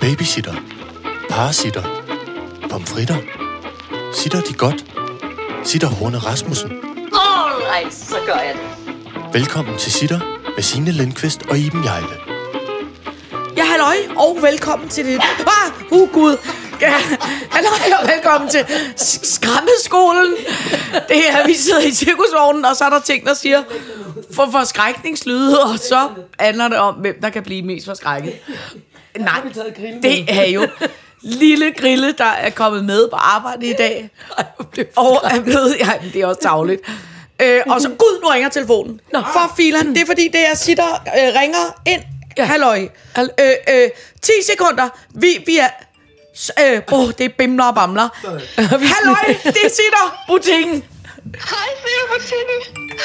Babysitter. 0.00 0.54
Parasitter. 1.30 1.82
Pomfritter. 2.70 3.16
Sitter 4.14 4.40
de 4.40 4.54
godt? 4.54 4.84
Sitter 5.64 5.88
Horne 5.88 6.18
Rasmussen. 6.18 6.72
Alright, 7.12 7.94
så 7.94 8.16
gør 8.26 8.34
jeg 8.34 8.54
det. 8.54 9.32
Velkommen 9.32 9.78
til 9.78 9.92
Sitter 9.92 10.20
med 10.56 10.62
Signe 10.62 10.90
Lindqvist 10.90 11.42
og 11.50 11.58
Iben 11.58 11.84
Jejle. 11.84 12.16
Ja, 13.56 13.64
halløj, 13.64 13.96
og 14.16 14.38
velkommen 14.42 14.88
til 14.88 15.06
det... 15.06 15.20
Ah, 15.40 15.92
uh, 15.92 16.12
gud. 16.12 16.36
Ja, 16.80 16.94
halløj, 17.50 18.00
og 18.02 18.08
velkommen 18.08 18.50
til 18.50 18.66
Skræmmeskolen. 19.22 20.32
Det 21.08 21.28
er, 21.28 21.46
vi 21.46 21.54
sidder 21.54 21.80
i 21.80 21.92
cirkusvognen, 21.92 22.64
og 22.64 22.76
så 22.76 22.84
er 22.84 22.90
der 22.90 23.00
ting, 23.00 23.26
der 23.26 23.34
siger 23.34 23.62
for 24.34 24.48
forskrækningslyde, 24.52 25.62
og 25.62 25.78
så 25.78 26.08
handler 26.38 26.68
det 26.68 26.78
om, 26.78 26.94
hvem 26.94 27.14
der 27.22 27.30
kan 27.30 27.42
blive 27.42 27.62
mest 27.62 27.86
forskrækket. 27.86 28.32
Nej, 29.18 29.40
det 30.02 30.24
er 30.28 30.44
jo 30.44 30.66
lille 31.22 31.72
Grille, 31.72 32.12
der 32.12 32.24
er 32.24 32.50
kommet 32.50 32.84
med 32.84 33.08
på 33.10 33.16
arbejde 33.16 33.66
i 33.66 33.72
dag. 33.72 34.10
Og 34.96 35.20
er 35.30 35.40
blevet... 35.40 35.76
Ja, 35.80 35.90
det 36.12 36.20
er 36.22 36.26
også 36.26 36.40
tavligt. 36.40 36.82
Øh, 37.42 37.60
og 37.66 37.80
så, 37.80 37.88
gud, 37.88 38.20
nu 38.22 38.28
ringer 38.28 38.48
telefonen. 38.48 39.00
Nå. 39.12 39.20
For 39.32 39.52
filen, 39.56 39.94
det 39.94 40.02
er 40.02 40.06
fordi, 40.06 40.28
det 40.28 40.48
er 40.50 40.54
sitter, 40.54 40.92
øh, 40.94 41.40
ringer 41.40 41.80
ind. 41.86 42.02
Ja. 42.38 42.44
Halløj. 42.44 42.88
Hal- 43.16 43.30
Øh, 43.40 43.52
øh, 43.74 43.88
10 44.22 44.32
sekunder. 44.50 44.88
Vi, 45.14 45.42
vi 45.46 45.56
er... 45.58 45.68
s- 46.36 46.50
Øh, 46.64 46.82
oh, 46.92 47.08
det 47.18 47.24
er 47.24 47.28
bimler 47.38 47.64
og 47.64 47.74
bamler. 47.74 48.08
Halløj, 48.92 49.24
det 49.44 49.62
er 49.64 49.72
sitter 49.80 50.24
butikken. 50.28 50.84
Hej, 51.50 51.68
Signe 51.82 52.04
Butikken. 52.12 52.58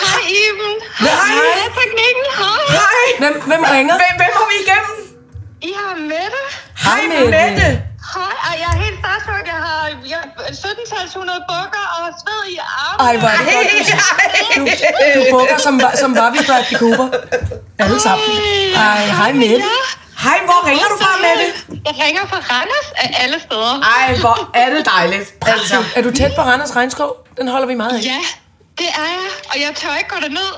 Hej, 0.04 0.22
Iben. 0.44 0.76
Hej. 1.00 1.08
Hej, 1.08 1.70
teknikken. 1.80 2.26
Hej. 2.38 2.62
Hej. 2.70 3.08
Hvem, 3.20 3.42
hvem 3.50 3.64
ringer? 3.76 3.96
Hvem, 4.02 4.16
hvem 4.22 4.34
har 4.40 4.48
vi 4.52 4.56
igennem? 4.66 4.96
I 5.68 5.72
har 5.80 5.94
Mette. 6.12 6.42
Hej, 6.86 7.02
Mette. 7.12 7.26
Mette. 7.38 7.68
Hej, 8.14 8.34
og 8.48 8.54
jeg 8.62 8.70
er 8.76 8.80
helt 8.86 8.98
starstruck. 9.04 9.46
Jeg 9.54 9.60
har 9.68 9.82
jeg, 10.14 10.24
17-talshundrede 10.64 11.42
bukker 11.52 11.86
og 11.98 12.06
sved 12.22 12.42
i 12.54 12.58
armen. 12.84 13.00
Ej, 13.08 13.14
hvor 13.22 13.28
er 13.28 13.38
det 13.48 13.54
godt. 13.58 13.68
Du, 14.56 14.62
du 15.16 15.22
bukker, 15.34 15.58
som, 15.68 15.82
var- 15.84 15.96
som 16.04 16.16
var 16.20 16.30
vi 16.36 16.40
Bradley 16.48 16.78
Cooper. 16.82 17.08
Alle 17.84 18.00
sammen. 18.08 18.28
Ej, 18.76 19.06
hej 19.20 19.32
Mette. 19.34 19.56
Ja, 19.56 19.80
Hej, 20.26 20.40
hvor 20.48 20.60
ringer 20.70 20.86
du 20.92 20.96
fra, 21.04 21.12
Mette? 21.26 21.46
jeg 21.88 21.96
ringer 22.06 22.24
fra 22.32 22.40
Randers 22.52 22.90
af 23.04 23.24
alle 23.24 23.38
steder. 23.48 23.74
Ej, 23.98 24.18
hvor 24.24 24.38
er 24.54 24.70
det 24.70 24.86
dejligt. 24.96 25.28
Altså. 25.54 25.84
Er 25.96 26.02
du 26.02 26.12
tæt 26.12 26.32
på 26.36 26.42
Randers 26.42 26.76
Regnskov? 26.76 27.10
Den 27.38 27.48
holder 27.48 27.68
vi 27.68 27.76
meget 27.84 27.94
af. 28.00 28.02
Ja, 28.04 28.20
det 28.78 28.88
er 29.02 29.06
jeg. 29.16 29.30
Og 29.52 29.56
jeg 29.64 29.72
tør 29.76 29.96
ikke 29.98 30.10
gå 30.10 30.20
derned. 30.22 30.50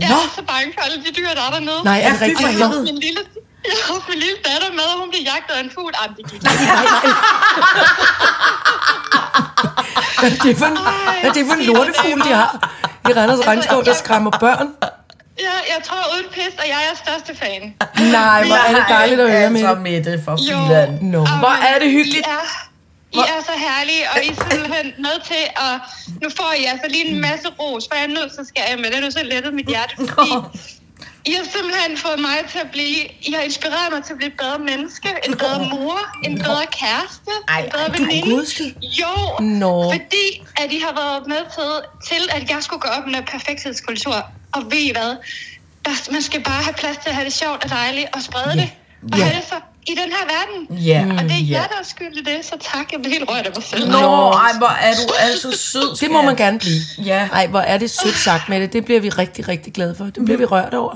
Jeg 0.00 0.08
Nå. 0.08 0.14
er 0.14 0.32
så 0.36 0.42
bange 0.52 0.68
for 0.74 0.80
alle 0.86 0.98
de 1.04 1.10
dyr, 1.18 1.28
der 1.38 1.42
er 1.48 1.50
dernede. 1.50 1.80
Nej, 1.84 1.98
er 2.00 2.10
det 2.12 2.20
Ja, 2.20 2.26
rigtigt? 2.26 2.58
jeg 2.60 2.68
min 2.90 2.98
lille, 3.06 3.20
jeg 3.66 3.74
har 3.86 4.04
min 4.08 4.18
lille 4.18 4.38
datter 4.48 4.70
med, 4.78 4.86
og 4.94 5.00
hun 5.00 5.10
blev 5.10 5.22
jagtet 5.32 5.54
af 5.54 5.60
en 5.66 5.70
fugl. 5.74 5.92
Ej, 6.00 6.06
men 6.08 6.16
det 6.16 6.24
gik 6.30 6.42
Nej, 6.42 6.54
nej. 6.54 7.04
Hvad 10.20 10.30
er 10.30 10.36
det 10.42 10.56
for 10.58 10.66
en, 10.66 10.78
hvad 11.20 11.30
er 11.30 11.32
det 11.32 11.46
for 11.48 11.54
en 11.54 11.64
lortefugl, 11.64 12.20
de 12.28 12.32
har 12.40 12.50
i 13.08 13.12
Randers 13.12 13.46
Regnskov, 13.46 13.84
der 13.84 13.94
skræmmer 13.94 14.30
børn? 14.30 14.68
Ja, 15.38 15.56
jeg 15.74 15.80
tror 15.84 16.02
uden 16.14 16.26
pis, 16.32 16.54
og 16.58 16.66
jeg 16.68 16.80
er 16.90 16.96
største 17.04 17.32
fan. 17.42 17.62
Nej, 18.12 18.46
hvor 18.46 18.56
er 18.56 18.74
det 18.74 18.84
dejligt 18.88 19.20
at 19.20 19.30
høre, 19.30 19.42
Altså, 19.42 19.74
Mette. 19.74 20.10
Mette 20.10 20.22
for 20.24 20.32
Jo. 20.50 20.66
filan. 20.66 20.98
Nå. 21.02 21.26
Hvor 21.42 21.56
er 21.68 21.78
det 21.78 21.90
hyggeligt. 21.90 22.26
I 22.26 22.30
er, 22.30 22.44
I 23.12 23.18
er 23.18 23.40
så 23.44 23.52
herlige, 23.56 24.02
og 24.14 24.24
I 24.24 24.28
er 24.28 24.34
simpelthen 24.50 24.92
med 24.98 25.16
til 25.26 25.44
at... 25.56 25.74
Nu 26.22 26.28
får 26.36 26.52
I 26.60 26.64
altså 26.64 26.86
lige 26.88 27.06
en 27.06 27.20
masse 27.20 27.48
ros, 27.60 27.84
for 27.90 27.94
jeg 27.96 28.04
er 28.04 28.08
nødt 28.08 28.32
til 28.32 28.40
at 28.40 28.46
skære 28.46 28.76
med. 28.76 28.84
Det 28.84 28.96
er 28.96 29.00
nu 29.00 29.10
så 29.10 29.20
lettet 29.24 29.54
mit 29.54 29.66
hjerte, 29.66 29.94
fordi 29.96 30.30
I 31.26 31.32
har 31.32 31.44
simpelthen 31.44 31.96
fået 31.98 32.20
mig 32.20 32.36
til 32.52 32.58
at 32.58 32.70
blive... 32.72 32.96
I 33.28 33.32
har 33.32 33.42
inspireret 33.42 33.92
mig 33.92 34.04
til 34.04 34.12
at 34.12 34.16
blive 34.16 34.30
et 34.30 34.36
bedre 34.36 34.58
menneske, 34.58 35.08
en 35.28 35.36
bedre 35.36 35.58
mor, 35.70 35.98
en 36.24 36.38
bedre 36.38 36.66
kæreste, 36.80 37.30
Ej, 37.48 37.60
en 37.64 37.70
bedre 37.70 37.92
veninde. 37.92 38.34
Jo, 38.82 39.12
fordi 39.92 40.26
at 40.62 40.72
I 40.72 40.78
har 40.78 40.94
været 41.02 41.26
med 41.26 41.42
til, 41.56 41.70
til, 42.08 42.22
at 42.36 42.50
jeg 42.50 42.62
skulle 42.62 42.80
gå 42.80 42.88
op 42.88 43.06
med 43.06 43.22
perfekthedskultur. 43.22 44.16
Og 44.52 44.62
ved 44.70 44.78
I 44.78 44.92
hvad? 44.92 45.16
Der, 45.84 46.12
man 46.12 46.22
skal 46.22 46.42
bare 46.42 46.62
have 46.62 46.74
plads 46.74 46.96
til 46.96 47.08
at 47.08 47.14
have 47.14 47.24
det 47.24 47.32
sjovt 47.32 47.64
og 47.64 47.70
dejligt 47.70 48.08
og 48.16 48.22
sprede 48.22 48.52
det. 48.60 48.70
Og 49.12 49.18
Ja. 49.18 49.24
have 49.24 49.36
det 49.36 49.44
så 49.48 49.54
i 49.86 49.90
den 49.90 50.10
her 50.16 50.24
verden. 50.34 50.78
Ja, 50.84 51.06
Og 51.18 51.22
det 51.22 51.32
er 51.32 51.44
ja. 51.44 51.54
jer, 51.56 51.66
der 51.66 51.74
er 51.80 51.84
skyld 51.84 52.16
i 52.16 52.22
det, 52.24 52.44
så 52.44 52.54
tak. 52.72 52.92
Jeg 52.92 53.00
bliver 53.00 53.18
helt 53.18 53.30
rørt 53.30 53.46
af 53.46 53.52
mig 53.54 53.64
selv. 53.64 53.90
Nå, 53.90 54.30
ej, 54.30 54.50
hvor 54.58 54.66
er 54.80 54.92
du 54.94 55.12
altså 55.18 55.50
sød. 55.72 55.96
Det 56.00 56.10
må 56.10 56.22
man 56.22 56.36
gerne 56.36 56.58
blive. 56.58 56.80
Ja. 57.04 57.28
Ej, 57.32 57.46
hvor 57.46 57.60
er 57.60 57.78
det 57.78 57.90
sødt 57.90 58.16
sagt 58.16 58.48
med 58.48 58.60
det. 58.60 58.72
Det 58.72 58.84
bliver 58.84 59.00
vi 59.00 59.08
rigtig, 59.08 59.48
rigtig 59.48 59.72
glade 59.72 59.94
for. 59.98 60.04
Det 60.04 60.24
bliver 60.24 60.38
vi 60.38 60.44
rørt 60.44 60.74
over. 60.74 60.94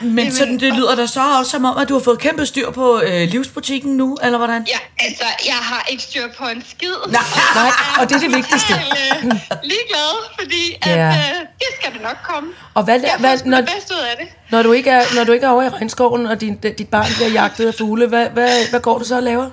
Men 0.00 0.32
sådan, 0.32 0.60
det 0.60 0.72
lyder 0.74 0.94
da 0.94 1.06
så 1.06 1.20
også 1.38 1.50
som 1.50 1.64
om, 1.64 1.76
at 1.78 1.88
du 1.88 1.94
har 1.94 2.00
fået 2.00 2.18
kæmpe 2.18 2.46
styr 2.46 2.70
på 2.70 3.00
øh, 3.00 3.28
livsbutikken 3.28 3.96
nu, 3.96 4.18
eller 4.22 4.38
hvordan? 4.38 4.66
Ja, 4.68 5.04
altså, 5.06 5.24
jeg 5.46 5.54
har 5.54 5.86
ikke 5.90 6.02
styr 6.02 6.22
på 6.38 6.44
en 6.54 6.64
skid. 6.70 6.88
Nej, 7.08 7.22
nej, 7.54 7.70
og 8.00 8.08
det 8.08 8.16
er 8.16 8.20
det 8.20 8.30
vigtigste. 8.36 8.72
Jeg 8.72 8.84
er 9.10 9.16
øh, 9.16 9.30
ligeglad, 9.62 10.12
fordi 10.40 10.76
at, 10.82 10.90
Ja. 10.96 11.08
øh, 11.08 11.14
det 11.58 11.66
skal 11.80 11.92
det 11.92 12.02
nok 12.02 12.16
komme. 12.34 12.50
Og 12.74 12.82
hvad, 12.84 13.00
Jeg 13.00 13.10
hvad, 13.18 13.38
når, 13.44 13.56
det 13.56 13.70
bedste 13.74 13.94
ud 13.94 13.98
af 14.00 14.16
det. 14.20 14.26
når, 14.50 14.62
du 14.62 14.72
ikke 14.72 14.90
er, 14.90 15.02
når 15.14 15.24
du 15.24 15.32
ikke 15.32 15.46
er 15.46 15.50
over 15.50 15.62
i 15.62 15.68
regnskoven, 15.68 16.26
og 16.26 16.40
din, 16.40 16.56
dit 16.56 16.88
barn 16.88 17.06
bliver 17.16 17.28
jagtet 17.30 17.66
af 17.66 17.74
fugle, 17.74 18.06
hvad, 18.14 18.28
hvad, 18.30 18.70
hvad 18.70 18.80
går 18.80 18.98
du 18.98 19.04
så 19.04 19.16
og 19.16 19.22
laver? 19.22 19.50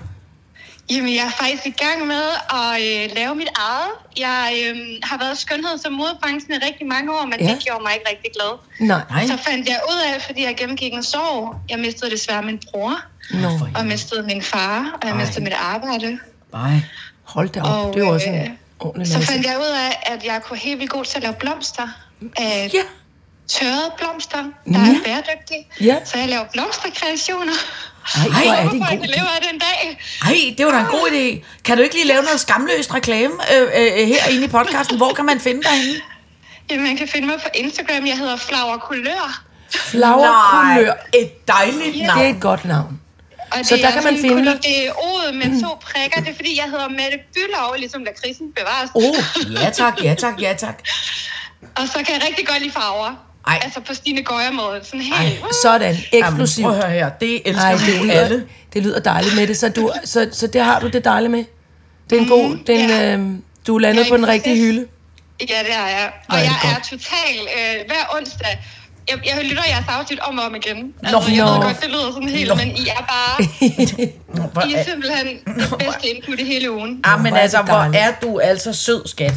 Jamen, 0.91 1.15
jeg 1.15 1.25
er 1.25 1.29
faktisk 1.43 1.65
i 1.65 1.83
gang 1.85 2.07
med 2.07 2.23
at 2.61 2.81
øh, 2.81 3.15
lave 3.15 3.35
mit 3.35 3.49
eget. 3.55 3.91
Jeg 4.17 4.53
øh, 4.65 4.77
har 5.03 5.17
været 5.17 5.33
i 5.37 5.41
skønheds- 5.45 5.85
og 5.85 5.93
modebranchen 5.93 6.53
i 6.53 6.65
rigtig 6.65 6.87
mange 6.87 7.11
år, 7.17 7.25
men 7.25 7.39
Ja. 7.39 7.47
det 7.53 7.59
gjorde 7.65 7.83
mig 7.83 7.93
ikke 7.93 8.09
rigtig 8.09 8.31
glad. 8.35 8.51
Nej. 8.87 9.01
Nej. 9.09 9.27
Så 9.27 9.37
fandt 9.37 9.67
jeg 9.69 9.79
ud 9.91 9.99
af, 10.15 10.21
fordi 10.21 10.43
jeg 10.43 10.55
gennemgik 10.57 10.93
en 10.93 11.03
sorg. 11.03 11.55
Jeg 11.69 11.79
mistede 11.79 12.11
desværre 12.11 12.43
min 12.43 12.59
bror, 12.71 12.93
Nå, 13.33 13.49
og 13.75 13.85
mistede 13.85 14.23
min 14.23 14.41
far, 14.41 14.97
og 15.01 15.07
jeg 15.07 15.15
mistede 15.15 15.43
mit 15.43 15.53
arbejde. 15.53 16.19
Nej. 16.53 16.73
hold 17.23 17.49
da 17.49 17.61
op. 17.61 17.85
Og, 17.87 17.93
det 17.93 18.01
er 18.01 18.05
jo 18.05 18.13
også 18.13 18.29
øh, 18.29 18.45
en 18.45 18.57
ordentlig 18.79 19.07
Så 19.13 19.19
fandt 19.31 19.45
jeg 19.45 19.57
ud 19.59 19.73
af, 19.87 20.13
at 20.13 20.25
jeg 20.25 20.41
kunne 20.43 20.59
helt 20.59 20.79
vildt 20.79 20.91
god 20.91 21.05
til 21.05 21.17
at 21.17 21.23
lave 21.23 21.35
blomster. 21.39 21.87
Øh, 22.21 22.75
Ja. 22.75 22.81
Tørrede 23.47 23.91
blomster, 23.97 24.37
der 24.37 24.49
Ja. 24.65 24.77
er 24.77 25.03
bæredygtige. 25.05 25.67
Ja. 25.81 25.97
Så 26.05 26.17
jeg 26.17 26.29
laver 26.29 26.43
blomsterkreationer. 26.53 27.53
Ej, 28.15 28.27
hvor 28.27 28.53
er 28.53 28.63
det 28.63 28.73
en 28.73 28.79
god 28.79 28.87
idé. 28.87 29.05
leve 29.17 29.27
af 29.35 29.41
det 29.41 29.49
en 29.53 29.59
dag. 29.59 29.99
Ej, 30.25 30.55
det 30.57 30.65
var 30.65 30.71
da 30.71 30.79
en 30.79 30.85
god 30.85 31.07
idé. 31.11 31.45
Kan 31.63 31.77
du 31.77 31.83
ikke 31.83 31.95
lige 31.95 32.07
lave 32.07 32.23
noget 32.23 32.39
skamløst 32.39 32.93
reklame 32.93 33.33
øh, 33.55 33.61
øh, 33.61 34.07
herinde 34.07 34.43
i 34.43 34.47
podcasten? 34.47 34.97
Hvor 34.97 35.13
kan 35.13 35.25
man 35.25 35.39
finde 35.39 35.63
dig 35.63 35.71
henne? 35.71 35.99
Jamen, 36.69 36.85
man 36.87 36.97
kan 36.97 37.07
finde 37.07 37.27
mig 37.27 37.35
på 37.43 37.47
Instagram. 37.53 38.05
Jeg 38.05 38.17
hedder 38.17 38.35
Flower 38.37 38.77
Kulør. 38.77 39.41
Flowerkulør. 39.75 40.93
et 41.13 41.47
dejligt 41.47 41.93
Det 41.93 42.01
er 42.03 42.07
navn. 42.07 42.25
et 42.35 42.41
godt 42.41 42.65
navn. 42.65 42.99
Og 43.51 43.57
Så 43.65 43.75
det 43.75 43.83
der 43.83 43.89
er 43.89 43.93
kan 43.93 44.03
man 44.03 44.15
finde 44.21 44.35
kun-. 44.35 44.57
Det 44.57 44.87
er 44.87 44.91
ordet 45.13 45.35
med 45.35 45.61
to 45.63 45.75
prikker. 45.81 46.21
Det 46.21 46.29
er 46.29 46.35
fordi, 46.35 46.57
jeg 46.57 46.65
hedder 46.69 46.89
Mette 46.89 47.17
Bylov, 47.33 47.75
ligesom 47.77 48.05
da 48.05 48.11
krisen 48.23 48.45
bevares. 48.55 48.89
Oh, 48.93 49.15
Ja 49.63 49.69
tak, 49.69 50.03
ja 50.03 50.13
tak, 50.15 50.41
ja 50.41 50.53
tak. 50.53 50.79
Og 51.75 51.87
så 51.87 51.93
kan 51.93 52.15
jeg 52.15 52.21
rigtig 52.29 52.47
godt 52.47 52.59
lide 52.61 52.71
farver. 52.71 53.15
Ej. 53.47 53.59
Altså 53.63 53.79
på 53.79 53.93
Stine 53.93 54.23
Gøjer-måde. 54.23 54.79
Sådan 54.83 55.01
helt... 55.01 55.41
sådan. 55.63 55.95
Jamen, 56.13 56.27
Eksklusivt. 56.29 56.65
prøv 56.65 56.75
at 56.77 56.83
høre 56.83 56.91
her, 56.91 57.09
det 57.09 57.41
elsker 57.45 57.63
Ej, 57.65 57.75
vi 57.75 57.79
det 57.91 58.01
lyder, 58.03 58.13
alle. 58.21 58.45
det 58.73 58.83
lyder 58.83 58.99
dejligt 58.99 59.35
med 59.35 59.47
det. 59.47 59.57
Så, 59.57 59.69
du, 59.69 59.91
så, 60.05 60.29
så 60.31 60.47
det 60.47 60.61
har 60.61 60.79
du 60.79 60.87
det 60.87 61.05
dejligt 61.05 61.31
med. 61.31 61.43
Det 62.09 62.17
er 62.17 62.21
en 62.21 62.27
god... 62.27 62.57
Den, 62.67 62.89
ja. 62.89 63.17
øh, 63.17 63.29
du 63.67 63.75
er 63.75 63.79
landet 63.79 64.03
Jeg 64.03 64.09
på 64.09 64.17
den 64.17 64.27
rigtige 64.27 64.55
hylde. 64.65 64.87
Ja, 65.39 65.45
det 65.45 65.73
er 65.73 65.87
jeg. 65.87 66.11
Og 66.29 66.37
det 66.37 66.43
jeg 66.43 66.55
er 66.75 66.79
total... 66.89 67.35
Øh, 67.57 67.87
hver 67.87 68.15
onsdag... 68.17 68.59
Jeg, 69.09 69.19
jeg 69.25 69.45
lytter 69.45 69.63
jeres 69.69 69.85
afsnit 69.89 70.19
om 70.19 70.37
og 70.39 70.45
om 70.45 70.55
igen. 70.55 70.77
Nå, 70.77 71.17
Altså, 71.17 71.31
jeg 71.31 71.45
nå. 71.45 71.51
ved 71.51 71.61
godt, 71.61 71.81
det 71.81 71.89
lyder 71.89 72.11
sådan 72.13 72.29
helt, 72.29 72.49
Nå. 72.49 72.55
men 72.55 72.67
I 72.67 72.87
er 72.87 73.05
bare... 73.13 73.43
I 74.69 74.73
er, 74.73 74.83
simpelthen 74.83 75.27
det 75.45 75.77
bedste 75.79 76.07
input 76.07 76.39
i 76.39 76.43
hele 76.43 76.71
ugen. 76.71 77.01
ah, 77.03 77.21
men 77.23 77.35
altså, 77.35 77.61
hvor 77.61 77.91
er 77.93 78.11
du 78.21 78.39
altså 78.39 78.73
sød, 78.73 79.07
skat. 79.07 79.33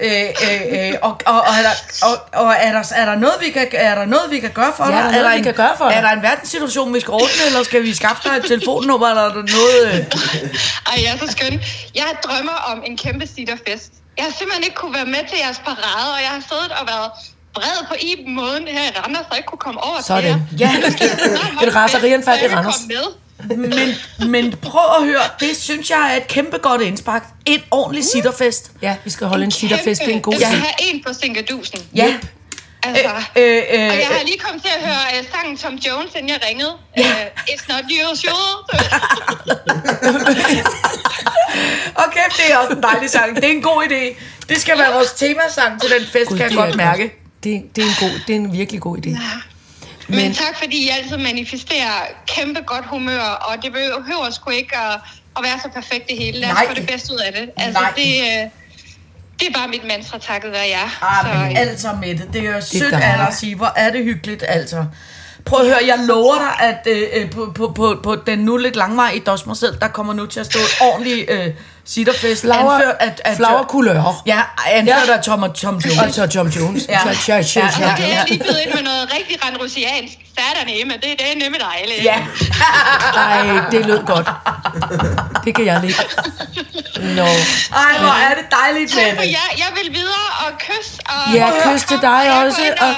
Øh, 0.00 0.10
øh, 0.22 0.88
øh, 0.88 0.94
og, 1.02 1.20
og, 1.26 1.40
og, 1.40 1.54
er 1.58 1.62
der, 1.62 1.74
og, 2.08 2.14
og 2.46 2.54
er, 2.58 2.72
der, 2.72 2.92
er, 2.94 3.04
der 3.04 3.14
noget, 3.14 3.34
vi 3.40 3.50
kan, 3.50 3.68
er 3.72 3.94
der 3.94 4.04
noget, 4.04 4.30
vi 4.30 4.38
kan 4.40 4.50
gøre 4.50 4.72
for 4.76 4.84
Ja, 4.84 4.90
dig? 4.90 4.98
er 4.98 5.02
der 5.04 5.12
noget, 5.18 5.32
vi 5.32 5.38
en, 5.38 5.44
kan 5.44 5.54
gøre 5.54 5.74
for 5.78 5.84
dig? 5.88 5.94
Er 5.96 6.00
der 6.00 6.08
en 6.08 6.22
verdenssituation, 6.22 6.94
vi 6.94 7.00
skal 7.00 7.12
ordne, 7.12 7.42
eller 7.46 7.62
skal 7.62 7.82
vi 7.82 7.94
skaffe 7.94 8.28
dig 8.28 8.36
et 8.36 8.44
telefonnummer, 8.48 9.08
eller 9.08 9.22
er 9.22 9.34
der 9.34 9.44
noget... 9.56 9.76
Øh? 9.86 9.94
Ej, 10.90 10.96
jeg 11.04 11.10
er 11.14 11.18
så 11.26 11.32
skøn. 11.32 11.60
Jeg 11.94 12.04
drømmer 12.24 12.52
om 12.72 12.82
en 12.86 12.96
kæmpe 12.96 13.26
sitterfest. 13.36 13.90
Jeg 14.16 14.24
har 14.24 14.32
simpelthen 14.38 14.64
ikke 14.64 14.76
kunne 14.76 14.94
være 14.94 15.06
med 15.06 15.22
til 15.30 15.38
jeres 15.44 15.58
parade, 15.58 16.08
og 16.16 16.20
jeg 16.26 16.30
har 16.36 16.42
siddet 16.50 16.70
og 16.80 16.86
været 16.92 17.10
vred 17.56 17.78
på 17.88 17.94
i 18.00 18.24
måden 18.26 18.68
her 18.68 18.84
i 18.90 18.92
Randers, 19.00 19.20
så 19.20 19.26
jeg 19.30 19.38
ikke 19.38 19.46
kunne 19.46 19.58
komme 19.66 19.82
over 19.84 20.02
Sådan. 20.02 20.22
til 20.22 20.58
jer. 20.60 20.68
Ja, 21.62 21.66
Et 21.66 21.74
raserianfald 21.74 22.42
i 22.42 22.54
Randers. 22.54 22.80
med. 22.88 23.04
Men, 23.56 23.72
men 24.30 24.54
prøv 24.62 24.96
at 25.00 25.04
høre, 25.06 25.20
det 25.40 25.56
synes 25.56 25.90
jeg 25.90 26.12
er 26.12 26.16
et 26.16 26.28
kæmpe 26.28 26.58
godt 26.58 26.82
indspark. 26.82 27.24
En 27.46 27.60
ordentlig 27.70 28.04
sitterfest. 28.04 28.70
Ja, 28.82 28.96
vi 29.04 29.10
skal 29.10 29.26
holde 29.26 29.44
en 29.44 29.50
sitterfest. 29.50 30.00
Det 30.00 30.10
er 30.10 30.14
en 30.14 30.22
god 30.22 30.32
Jeg 30.32 30.40
skal 30.40 30.52
ting. 30.52 30.62
have 30.62 30.94
en 30.94 31.02
på 31.06 31.12
Sinkadusen. 31.12 31.80
Ja. 31.94 32.14
Altså. 32.82 33.08
Øh, 33.36 33.42
øh, 33.42 33.56
øh, 33.56 33.62
Og 33.72 33.78
jeg 33.98 34.06
har 34.10 34.22
lige 34.24 34.38
kommet 34.38 34.62
til 34.62 34.70
at 34.78 34.86
høre 34.86 35.20
uh, 35.20 35.26
sangen 35.32 35.56
Tom 35.56 35.74
Jones, 35.74 36.10
inden 36.14 36.28
jeg 36.28 36.40
ringede. 36.48 36.72
Uh, 36.98 37.04
It's 37.50 37.64
not 37.68 37.84
usual. 38.12 38.54
Okay, 42.06 42.20
det 42.36 42.52
er 42.52 42.56
også 42.56 42.72
en 42.72 42.82
dejlig 42.82 43.10
sang. 43.10 43.36
Det 43.36 43.44
er 43.44 43.48
en 43.48 43.62
god 43.62 43.82
idé. 43.90 44.22
Det 44.48 44.60
skal 44.60 44.78
være 44.78 44.92
vores 44.92 45.12
temasang 45.12 45.80
til 45.80 45.90
den 45.90 46.06
fest, 46.06 46.28
Gud, 46.28 46.36
kan 46.36 46.46
jeg 46.48 46.56
godt 46.56 46.76
mærke. 46.76 47.12
Det, 47.44 47.62
det, 47.76 47.84
er 47.84 47.88
en 47.88 47.94
god, 48.00 48.20
det 48.26 48.32
er 48.32 48.36
en 48.40 48.52
virkelig 48.52 48.80
god 48.80 48.98
idé. 48.98 49.18
Men, 50.08 50.18
Men 50.18 50.34
tak, 50.34 50.58
fordi 50.58 50.76
I 50.76 50.88
altid 50.88 51.16
manifesterer 51.16 51.96
kæmpe 52.26 52.60
godt 52.60 52.86
humør, 52.86 53.20
og 53.20 53.62
det 53.62 53.72
behøver 53.72 54.30
sgu 54.30 54.50
ikke 54.50 54.76
at, 54.76 55.00
at 55.36 55.42
være 55.42 55.60
så 55.62 55.68
perfekt 55.74 56.08
det 56.08 56.18
hele. 56.18 56.38
Lad 56.38 56.48
os 56.48 56.54
Nej. 56.54 56.68
få 56.68 56.74
det 56.74 56.86
bedste 56.86 57.12
ud 57.12 57.18
af 57.18 57.32
det. 57.32 57.50
Altså, 57.56 57.80
Nej. 57.80 57.92
det, 57.96 58.20
øh, 58.20 58.50
det 59.40 59.48
er 59.48 59.52
bare 59.58 59.68
mit 59.68 59.84
mantra, 59.88 60.18
takket 60.18 60.52
være 60.52 60.68
jer. 60.68 60.98
Ah, 61.02 61.46
men 61.48 61.56
Så, 61.56 61.62
altså 61.62 61.88
med 62.00 62.14
det. 62.14 62.28
Det 62.32 62.46
er 62.46 62.54
jo 62.54 62.60
sødt 62.60 62.94
af 62.94 63.26
at 63.26 63.34
sige. 63.34 63.54
Hvor 63.54 63.72
er 63.76 63.90
det 63.92 64.04
hyggeligt, 64.04 64.44
altså. 64.48 64.84
Prøv 65.44 65.60
at 65.60 65.66
høre, 65.66 65.78
jeg 65.86 65.98
lover 65.98 66.34
dig, 66.38 66.68
at 66.68 66.86
øh, 66.86 67.02
øh, 67.12 67.30
på, 67.30 67.52
på, 67.54 67.72
på, 67.76 68.00
på 68.02 68.16
den 68.26 68.38
nu 68.38 68.56
lidt 68.56 68.76
langvarige 68.76 69.20
Dosmersel, 69.20 69.78
der 69.80 69.88
kommer 69.88 70.12
nu 70.12 70.26
til 70.26 70.40
at 70.40 70.46
stå 70.46 70.58
et 70.58 70.90
ordentligt 70.90 71.30
øh, 71.30 71.50
sitterfest. 71.86 72.42
Flower- 72.42 72.72
anført 72.72 72.94
at, 73.00 73.20
at, 73.24 73.36
flower 73.36 73.64
couleur. 73.64 74.22
Ja, 74.26 74.40
anført 74.66 75.08
Ja. 75.08 75.12
af 75.16 75.22
Tom 75.24 75.42
og 75.42 75.54
Tom 75.54 75.74
Og 75.74 75.82
Jones. 75.84 76.14
så 76.14 76.26
Tom 76.26 76.48
Jones. 76.48 76.82
Ja. 76.88 76.92
Ja. 76.92 77.12
Ja, 77.28 77.34
ja, 77.34 77.42
ja, 77.56 77.68
Ja, 77.80 77.86
ja. 77.88 77.94
det 77.96 78.14
er 78.18 78.26
lige 78.26 78.38
blevet 78.38 78.60
ind 78.66 78.74
med 78.74 78.82
noget 78.82 79.12
rigtig 79.18 79.44
randrusiansk. 79.44 80.14
Satan 80.38 80.68
Emma, 80.80 80.94
det, 80.94 81.02
det 81.02 81.26
er 81.32 81.36
nemlig 81.44 81.60
dejligt. 81.60 82.04
Ja, 82.04 82.16
Ej, 83.16 83.60
det 83.70 83.86
lød 83.86 84.02
godt. 84.06 84.28
Det 85.44 85.54
kan 85.54 85.64
jeg 85.66 85.80
lide. 85.80 85.94
Nå. 87.18 87.22
ej, 87.22 87.92
hvor 88.00 88.14
er 88.28 88.34
det 88.38 88.46
dejligt 88.60 88.90
Tak 88.92 89.02
med 89.02 89.14
for 89.16 89.22
det. 89.22 89.30
jer. 89.30 89.48
Jeg 89.58 89.66
vil 89.78 89.94
videre 89.94 90.28
og 90.46 90.52
kysse. 90.58 90.92
Og, 91.06 91.34
Ja, 91.34 91.44
og 91.46 91.52
kys 91.74 91.82
til 91.84 91.98
dig 92.02 92.20
jeg 92.26 92.34
også, 92.46 92.60
og- 92.80 92.88
Og, 92.88 92.94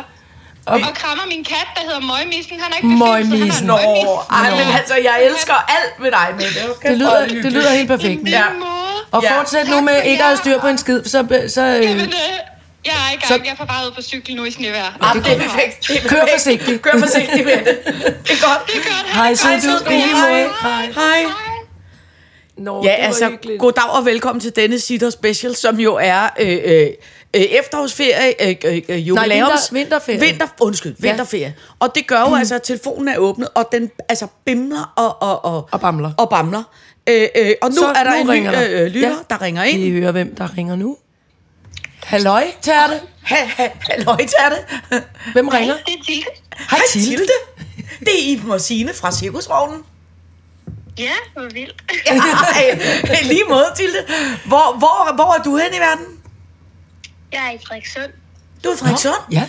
og, 0.75 0.81
og- 0.81 0.89
og 0.89 0.95
krammer 0.97 1.25
min 1.29 1.45
kat, 1.45 1.69
der 1.77 1.83
hedder 1.89 2.01
Møgmissen. 2.01 2.61
Han 2.63 2.73
er 2.73 2.77
ikke 2.77 2.89
Møgmissen. 2.89 3.67
Nå, 3.67 3.77
møgmis. 3.77 4.05
ej, 4.33 4.51
men 4.51 4.75
altså, 4.79 4.95
jeg 5.09 5.17
elsker 5.29 5.55
alt 5.77 5.95
med 6.03 6.11
dig 6.11 6.27
med 6.37 6.45
det. 6.57 6.71
Okay, 6.71 6.89
Det 6.91 6.99
lyder, 6.99 7.27
det 7.27 7.53
lyder 7.53 7.71
helt 7.71 7.89
perfekt. 7.89 8.21
Ja. 8.29 8.43
Og 9.13 9.23
Ja. 9.23 9.39
fortsæt 9.39 9.69
nu 9.69 9.81
med 9.81 10.03
ikke 10.05 10.23
at 10.23 10.27
have 10.29 10.37
styr 10.37 10.61
på 10.61 10.67
en 10.67 10.79
skid, 10.79 11.05
så, 11.05 11.27
så 11.49 11.63
Jamen, 11.63 11.97
øh, 11.97 12.03
øh, 12.03 12.09
jeg 12.85 12.93
er 12.93 13.13
i 13.13 13.17
gang. 13.17 13.25
Så- 13.29 13.41
Jeg 13.45 13.55
på 13.59 13.65
vej 13.65 13.77
ud 13.87 13.93
på 13.93 14.03
cykel 14.03 14.37
nu 14.37 14.45
i 14.45 14.51
snevejr. 14.51 14.97
Ah, 15.01 15.15
det 15.25 15.33
er 15.33 15.39
perfekt. 15.39 15.89
Det 15.89 15.97
er 15.97 16.09
Kør 16.09 16.17
perfekt. 16.17 16.33
forsigtigt. 16.33 16.83
Kør 16.83 16.99
forsigtigt 16.99 17.45
med 17.45 17.57
det. 17.57 17.79
Det 17.85 17.95
er 17.95 18.49
godt. 18.49 18.67
Det 18.67 18.75
er 18.75 18.81
godt. 18.85 19.15
hej, 19.15 19.35
så 19.35 19.49
du 19.49 19.91
Hej. 19.91 20.47
Hej. 20.63 20.87
Hej. 20.95 21.25
Nå, 22.57 22.83
Ja, 22.85 22.91
det 22.91 22.99
var 23.01 23.07
altså, 23.07 23.29
hyggeligt. 23.29 23.61
goddag 23.61 23.91
og 23.91 24.05
velkommen 24.05 24.41
til 24.41 24.57
denne 24.57 24.79
Sitter 24.79 25.11
Special, 25.11 25.55
som 25.57 25.81
jo 25.81 25.99
er 26.03 26.29
øh, 26.41 26.59
øh, 26.65 26.87
øh, 27.37 27.43
efterårsferie, 27.43 28.49
øh, 28.49 28.57
øh, 28.65 28.83
øh, 28.89 29.09
jubilæums... 29.09 29.51
vinter- 29.51 29.73
vinterferie. 29.73 30.21
Vinter, 30.21 30.47
undskyld, 30.61 30.97
Ja. 31.03 31.09
vinterferie. 31.09 31.55
Og 31.81 31.95
det 31.95 32.07
gør 32.07 32.21
jo 32.21 32.35
altså, 32.35 32.55
at 32.55 32.63
telefonen 32.63 33.09
er 33.09 33.19
åbnet, 33.19 33.49
og 33.55 33.69
den 33.73 33.91
altså 34.09 34.27
bimler 34.45 34.93
og... 34.97 35.23
Og, 35.23 35.45
og, 35.45 35.69
Og 35.73 35.81
bamler. 35.81 36.11
Og 36.19 36.31
bamler. 36.31 36.63
Øh, 37.09 37.29
øh, 37.37 37.53
og 37.63 37.69
nu 37.71 37.77
Så 37.77 37.87
er 37.87 38.05
der 38.05 38.25
nu 38.25 38.33
en 38.33 38.43
ny 38.43 38.49
øh, 38.57 38.87
lytter, 38.87 39.09
Ja. 39.09 39.15
der 39.31 39.43
ringer 39.43 39.63
ind. 39.65 39.81
Vi 39.83 39.91
hører, 40.01 40.13
hvem 40.13 40.37
der 40.37 40.57
ringer 40.59 40.77
nu. 40.77 40.97
Halløj, 42.05 42.45
Tærte. 42.63 43.01
Ha, 43.23 43.37
ha, 43.57 43.69
halløj, 43.91 44.17
Terte. 44.17 44.57
Hvem 45.33 45.49
ringer? 45.49 45.75
Det 45.87 45.95
er 45.95 46.05
Tilde. 46.07 46.25
Hej, 46.71 46.81
Tilde. 46.93 47.33
Det 48.01 48.09
er 48.09 48.33
Iben 48.33 48.51
og 48.51 48.61
Signe 48.61 48.95
fra 48.95 49.13
Cirkusvognen. 49.13 49.83
Ja, 50.99 51.13
hvor 51.33 51.43
vildt. 51.43 51.83
Ja, 52.07 53.23
lige 53.23 53.43
måde, 53.49 53.67
Tilde. 53.77 53.99
Hvor, 54.47 54.77
hvor, 54.79 55.15
hvor 55.15 55.39
er 55.39 55.43
du 55.43 55.57
hen 55.57 55.75
i 55.75 55.79
verden? 55.79 56.07
Jeg 57.33 57.47
er 57.47 57.51
i 57.51 57.59
Frederikssund. 57.67 58.13
Du 58.65 58.69
er 58.69 58.75
i 58.75 58.77
Frederikssund. 58.77 59.15
Ja. 59.33 59.49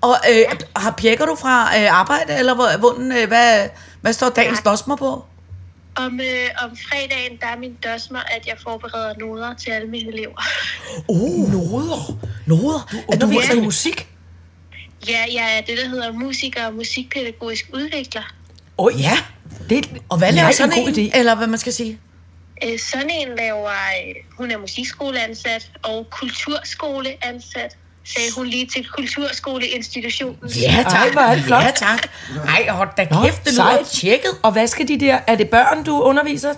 Og 0.00 0.16
øh, 0.30 0.44
har 0.76 0.90
pjekker 0.90 1.26
du 1.26 1.34
fra 1.34 1.78
øh, 1.78 1.98
arbejde, 2.00 2.38
eller 2.38 2.54
hvor, 2.54 2.78
hvordan, 2.78 3.12
øh, 3.12 3.28
hvad, 3.28 3.68
hvad 4.00 4.12
står 4.12 4.28
dagens 4.28 4.60
dosmer 4.64 4.96
på? 4.96 5.24
Om, 5.94 6.20
øh, 6.20 6.48
om 6.64 6.76
fredagen, 6.76 7.38
der 7.40 7.46
er 7.46 7.58
min 7.58 7.76
dosmer, 7.84 8.18
at 8.18 8.46
jeg 8.46 8.56
forbereder 8.62 9.14
noder 9.18 9.54
til 9.54 9.70
alle 9.70 9.88
mine 9.88 10.12
elever. 10.12 10.42
Oh, 11.08 11.52
noder. 11.52 12.18
Noder. 12.46 12.88
Du 12.92 12.96
Er 12.96 13.16
du 13.18 13.26
underviser 13.26 13.54
i 13.54 13.60
musik? 13.60 14.08
Ja, 15.08 15.24
jeg 15.34 15.58
er 15.58 15.60
det, 15.60 15.78
der 15.78 15.88
hedder 15.88 16.12
musiker 16.12 16.66
og 16.66 16.74
musikpædagogisk 16.74 17.70
udvikler. 17.74 18.34
Åh, 18.78 18.86
oh, 18.86 19.00
ja. 19.00 19.16
Det, 19.68 20.02
Og 20.08 20.18
hvad 20.18 20.32
laver 20.32 20.52
sådan 20.52 20.78
en 20.78 20.84
god 20.84 20.92
idé. 20.92 21.18
Eller 21.18 21.34
hvad 21.34 21.46
man 21.46 21.58
skal 21.58 21.72
sige? 21.72 21.98
Øh, 22.64 22.78
sådan 22.78 23.10
en 23.10 23.28
laver, 23.36 23.70
øh, 23.70 24.14
hun 24.36 24.50
er 24.50 24.58
musikskoleansat 24.58 25.70
og 25.82 26.06
kulturskoleansat, 26.10 27.76
sagde 28.04 28.28
hun 28.36 28.46
lige 28.46 28.66
til 28.66 28.88
kulturskoleinstitutionen. 28.88 30.50
Ja, 30.62 30.84
tak. 30.90 30.92
Ej, 30.92 31.10
hvor 31.12 31.20
er 31.20 31.34
det 31.34 31.44
flot. 31.44 31.62
Ja, 31.62 31.70
tak. 31.70 32.08
Ej, 32.48 32.66
hold 32.68 32.88
da 32.96 33.06
Nå, 33.10 33.22
kæft, 33.24 33.44
det 33.44 33.52
lyder 33.52 33.84
tjekket. 33.92 34.30
Og 34.42 34.52
hvad 34.52 34.66
skal 34.66 34.88
de 34.88 35.00
der? 35.00 35.18
Er 35.26 35.34
det 35.34 35.50
børn, 35.50 35.84
du 35.84 36.00
underviser? 36.00 36.54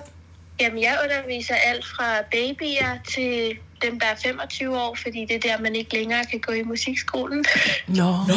Jamen, 0.60 0.82
jeg 0.82 0.98
underviser 1.04 1.54
alt 1.54 1.84
fra 1.86 2.04
babyer 2.32 2.98
til 3.14 3.52
dem, 3.82 4.00
der 4.00 4.06
er 4.06 4.16
25 4.22 4.78
år, 4.78 4.96
fordi 5.02 5.24
det 5.24 5.36
er 5.36 5.40
der, 5.40 5.62
man 5.62 5.74
ikke 5.74 5.94
længere 5.94 6.24
kan 6.24 6.40
gå 6.40 6.52
i 6.52 6.62
musikskolen. 6.62 7.44
Nå. 7.86 8.04
Nå. 8.28 8.34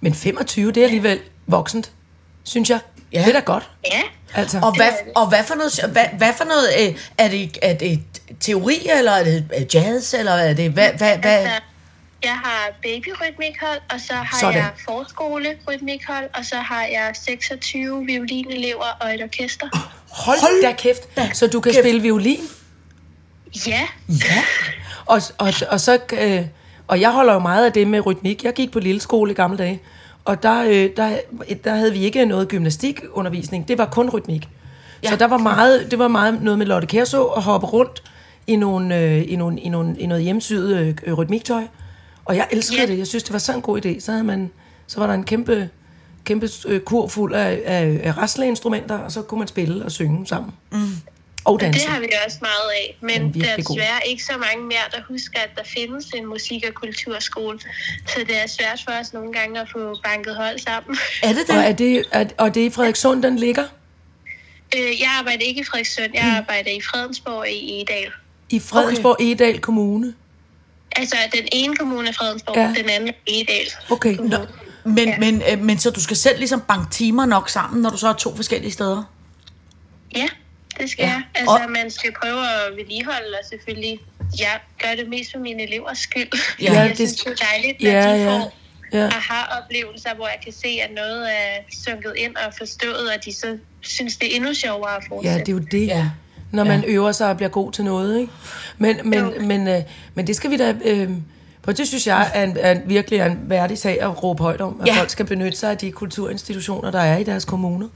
Men 0.00 0.14
25, 0.14 0.72
det 0.72 0.80
er 0.80 0.84
alligevel 0.84 1.20
voksent, 1.46 1.90
synes 2.44 2.70
jeg. 2.70 2.78
Ja. 3.12 3.18
Det 3.18 3.28
er 3.28 3.32
da 3.32 3.40
godt. 3.40 3.70
ja, 3.92 4.00
Altså. 4.34 4.58
Og 4.62 4.76
hvad, 4.76 4.90
og 5.16 5.28
hvad 5.28 5.44
for 5.44 5.54
noget, 5.54 5.92
hvad, 5.92 6.04
hvad 6.18 6.32
for 6.36 6.44
noget 6.44 6.68
øh, 6.80 6.94
er, 7.18 7.28
det, 7.28 7.58
er 7.62 7.74
det 7.74 8.00
teori, 8.40 8.88
eller 8.98 9.12
er 9.12 9.24
det 9.24 9.74
jazz, 9.74 10.14
eller 10.14 10.32
er 10.32 10.54
det, 10.54 10.70
hvad, 10.70 10.90
hvad, 10.92 11.18
hvad? 11.18 11.30
altså, 11.30 11.54
jeg 12.24 12.32
har 12.44 12.68
babyrytmikhold, 12.82 13.78
og 13.94 14.00
så 14.00 14.12
har 14.14 14.38
Sådan. 14.40 14.54
jeg 14.56 14.70
forskolerytmikhold, 14.88 16.24
og 16.34 16.44
så 16.44 16.56
har 16.56 16.82
jeg 16.82 17.10
26 17.14 18.04
violinelever 18.06 18.84
og 19.00 19.14
et 19.14 19.22
orkester. 19.22 19.66
Hold, 20.10 20.40
Hold 20.40 20.62
da 20.62 20.72
kæft. 20.72 21.16
da 21.16 21.30
Så 21.32 21.46
du 21.46 21.60
kan 21.60 21.72
kæft. 21.72 21.82
spille 21.84 22.02
violin? 22.02 22.40
Ja, 23.66 23.86
Ja. 24.08 24.42
Og, 25.06 25.20
og, 25.38 25.52
og 25.70 25.80
så... 25.80 25.98
Øh, 26.12 26.42
og 26.88 27.00
jeg 27.00 27.10
holder 27.12 27.32
jo 27.32 27.38
meget 27.38 27.66
af 27.66 27.72
det 27.72 27.86
med 27.86 28.06
rytmik. 28.06 28.44
Jeg 28.44 28.52
gik 28.54 28.72
på 28.72 28.78
lille 28.80 29.00
skole 29.00 29.30
i 29.30 29.34
gamle 29.34 29.58
dage. 29.58 29.80
Og 30.24 30.42
der, 30.42 30.62
øh, 30.64 30.90
der, 30.96 31.18
der 31.64 31.74
havde 31.74 31.92
vi 31.92 31.98
ikke 32.04 32.24
noget 32.24 32.48
gymnastikundervisning. 32.48 33.68
Det 33.68 33.78
var 33.78 33.86
kun 33.86 34.10
rytmik. 34.10 34.48
Ja. 35.02 35.08
Så 35.10 35.16
der 35.16 35.26
var 35.26 35.38
meget, 35.38 35.90
det 35.90 35.98
var 35.98 36.08
meget 36.08 36.42
noget 36.42 36.58
med 36.58 36.66
Lotte 36.66 36.86
Kærså 36.86 37.22
at 37.24 37.42
hoppe 37.42 37.66
rundt 37.66 38.02
i, 38.46 38.56
nogle, 38.56 38.96
øh, 38.96 39.24
i, 39.32 39.36
nogle, 39.36 39.60
i, 39.60 39.68
nogle, 39.68 39.98
i 39.98 40.06
noget 40.06 40.24
hjemsyet 40.24 40.96
øh, 41.06 41.14
rytmiktøj. 41.14 41.62
Og 42.28 42.36
jeg 42.36 42.48
elskede 42.50 42.80
Ja. 42.80 42.86
det. 42.86 42.98
Jeg 42.98 43.06
synes, 43.06 43.22
det 43.24 43.32
var 43.32 43.38
sådan 43.38 43.58
en 43.58 43.62
god 43.62 43.86
idé. 43.86 44.00
Så, 44.00 44.10
havde 44.12 44.24
man, 44.24 44.50
så 44.86 45.00
var 45.00 45.06
der 45.06 45.14
en 45.14 45.24
kæmpe, 45.24 45.70
kæmpe 46.24 46.48
øh, 46.66 46.80
kur 46.80 47.08
fuld 47.08 47.34
af, 47.34 47.62
af, 47.64 48.00
af 48.04 48.16
rasleinstrumenter, 48.16 48.98
og 48.98 49.12
så 49.12 49.22
kunne 49.22 49.38
man 49.38 49.48
spille 49.48 49.84
og 49.84 49.92
synge 49.92 50.26
sammen. 50.26 50.52
Mm. 50.72 50.78
Og 51.44 51.60
danse. 51.60 51.80
det 51.80 51.88
har 51.88 52.00
vi 52.00 52.06
også 52.26 52.38
meget 52.40 52.70
af. 52.80 52.96
Den 53.00 53.06
Men 53.32 53.42
der 53.42 53.48
er 53.48 53.56
god. 53.62 53.76
desværre 53.76 54.00
ikke 54.06 54.24
så 54.24 54.32
mange 54.32 54.66
mere, 54.66 54.86
der 54.92 54.98
husker, 55.08 55.38
at 55.40 55.50
der 55.56 55.62
findes 55.64 56.06
en 56.16 56.26
musik- 56.26 56.64
og 56.68 56.74
kulturskole. 56.74 57.58
Så 58.06 58.18
det 58.26 58.36
er 58.42 58.46
svært 58.46 58.80
for 58.88 58.92
os 59.00 59.12
nogle 59.12 59.32
gange 59.32 59.60
at 59.60 59.68
få 59.72 59.96
banket 60.04 60.36
hold 60.36 60.58
sammen. 60.58 60.96
Er 61.22 61.28
det 61.28 61.46
det? 61.46 61.56
Og, 61.56 61.62
er 61.62 61.72
det, 61.72 62.04
er, 62.12 62.24
og 62.38 62.54
det 62.54 62.62
er 62.62 62.66
i 62.66 62.70
Frederikssund, 62.70 63.22
den 63.22 63.36
ligger? 63.38 63.64
Øh, 64.76 65.00
jeg 65.00 65.08
arbejder 65.18 65.42
ikke 65.42 65.60
i 65.60 65.64
Frederikssund, 65.64 66.08
jeg 66.14 66.22
arbejder 66.38 66.70
i 66.70 66.80
Fredensborg 66.80 67.48
i 67.48 67.80
Edal. 67.82 68.12
I 68.50 68.58
Fredensborg 68.60 69.12
okay. 69.20 69.24
Edal 69.24 69.58
Kommune. 69.60 70.14
Altså, 70.96 71.16
den 71.34 71.48
ene 71.52 71.76
kommune 71.76 72.08
er 72.08 72.12
Fredensborg, 72.12 72.56
Ja. 72.56 72.62
ja. 72.62 72.74
den 72.82 72.90
anden 72.90 73.08
er 73.08 73.12
Edal. 73.26 73.66
Okay. 73.90 74.16
Kommune. 74.16 74.48
Men, 74.84 75.14
men, 75.20 75.42
øh, 75.52 75.58
men 75.58 75.78
så 75.78 75.90
du 75.90 76.00
skal 76.02 76.16
selv 76.16 76.38
ligesom 76.38 76.60
banke 76.60 76.90
timer 76.90 77.26
nok 77.26 77.48
sammen, 77.48 77.82
når 77.82 77.90
du 77.90 77.96
så 77.96 78.08
er 78.08 78.12
to 78.12 78.36
forskellige 78.36 78.72
steder? 78.72 79.02
Ja, 80.16 80.28
det 80.80 80.90
skal 80.90 81.02
Ja. 81.02 81.08
ja. 81.08 81.14
jeg. 81.14 81.22
Altså, 81.34 81.60
Og- 81.64 81.70
man 81.70 81.90
skal 81.90 82.12
prøve 82.22 82.40
at 82.40 82.76
vedligeholde, 82.76 83.28
og 83.42 83.48
selvfølgelig, 83.48 84.00
jeg 84.38 84.60
gør 84.82 84.94
det 84.96 85.08
mest 85.08 85.32
for 85.32 85.38
mine 85.38 85.62
elevers 85.62 85.98
skyld. 85.98 86.28
Ja, 86.62 86.72
Ja, 86.72 86.80
jeg 86.80 86.88
det- 86.88 86.96
synes, 86.96 87.14
det 87.14 87.26
er 87.26 87.46
dejligt, 87.52 87.76
at 87.76 87.82
Ja, 87.92 88.14
de 88.14 88.22
ja. 88.22 88.38
får 88.38 88.54
Ja. 88.92 89.06
aha-oplevelser, 89.06 90.14
hvor 90.14 90.26
jeg 90.26 90.38
kan 90.44 90.52
se, 90.52 90.68
at 90.82 90.90
noget 90.94 91.32
er 91.32 91.50
sunket 91.84 92.12
ind 92.16 92.36
og 92.36 92.54
forstået, 92.58 93.10
og 93.16 93.24
de 93.24 93.32
så 93.34 93.58
synes, 93.80 94.16
det 94.16 94.32
er 94.32 94.36
endnu 94.36 94.54
sjovere 94.54 94.96
at 94.96 95.02
Ja, 95.02 95.08
fortsætte. 95.14 95.38
det 95.38 95.48
er 95.48 95.52
jo 95.52 95.58
det. 95.58 95.86
Ja. 95.86 96.06
Når 96.50 96.64
man 96.64 96.84
øver 96.86 97.12
sig 97.12 97.30
og 97.30 97.36
bliver 97.36 97.48
god 97.50 97.72
til 97.72 97.84
noget, 97.84 98.20
ikke? 98.20 98.32
Men, 98.78 98.96
men, 99.04 99.18
Jo. 99.18 99.32
men, 99.40 99.68
øh, 99.68 99.82
men 100.14 100.26
det 100.26 100.36
skal 100.36 100.50
vi 100.50 100.56
da... 100.56 100.74
Øh, 100.84 101.10
for 101.64 101.72
det 101.72 101.88
synes 101.88 102.06
jeg 102.06 102.30
er, 102.34 102.44
en, 102.44 102.56
er 102.60 102.72
en, 102.72 102.80
virkelig 102.86 103.18
er 103.18 103.26
en 103.26 103.38
værdig 103.42 103.78
sag 103.78 104.02
at 104.02 104.22
råbe 104.22 104.42
højt 104.42 104.60
om, 104.60 104.80
at 104.80 104.86
Ja. 104.86 104.92
ja. 104.94 104.98
folk 105.00 105.10
skal 105.10 105.26
benytte 105.26 105.58
sig 105.58 105.70
af 105.70 105.78
de 105.78 105.92
kulturinstitutioner, 105.92 106.90
der 106.90 107.00
er 107.00 107.18
i 107.18 107.24
deres 107.24 107.44
kommuner. 107.44 107.88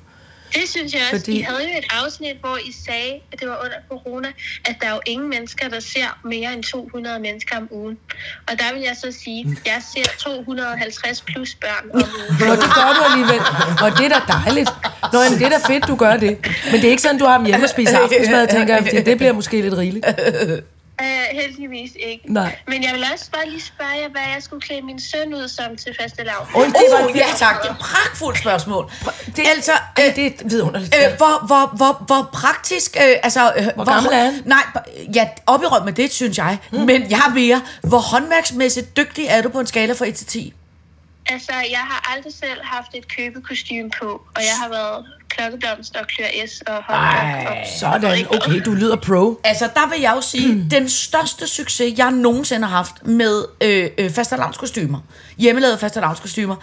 Det 0.55 0.69
synes 0.69 0.93
jeg 0.95 1.03
også. 1.13 1.17
Fordi-. 1.17 1.39
I 1.39 1.41
havde 1.41 1.63
jo 1.63 1.79
et 1.79 1.85
afsnit, 2.03 2.37
hvor 2.41 2.57
I 2.57 2.73
sagde, 2.87 3.13
at 3.33 3.41
det 3.41 3.49
var 3.49 3.59
under 3.65 3.77
corona, 3.89 4.29
at 4.69 4.75
der 4.81 4.87
er 4.87 4.93
jo 4.93 5.01
ingen 5.07 5.29
mennesker, 5.29 5.69
der 5.69 5.81
ser 5.81 6.19
mere 6.25 6.53
end 6.53 6.63
200 6.63 7.21
mennesker 7.21 7.57
om 7.57 7.69
ugen. 7.71 7.99
Og 8.49 8.59
der 8.59 8.75
vil 8.75 8.83
jeg 8.83 8.97
så 8.97 9.19
sige, 9.25 9.41
at 9.51 9.67
jeg 9.67 9.83
ser 9.95 10.05
250 10.19 11.21
plus 11.23 11.55
børn 11.55 11.85
om 11.95 11.97
ugen. 11.97 12.49
Nå, 12.49 12.53
det 12.63 12.71
gør 12.79 12.89
du 12.99 13.03
alligevel. 13.11 13.41
Og 13.85 13.99
det 13.99 14.05
er 14.05 14.13
da 14.19 14.21
dejligt. 14.33 14.71
Nå, 15.13 15.19
jamen, 15.21 15.39
det 15.39 15.47
er 15.47 15.51
da 15.59 15.61
fedt, 15.73 15.89
du 15.89 15.97
gør 15.97 16.17
det. 16.17 16.39
Men 16.71 16.75
det 16.81 16.85
er 16.85 16.91
ikke 16.91 17.03
sådan, 17.03 17.19
du 17.19 17.25
har 17.25 17.37
dem 17.37 17.47
hjemme 17.47 17.67
og 17.67 17.71
spiser 17.71 17.99
aftensmad, 17.99 18.47
tænker 18.47 18.75
jeg, 18.75 18.85
fordi 18.85 19.03
det 19.03 19.17
bliver 19.17 19.33
måske 19.33 19.61
lidt 19.63 19.75
rigeligt. 19.75 20.07
Uh, 21.01 21.07
heldigvis 21.41 21.91
ikke. 21.97 22.33
Nej. 22.33 22.57
Men 22.69 22.83
jeg 22.83 22.93
vil 22.95 23.05
også 23.13 23.31
bare 23.31 23.49
lige 23.49 23.63
spørge 23.63 23.91
jer, 24.03 24.09
hvad 24.09 24.23
jeg 24.35 24.43
skulle 24.43 24.61
klæde 24.61 24.83
min 24.83 25.01
søn 25.01 25.35
ud 25.35 25.49
som 25.49 25.77
til 25.77 25.97
faste 26.01 26.25
lav. 26.25 26.47
Oj, 26.55 26.65
det 26.65 26.75
var 26.91 27.05
Oh, 27.05 27.11
et 27.11 27.17
ja 27.17 27.27
tak, 27.37 27.63
det 27.63 27.69
er 27.69 27.73
et 27.73 27.79
pragtfuldt 27.79 28.39
spørgsmål. 28.39 28.91
Det, 29.37 29.45
altså, 29.57 29.73
det, 29.97 30.09
øh, 30.09 30.17
det 30.17 30.27
er 30.27 30.31
vidunderligt. 30.45 30.95
Øh, 30.95 31.17
hvor, 31.17 31.47
hvor, 31.47 31.77
hvor, 31.77 32.05
hvor 32.07 32.31
praktisk, 32.33 32.97
øh, 32.97 33.17
altså... 33.23 33.53
Øh, 33.57 33.67
hvor, 33.75 33.85
gammel 33.85 34.13
er 34.13 34.25
han? 34.25 34.43
Nej, 34.45 34.63
ja, 35.15 35.29
op 35.47 35.63
i 35.63 35.67
rød 35.67 35.85
med 35.85 35.93
det, 35.93 36.13
synes 36.13 36.39
jeg. 36.39 36.59
Mm. 36.73 36.79
Men 36.79 37.11
jeg 37.11 37.19
er 37.29 37.35
mere, 37.35 37.63
hvor 37.83 37.99
håndværksmæssigt 37.99 38.97
dygtig 38.97 39.27
er 39.29 39.43
du 39.43 39.49
på 39.49 39.61
en 39.61 39.67
skala 39.67 39.93
fra 39.93 40.07
1 40.07 40.15
til 40.15 40.27
10? 40.27 40.55
Altså, 41.33 41.53
jeg 41.71 41.79
har 41.79 42.15
aldrig 42.17 42.33
selv 42.35 42.61
haft 42.63 42.95
et 42.95 43.17
købekostyme 43.17 43.91
på, 44.01 44.07
og 44.37 44.43
jeg 44.43 44.57
har 44.63 44.69
været 44.69 45.05
klokkeblomst 45.29 45.97
og 45.97 46.07
klør 46.07 46.47
S 46.47 46.63
og 46.67 46.75
hotdog. 46.75 47.51
og 47.51 47.57
Sådan, 47.81 48.27
okay, 48.31 48.63
du 48.65 48.73
lyder 48.73 48.97
pro. 48.97 49.41
Altså, 49.45 49.71
der 49.75 49.91
vil 49.91 50.01
jeg 50.01 50.13
jo 50.17 50.21
sige, 50.21 50.55
mm. 50.55 50.69
den 50.71 50.89
største 50.89 51.47
succes, 51.47 51.99
jeg 51.99 52.11
nogensinde 52.11 52.67
har 52.67 52.77
haft 52.77 53.07
med 53.07 53.45
øh, 53.61 53.91
øh, 53.99 54.11
fastelavnskostymer, 54.11 54.99
hjemmelavede 55.39 55.79
fastelavnskostymer, 55.79 56.57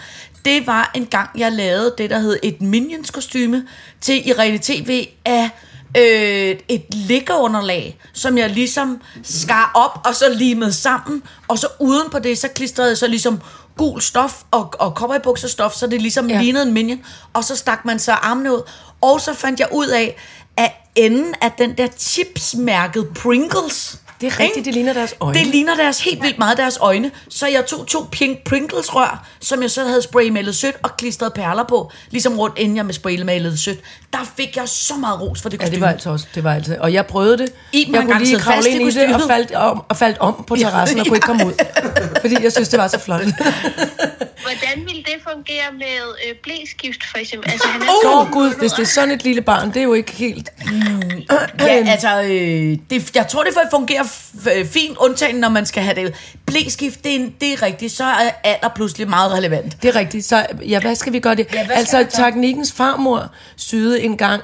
det 0.45 0.67
var 0.67 0.91
en 0.95 1.05
gang, 1.05 1.29
jeg 1.35 1.51
lavede 1.51 1.95
det, 1.97 2.09
der 2.09 2.19
hed 2.19 2.39
et 2.43 2.61
Minions-kostyme 2.61 3.67
til 4.01 4.27
Irene 4.27 4.57
TV 4.57 5.07
af 5.25 5.49
øh, 5.97 6.55
et 6.67 6.93
liggeunderlag, 6.93 7.99
som 8.13 8.37
jeg 8.37 8.49
ligesom 8.49 9.01
skar 9.23 9.71
op 9.75 10.07
og 10.07 10.15
så 10.15 10.25
limede 10.33 10.73
sammen, 10.73 11.23
og 11.47 11.57
så 11.59 11.67
uden 11.79 12.09
på 12.09 12.19
det, 12.19 12.37
så 12.37 12.47
klistrede 12.47 12.89
jeg 12.89 12.97
så 12.97 13.07
ligesom 13.07 13.41
gul 13.79 14.01
stof 14.01 14.41
og, 14.51 14.73
og 14.79 14.91
cowboybukserstof, 14.91 15.73
så 15.73 15.87
det 15.87 16.01
ligesom 16.01 16.29
Ja. 16.29 16.41
lignede 16.41 16.63
en 16.67 16.73
minion, 16.73 16.99
og 17.33 17.43
så 17.43 17.55
stak 17.55 17.85
man 17.85 17.99
så 17.99 18.11
armene 18.11 18.53
ud, 18.53 18.61
og 19.01 19.21
så 19.21 19.33
fandt 19.33 19.59
jeg 19.59 19.67
ud 19.71 19.87
af, 19.87 20.15
at 20.57 20.71
enden 20.95 21.35
af 21.41 21.51
den 21.51 21.77
der 21.77 21.87
chipsmærket 21.97 23.07
Pringles, 23.15 23.98
Det 24.21 24.27
er 24.33 24.39
rigtigt, 24.39 24.65
det 24.65 24.73
ligner 24.73 24.93
deres 24.93 25.15
øjne. 25.19 25.39
det 25.39 25.47
ligner 25.47 25.75
deres 25.75 25.99
helt 26.03 26.23
vildt 26.23 26.39
meget 26.39 26.57
deres 26.57 26.77
øjne. 26.81 27.11
Så 27.29 27.47
jeg 27.47 27.65
tog 27.65 27.87
to 27.87 28.05
pink 28.11 28.43
Pringles 28.43 28.95
rør, 28.95 29.27
som 29.39 29.61
jeg 29.61 29.71
så 29.71 29.83
havde 29.85 30.01
spraymalet 30.01 30.55
sødt 30.55 30.75
og 30.83 30.97
klistret 30.97 31.33
perler 31.33 31.63
på, 31.63 31.91
ligesom 32.11 32.39
rundt 32.39 32.57
inden 32.57 32.77
jeg 32.77 32.85
med 32.85 32.93
spraymalet 32.93 33.59
sødt. 33.59 33.79
Der 34.13 34.31
fik 34.37 34.55
jeg 34.55 34.69
så 34.69 34.93
meget 34.95 35.21
ros 35.21 35.41
for 35.41 35.49
det 35.49 35.57
Ja, 35.57 35.63
kostyme. 35.63 35.75
det 35.75 35.81
var 35.81 35.87
altså 35.91 36.09
også, 36.09 36.25
det 36.35 36.43
var 36.43 36.53
altså. 36.53 36.77
Og 36.79 36.93
jeg 36.93 37.05
prøvede 37.05 37.37
det. 37.37 37.51
Iben 37.73 37.95
jeg 37.95 38.03
kunne 38.03 38.19
lige 38.23 38.39
kravle 38.39 38.69
i 38.69 38.73
ind 38.73 38.89
i 38.89 38.91
det 38.91 39.15
og 39.15 39.21
faldt 39.27 39.51
om, 39.51 39.83
og 39.89 39.97
faldt 39.97 40.17
om 40.17 40.43
på 40.47 40.55
terrassen 40.55 40.99
og 40.99 41.05
kunne 41.05 41.17
ikke 41.17 41.25
komme 41.25 41.45
ud. 41.45 41.53
Fordi 42.21 42.35
jeg 42.43 42.51
synes, 42.51 42.69
det 42.69 42.79
var 42.79 42.87
så 42.87 42.99
flot. 42.99 43.21
Hvordan 44.49 44.85
ville 44.87 45.03
det 45.03 45.15
fungere 45.33 45.65
med 45.73 46.15
øh, 46.29 46.35
blæskift, 46.43 47.03
for 47.11 47.17
eksempel? 47.17 47.51
Altså, 47.51 47.67
han 47.67 47.81
er 47.81 47.85
Åh 48.05 48.21
oh, 48.21 48.31
gud, 48.31 48.59
hvis 48.59 48.71
det 48.71 48.81
er 48.81 48.87
sådan 48.87 49.11
et 49.11 49.23
lille 49.23 49.41
barn, 49.41 49.67
det 49.67 49.77
er 49.77 49.83
jo 49.83 49.93
ikke 49.93 50.11
helt... 50.11 50.49
Ja, 51.59 51.65
altså, 51.87 52.21
øh, 52.21 52.77
det, 52.89 53.15
jeg 53.15 53.27
tror, 53.27 53.43
det 53.43 53.53
fungerer 53.71 54.03
f- 54.03 54.05
øh, 54.05 54.08
fint, 54.65 54.97
undtagen 54.97 55.35
når 55.35 55.49
man 55.49 55.65
skal 55.65 55.83
have 55.83 55.95
det. 55.95 56.13
Blæskift, 56.45 57.03
det, 57.03 57.15
er- 57.21 57.29
det 57.41 57.53
er 57.53 57.61
rigtigt, 57.61 57.91
så 57.93 58.03
er 58.03 58.29
alder 58.43 58.69
pludselig 58.75 59.09
meget 59.09 59.31
relevant. 59.31 59.81
Det 59.81 59.87
er 59.95 59.99
rigtigt. 59.99 60.25
Så 60.25 60.45
ja, 60.67 60.79
hvad 60.81 60.95
skal 60.95 61.13
vi 61.13 61.19
gøre 61.19 61.35
det? 61.35 61.47
Ja, 61.53 61.67
altså, 61.71 62.07
teknikkens 62.09 62.71
farmor 62.71 63.31
syede 63.55 64.01
en 64.01 64.17
gang, 64.17 64.41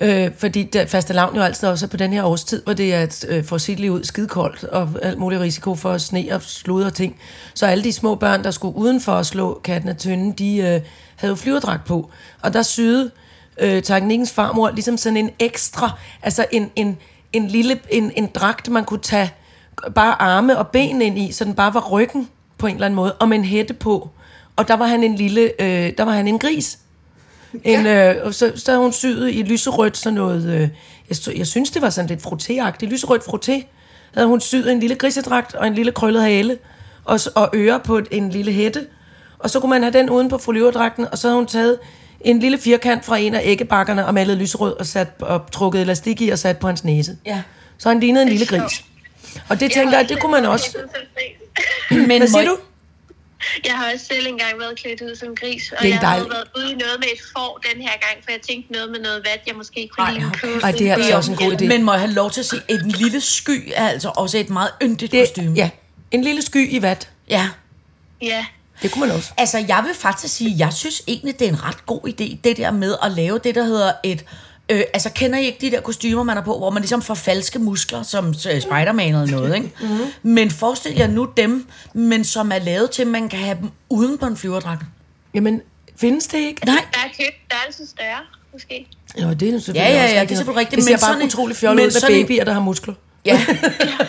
øh, 0.00 0.30
fordi 0.38 0.70
faste 0.88 1.12
lavn 1.12 1.36
jo 1.36 1.42
altid 1.42 1.68
også 1.68 1.86
er 1.86 1.88
på 1.88 1.96
den 1.96 2.12
her 2.12 2.24
årstid, 2.24 2.62
hvor 2.64 2.72
det 2.72 2.94
er 2.94 3.24
øh, 3.28 3.44
forsigtigt 3.44 3.90
ud, 3.90 4.04
skidekoldt 4.04 4.64
og 4.64 4.88
alt 5.02 5.18
mulig 5.18 5.40
risiko 5.40 5.74
for 5.74 5.98
sne 5.98 6.26
og 6.32 6.42
slud 6.42 6.82
og 6.82 6.94
ting. 6.94 7.16
Så 7.54 7.66
alle 7.66 7.84
de 7.84 7.92
små 7.92 8.14
børn, 8.14 8.44
der 8.44 8.50
skulle 8.50 8.76
udenfor 8.76 9.12
at 9.12 9.26
slå 9.26 9.60
katten 9.64 9.88
af 9.90 9.96
tynden, 9.96 10.32
de 10.32 10.56
øh, 10.56 10.80
havde 11.16 11.30
jo 11.30 11.34
flyverdragt 11.34 11.84
på. 11.84 12.10
Og 12.42 12.52
der 12.52 12.62
syede 12.62 13.10
øh, 13.60 13.82
teknikkens 13.82 14.32
farmor 14.32 14.70
ligesom 14.70 14.96
sådan 14.96 15.16
en 15.16 15.30
ekstra, 15.38 15.90
altså 16.22 16.46
en, 16.52 16.70
en, 16.76 16.96
en 17.36 17.48
lille, 17.48 17.80
en, 17.90 18.12
en 18.16 18.26
dragt, 18.26 18.70
man 18.70 18.84
kunne 18.84 19.00
tage 19.00 19.32
bare 19.94 20.22
arme 20.22 20.58
og 20.58 20.68
ben 20.68 21.02
ind 21.02 21.18
i, 21.18 21.32
så 21.32 21.44
den 21.44 21.54
bare 21.54 21.74
var 21.74 21.88
ryggen 21.90 22.28
på 22.58 22.66
en 22.66 22.74
eller 22.74 22.86
anden 22.86 22.96
måde, 22.96 23.12
og 23.12 23.28
med 23.28 23.38
en 23.38 23.44
hætte 23.44 23.74
på. 23.74 24.10
Og 24.56 24.68
der 24.68 24.74
var 24.74 24.86
han 24.86 25.02
en 25.02 25.14
lille, 25.14 25.62
øh, 25.62 25.92
der 25.98 26.02
var 26.04 26.12
han 26.12 26.28
en 26.28 26.38
gris. 26.38 26.78
En, 27.64 27.86
øh, 27.86 28.16
og 28.22 28.34
så, 28.34 28.52
så 28.54 28.70
havde 28.70 28.82
hun 28.82 28.92
syet 28.92 29.34
i 29.34 29.42
lyserødt 29.42 29.96
sådan 29.96 30.14
noget, 30.14 30.48
øh, 30.48 30.68
jeg, 31.10 31.38
jeg 31.38 31.46
synes 31.46 31.70
det 31.70 31.82
var 31.82 31.90
sådan 31.90 32.08
lidt 32.08 32.26
frottéagtigt, 32.26 32.86
lyserødt 32.86 33.22
frotté. 33.22 33.66
Havde 34.14 34.28
hun 34.28 34.40
syet 34.40 34.72
en 34.72 34.80
lille 34.80 34.96
grisedragt 34.96 35.54
og 35.54 35.66
en 35.66 35.74
lille 35.74 35.92
krøllet 35.92 36.22
hale, 36.22 36.58
og, 37.04 37.20
og 37.34 37.50
ører 37.54 37.78
på 37.78 38.00
en 38.10 38.30
lille 38.30 38.52
hætte. 38.52 38.86
Og 39.38 39.50
så 39.50 39.60
kunne 39.60 39.70
man 39.70 39.82
have 39.82 39.92
den 39.92 40.10
uden 40.10 40.28
på 40.28 40.38
foliodragten, 40.38 41.06
og 41.12 41.18
så 41.18 41.28
havde 41.28 41.36
hun 41.36 41.46
taget 41.46 41.78
en 42.20 42.38
lille 42.40 42.58
firkant 42.58 43.04
fra 43.04 43.16
en 43.18 43.34
af 43.34 43.40
æggebakkerne 43.44 44.06
og 44.06 44.14
malet 44.14 44.36
lyserød 44.36 44.72
og, 44.76 44.86
sat, 44.86 45.08
og 45.20 45.50
trukket 45.52 45.80
elastik 45.80 46.20
i 46.20 46.28
og 46.28 46.38
sat 46.38 46.58
på 46.58 46.66
hans 46.66 46.84
næse. 46.84 47.16
Ja. 47.26 47.42
Så 47.78 47.88
han 47.88 48.00
lignede 48.00 48.22
en 48.22 48.28
lille 48.28 48.46
gris. 48.46 48.84
Og 49.48 49.60
det 49.60 49.72
tænker 49.72 49.98
jeg, 49.98 50.08
det 50.08 50.20
kunne 50.20 50.32
man 50.32 50.44
også... 50.44 50.76
Men 51.90 52.06
Hvad 52.18 52.28
siger 52.28 52.44
du? 52.44 52.56
Jeg 53.66 53.74
har 53.74 53.92
også 53.94 54.06
selv 54.06 54.26
engang 54.26 54.58
været 54.58 54.78
klædt 54.78 55.00
ud 55.00 55.16
som 55.16 55.34
gris, 55.34 55.72
og 55.72 55.82
Det 55.82 55.88
er 55.88 55.98
jeg 56.00 56.08
har 56.08 56.16
været 56.18 56.44
ude 56.56 56.72
i 56.72 56.74
noget 56.74 56.96
med 56.98 57.08
et 57.14 57.20
får 57.36 57.60
den 57.72 57.82
her 57.82 57.90
gang, 57.90 58.24
for 58.24 58.30
jeg 58.30 58.40
tænkte 58.48 58.72
noget 58.72 58.90
med 58.90 59.00
noget 59.00 59.22
vat, 59.30 59.40
jeg 59.46 59.54
måske 59.56 59.88
kunne 59.98 60.12
lide 60.14 60.24
en 60.24 60.30
købe. 60.30 60.60
Ej, 60.62 60.70
det 60.72 60.90
er 60.90 60.94
altså 60.94 61.16
også 61.16 61.30
en 61.32 61.36
god 61.36 61.52
idé. 61.52 61.66
Men 61.66 61.82
må 61.82 61.92
jeg 61.92 62.00
have 62.00 62.12
lov 62.12 62.30
til 62.30 62.40
at 62.40 62.46
sige, 62.46 62.62
at 62.68 62.80
en 62.82 62.90
lille 62.90 63.20
sky 63.20 63.72
er 63.74 63.88
altså 63.88 64.08
også 64.16 64.38
et 64.38 64.50
meget 64.50 64.70
yndigt 64.82 65.12
Det, 65.12 65.20
kostume. 65.20 65.52
ja, 65.56 65.70
en 66.10 66.22
lille 66.22 66.42
sky 66.42 66.70
i 66.70 66.82
vat. 66.82 67.10
ja. 67.30 67.48
Ja, 68.22 68.46
Det 68.82 68.90
kunne 68.90 69.06
man 69.06 69.16
også. 69.16 69.30
Altså, 69.36 69.58
jeg 69.68 69.82
vil 69.86 69.94
faktisk 69.94 70.34
sige, 70.34 70.54
jeg 70.58 70.72
synes 70.72 71.02
egentlig, 71.06 71.38
det 71.38 71.44
er 71.44 71.52
en 71.52 71.64
ret 71.64 71.86
god 71.86 72.00
idé, 72.08 72.36
det 72.44 72.56
der 72.56 72.70
med 72.70 72.94
at 73.02 73.12
lave 73.12 73.38
det, 73.44 73.54
der 73.54 73.64
hedder 73.64 73.92
et... 74.02 74.24
Øh, 74.70 74.80
altså, 74.94 75.10
kender 75.10 75.38
I 75.38 75.46
ikke 75.46 75.58
de 75.60 75.70
der 75.70 75.80
kostymer, 75.80 76.22
man 76.22 76.36
er 76.36 76.42
på, 76.42 76.58
hvor 76.58 76.70
man 76.70 76.82
ligesom 76.82 77.02
får 77.02 77.14
falske 77.14 77.58
muskler, 77.58 78.02
som 78.02 78.28
øh, 78.28 78.34
Spider-Man 78.60 79.08
eller 79.14 79.26
noget, 79.26 79.54
ikke? 79.54 79.70
Mm-hmm. 79.80 80.06
Men 80.22 80.50
forestil 80.50 80.94
jer 80.96 81.06
nu 81.06 81.28
dem, 81.36 81.66
men 81.92 82.24
som 82.24 82.52
er 82.52 82.58
lavet 82.58 82.90
til, 82.90 83.02
at 83.02 83.08
man 83.08 83.28
kan 83.28 83.38
have 83.38 83.58
dem 83.60 83.70
uden 83.88 84.18
på 84.18 84.26
en 84.26 84.36
flyverdragt. 84.36 84.82
Jamen, 85.34 85.60
findes 85.96 86.26
det 86.26 86.38
ikke? 86.38 86.64
Nej, 86.66 86.74
der 86.92 86.98
er 86.98 87.08
købt 87.08 87.36
størrelse 87.52 87.90
større, 87.90 88.18
måske. 88.52 88.86
Jo, 89.22 89.30
det 89.32 89.48
er 89.48 89.52
selvfølgelig 89.52 89.80
Ja, 89.88 89.96
ja, 89.96 90.02
også 90.02 90.14
ja, 90.14 90.20
rigtigt. 90.20 90.28
det 90.28 90.34
er 90.34 90.38
selvfølgelig 90.38 90.60
rigtigt, 90.60 90.76
Det 90.76 90.84
ser 90.84 90.92
men 90.92 91.00
bare 91.00 91.10
sådan 91.10 91.22
en- 91.22 91.26
utrolig 91.26 91.56
fjollet 91.56 91.82
ud 91.82 91.86
med 91.86 92.00
sådan 92.00 92.16
en- 92.16 92.22
babyer, 92.26 92.44
der 92.44 92.52
har 92.52 92.60
muskler. 92.60 92.94
Ja. 93.26 93.46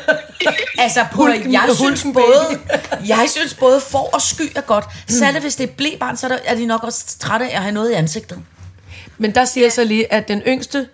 altså, 0.83 1.05
på, 1.11 1.27
jeg 1.27 1.69
synes 1.75 2.05
både, 2.13 2.59
jeg 3.07 3.25
synes 3.29 3.53
både 3.53 3.81
for 3.81 4.09
og 4.13 4.21
sky 4.21 4.51
er 4.55 4.61
godt. 4.61 4.85
Særligt 5.07 5.43
hvis 5.43 5.55
det 5.55 5.69
er 5.69 5.73
blæbarn, 5.73 6.17
så 6.17 6.27
er 6.27 6.37
er 6.45 6.55
de 6.55 6.65
nok 6.65 6.83
også 6.83 7.17
trætte 7.19 7.45
af 7.45 7.55
at 7.55 7.61
have 7.61 7.71
noget 7.71 7.91
i 7.91 7.93
ansigtet. 7.93 8.39
Men 9.17 9.35
der 9.35 9.45
siger 9.45 9.65
jeg 9.65 9.71
så 9.71 9.83
lige, 9.83 10.13
at 10.13 10.27
den 10.27 10.41
yngste, 10.47 10.87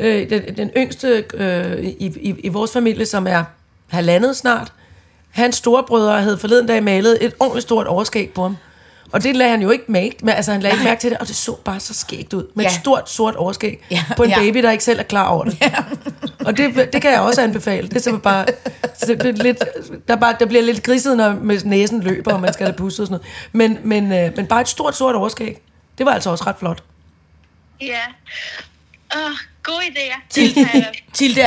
øh, 0.00 0.30
den, 0.30 0.56
den 0.56 0.70
yngste 0.76 1.24
øh, 1.34 1.84
i, 1.84 2.06
i, 2.06 2.34
i 2.44 2.48
vores 2.48 2.72
familie, 2.72 3.06
som 3.06 3.26
er 3.26 3.44
halvandet 3.88 4.36
snart, 4.36 4.72
hans 5.30 5.56
storebrødre 5.56 6.22
havde 6.22 6.38
forleden 6.38 6.66
dag 6.66 6.82
malet 6.82 7.24
et 7.24 7.34
ordentligt 7.40 7.62
stort 7.62 7.86
overskæg 7.86 8.30
på 8.30 8.42
ham. 8.42 8.56
Og 9.12 9.22
det 9.22 9.36
lagde 9.36 9.50
han 9.50 9.62
jo 9.62 9.70
ikke 9.70 9.84
mærke, 9.88 10.16
men 10.20 10.28
altså 10.28 10.52
han 10.52 10.60
lagde 10.60 10.74
ikke 10.74 10.84
mærke 10.84 11.00
til 11.00 11.10
det, 11.10 11.18
og 11.18 11.26
det 11.28 11.36
så 11.36 11.56
bare 11.64 11.80
så 11.80 11.94
skægt 11.94 12.32
ud. 12.32 12.46
Med 12.54 12.64
ja. 12.64 12.70
et 12.70 12.76
stort, 12.80 13.10
sort 13.10 13.34
overskæg 13.36 13.84
Ja, 13.90 14.04
på 14.16 14.22
en 14.22 14.30
ja. 14.30 14.38
baby, 14.38 14.58
der 14.62 14.70
ikke 14.70 14.84
selv 14.84 14.98
er 14.98 15.02
klar 15.02 15.28
over 15.28 15.44
det. 15.44 15.60
Ja. 15.60 15.74
Og 16.46 16.56
det, 16.56 16.88
det 16.92 17.02
kan 17.02 17.10
jeg 17.12 17.20
også 17.20 17.42
anbefale. 17.42 17.88
Det 17.88 17.96
er 17.96 18.00
simpelthen 18.00 18.20
bare, 18.20 18.46
så 18.94 19.06
det 19.06 19.18
bliver 19.18 19.32
lidt, 19.32 19.58
der, 20.08 20.16
bare, 20.16 20.36
der 20.40 20.46
bliver 20.46 20.62
lidt 20.62 20.82
griset, 20.82 21.16
når 21.16 21.34
med 21.34 21.60
næsen 21.64 22.02
løber, 22.02 22.32
og 22.32 22.40
man 22.40 22.52
skal 22.52 22.66
have 22.66 22.76
pusset 22.76 23.00
og 23.00 23.06
sådan 23.06 23.20
noget. 23.52 23.76
Men, 23.84 23.88
men, 23.88 24.12
øh, 24.26 24.36
men 24.36 24.46
bare 24.46 24.60
et 24.60 24.68
stort, 24.68 24.96
sort 24.96 25.14
overskæg. 25.14 25.58
Det 25.98 26.06
var 26.06 26.12
altså 26.12 26.30
også 26.30 26.44
ret 26.46 26.56
flot. 26.58 26.82
Ja. 27.80 28.00
Åh, 29.16 29.30
gode 29.62 29.82
idéer. 29.82 30.20
Til, 30.30 30.52
Ja. 30.74 30.84
til 31.12 31.36
det 31.36 31.44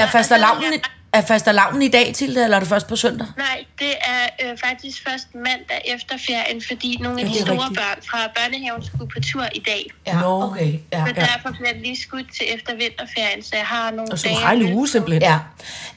er 1.15 1.19
Ja. 1.19 1.24
er 1.24 1.27
fastelavnen 1.27 1.81
i 1.81 1.88
dag, 1.88 2.13
til 2.15 2.36
det, 2.36 2.43
eller 2.43 2.55
er 2.57 2.60
det 2.60 2.69
først 2.69 2.88
på 2.88 2.95
søndag? 2.95 3.27
Nej, 3.38 3.65
det 3.79 3.91
er 4.01 4.51
øh, 4.51 4.57
faktisk 4.65 5.03
først 5.10 5.27
mandag 5.36 5.81
efter 5.95 6.15
ferien, 6.27 6.62
fordi 6.67 6.98
nogle 7.01 7.22
af 7.22 7.25
Ja, 7.25 7.29
de 7.29 7.36
store 7.39 7.51
rigtigt. 7.51 7.79
børn 7.79 8.00
fra 8.10 8.17
børnehaven 8.36 8.86
skulle 8.86 9.10
på 9.10 9.19
tur 9.31 9.45
i 9.55 9.60
dag. 9.60 9.91
Ja, 10.07 10.19
Nå. 10.22 10.43
okay. 10.43 10.74
Ja. 10.93 11.05
Så 11.07 11.13
derfor 11.15 11.50
bliver 11.51 11.74
det 11.74 11.81
lige 11.81 12.01
skudt 12.01 12.25
til 12.38 12.45
efter 12.55 12.74
vinterferien, 12.75 13.43
så 13.43 13.50
jeg 13.53 13.65
har 13.65 13.91
nogle 13.91 14.12
Og 14.12 14.19
så 14.19 14.27
dage. 14.45 14.60
løbe 14.60 14.74
uge 14.75 14.88
simpelthen. 14.88 15.22
Ja, 15.22 15.39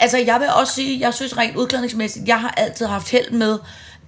altså 0.01 0.19
jeg 0.19 0.41
vil 0.41 0.49
også 0.61 0.73
sige, 0.75 1.01
jeg 1.01 1.15
synes 1.15 1.37
rent 1.39 1.57
udklædningsmæssigt, 1.57 2.29
jeg 2.29 2.41
har 2.41 2.55
altid 2.57 2.87
haft 2.87 3.11
held 3.11 3.31
med 3.31 3.59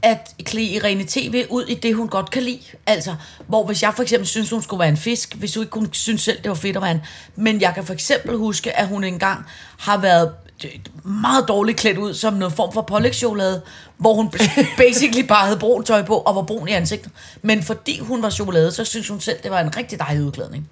at 0.02 0.30
klæde 0.44 0.66
Irene 0.66 1.04
TV 1.08 1.44
ud 1.50 1.64
i 1.66 1.74
det, 1.74 1.94
hun 1.94 2.08
godt 2.08 2.30
kan 2.30 2.42
lide. 2.42 2.60
Altså, 2.86 3.14
hvor 3.46 3.66
hvis 3.66 3.82
jeg 3.82 3.92
for 3.96 4.02
eksempel 4.02 4.26
synes, 4.28 4.50
hun 4.50 4.62
skulle 4.62 4.80
være 4.80 4.88
en 4.88 4.96
fisk, 4.96 5.34
hvis 5.34 5.54
hun 5.54 5.62
ikke 5.62 5.70
kunne 5.70 5.88
synes 5.92 6.22
selv, 6.22 6.38
det 6.42 6.48
var 6.48 6.54
fedt 6.54 6.76
at 6.76 6.82
være 6.82 6.90
en. 6.90 7.02
Men 7.36 7.60
jeg 7.60 7.74
kan 7.74 7.84
for 7.86 7.92
eksempel 7.92 8.36
huske, 8.36 8.76
at 8.78 8.86
hun 8.88 9.04
engang 9.04 9.46
har 9.78 9.96
været 9.96 10.32
meget 11.04 11.48
dårligt 11.48 11.78
klædt 11.78 11.98
ud 11.98 12.14
som 12.14 12.32
noget 12.34 12.54
form 12.54 12.72
for 12.72 12.82
pålægschokolade, 12.82 13.62
hvor 13.96 14.14
hun 14.14 14.30
basically 14.76 15.26
bare 15.26 15.44
havde 15.44 15.58
brun 15.58 15.84
tøj 15.84 16.02
på 16.02 16.16
og 16.16 16.36
var 16.36 16.42
brun 16.42 16.68
i 16.68 16.72
ansigtet. 16.72 17.12
Men 17.42 17.62
fordi 17.62 17.98
hun 17.98 18.22
var 18.22 18.30
chokolade, 18.30 18.72
så 18.72 18.84
synes 18.84 19.08
hun 19.08 19.20
selv, 19.20 19.38
det 19.42 19.50
var 19.50 19.60
en 19.60 19.76
rigtig 19.76 19.98
dejlig 19.98 20.24
udklædning. 20.24 20.68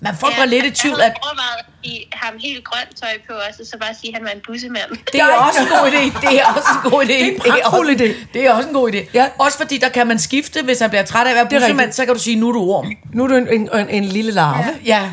Man 0.00 0.16
folk 0.16 0.34
var 0.38 0.44
lidt 0.44 0.64
i 0.64 0.70
tvivl, 0.70 0.96
Jeg 0.98 1.06
at 1.06 1.12
havde 1.12 1.20
overvejet 1.22 1.58
at 1.58 1.66
give 1.82 2.02
ham 2.12 2.34
helt 2.38 2.64
grønt 2.64 2.96
tøj 3.00 3.08
på 3.28 3.32
også, 3.48 3.62
og 3.62 3.66
så 3.66 3.76
bare 3.80 3.94
sige, 4.00 4.10
at 4.10 4.14
han 4.16 4.24
var 4.24 4.30
en 4.30 4.40
bussemand. 4.46 4.90
Det 5.12 5.20
er 5.20 5.26
også 5.26 5.60
en 5.60 5.68
god 5.68 5.86
idé. 5.92 6.20
Det 6.20 6.40
er 6.40 6.46
også 6.46 6.68
en 6.84 6.90
god 6.90 7.02
idé. 7.04 7.08
Det 7.08 7.32
en 7.32 7.40
pragtfuld 7.40 7.90
også, 7.90 8.04
idé. 8.04 8.26
Det 8.34 8.46
er 8.46 8.52
også 8.52 8.68
en 8.68 8.74
god 8.74 8.92
idé. 8.92 9.10
Ja. 9.14 9.28
Også 9.38 9.58
fordi 9.58 9.78
der 9.78 9.88
kan 9.88 10.06
man 10.06 10.18
skifte, 10.18 10.62
hvis 10.62 10.78
han 10.80 10.90
bliver 10.90 11.02
træt 11.02 11.26
af 11.26 11.30
at 11.30 11.34
være 11.36 11.44
er 11.44 11.60
bussemand, 11.60 11.92
så 11.92 12.04
kan 12.04 12.14
du 12.14 12.20
sige, 12.20 12.36
nu 12.36 12.48
er 12.48 12.52
du 12.52 12.60
orm. 12.60 12.92
Nu 13.12 13.24
er 13.24 13.28
du 13.28 13.34
en, 13.34 13.48
en, 13.48 13.68
en, 13.74 13.88
en 13.88 14.04
lille 14.04 14.32
larve. 14.32 14.64
Ja. 14.84 15.10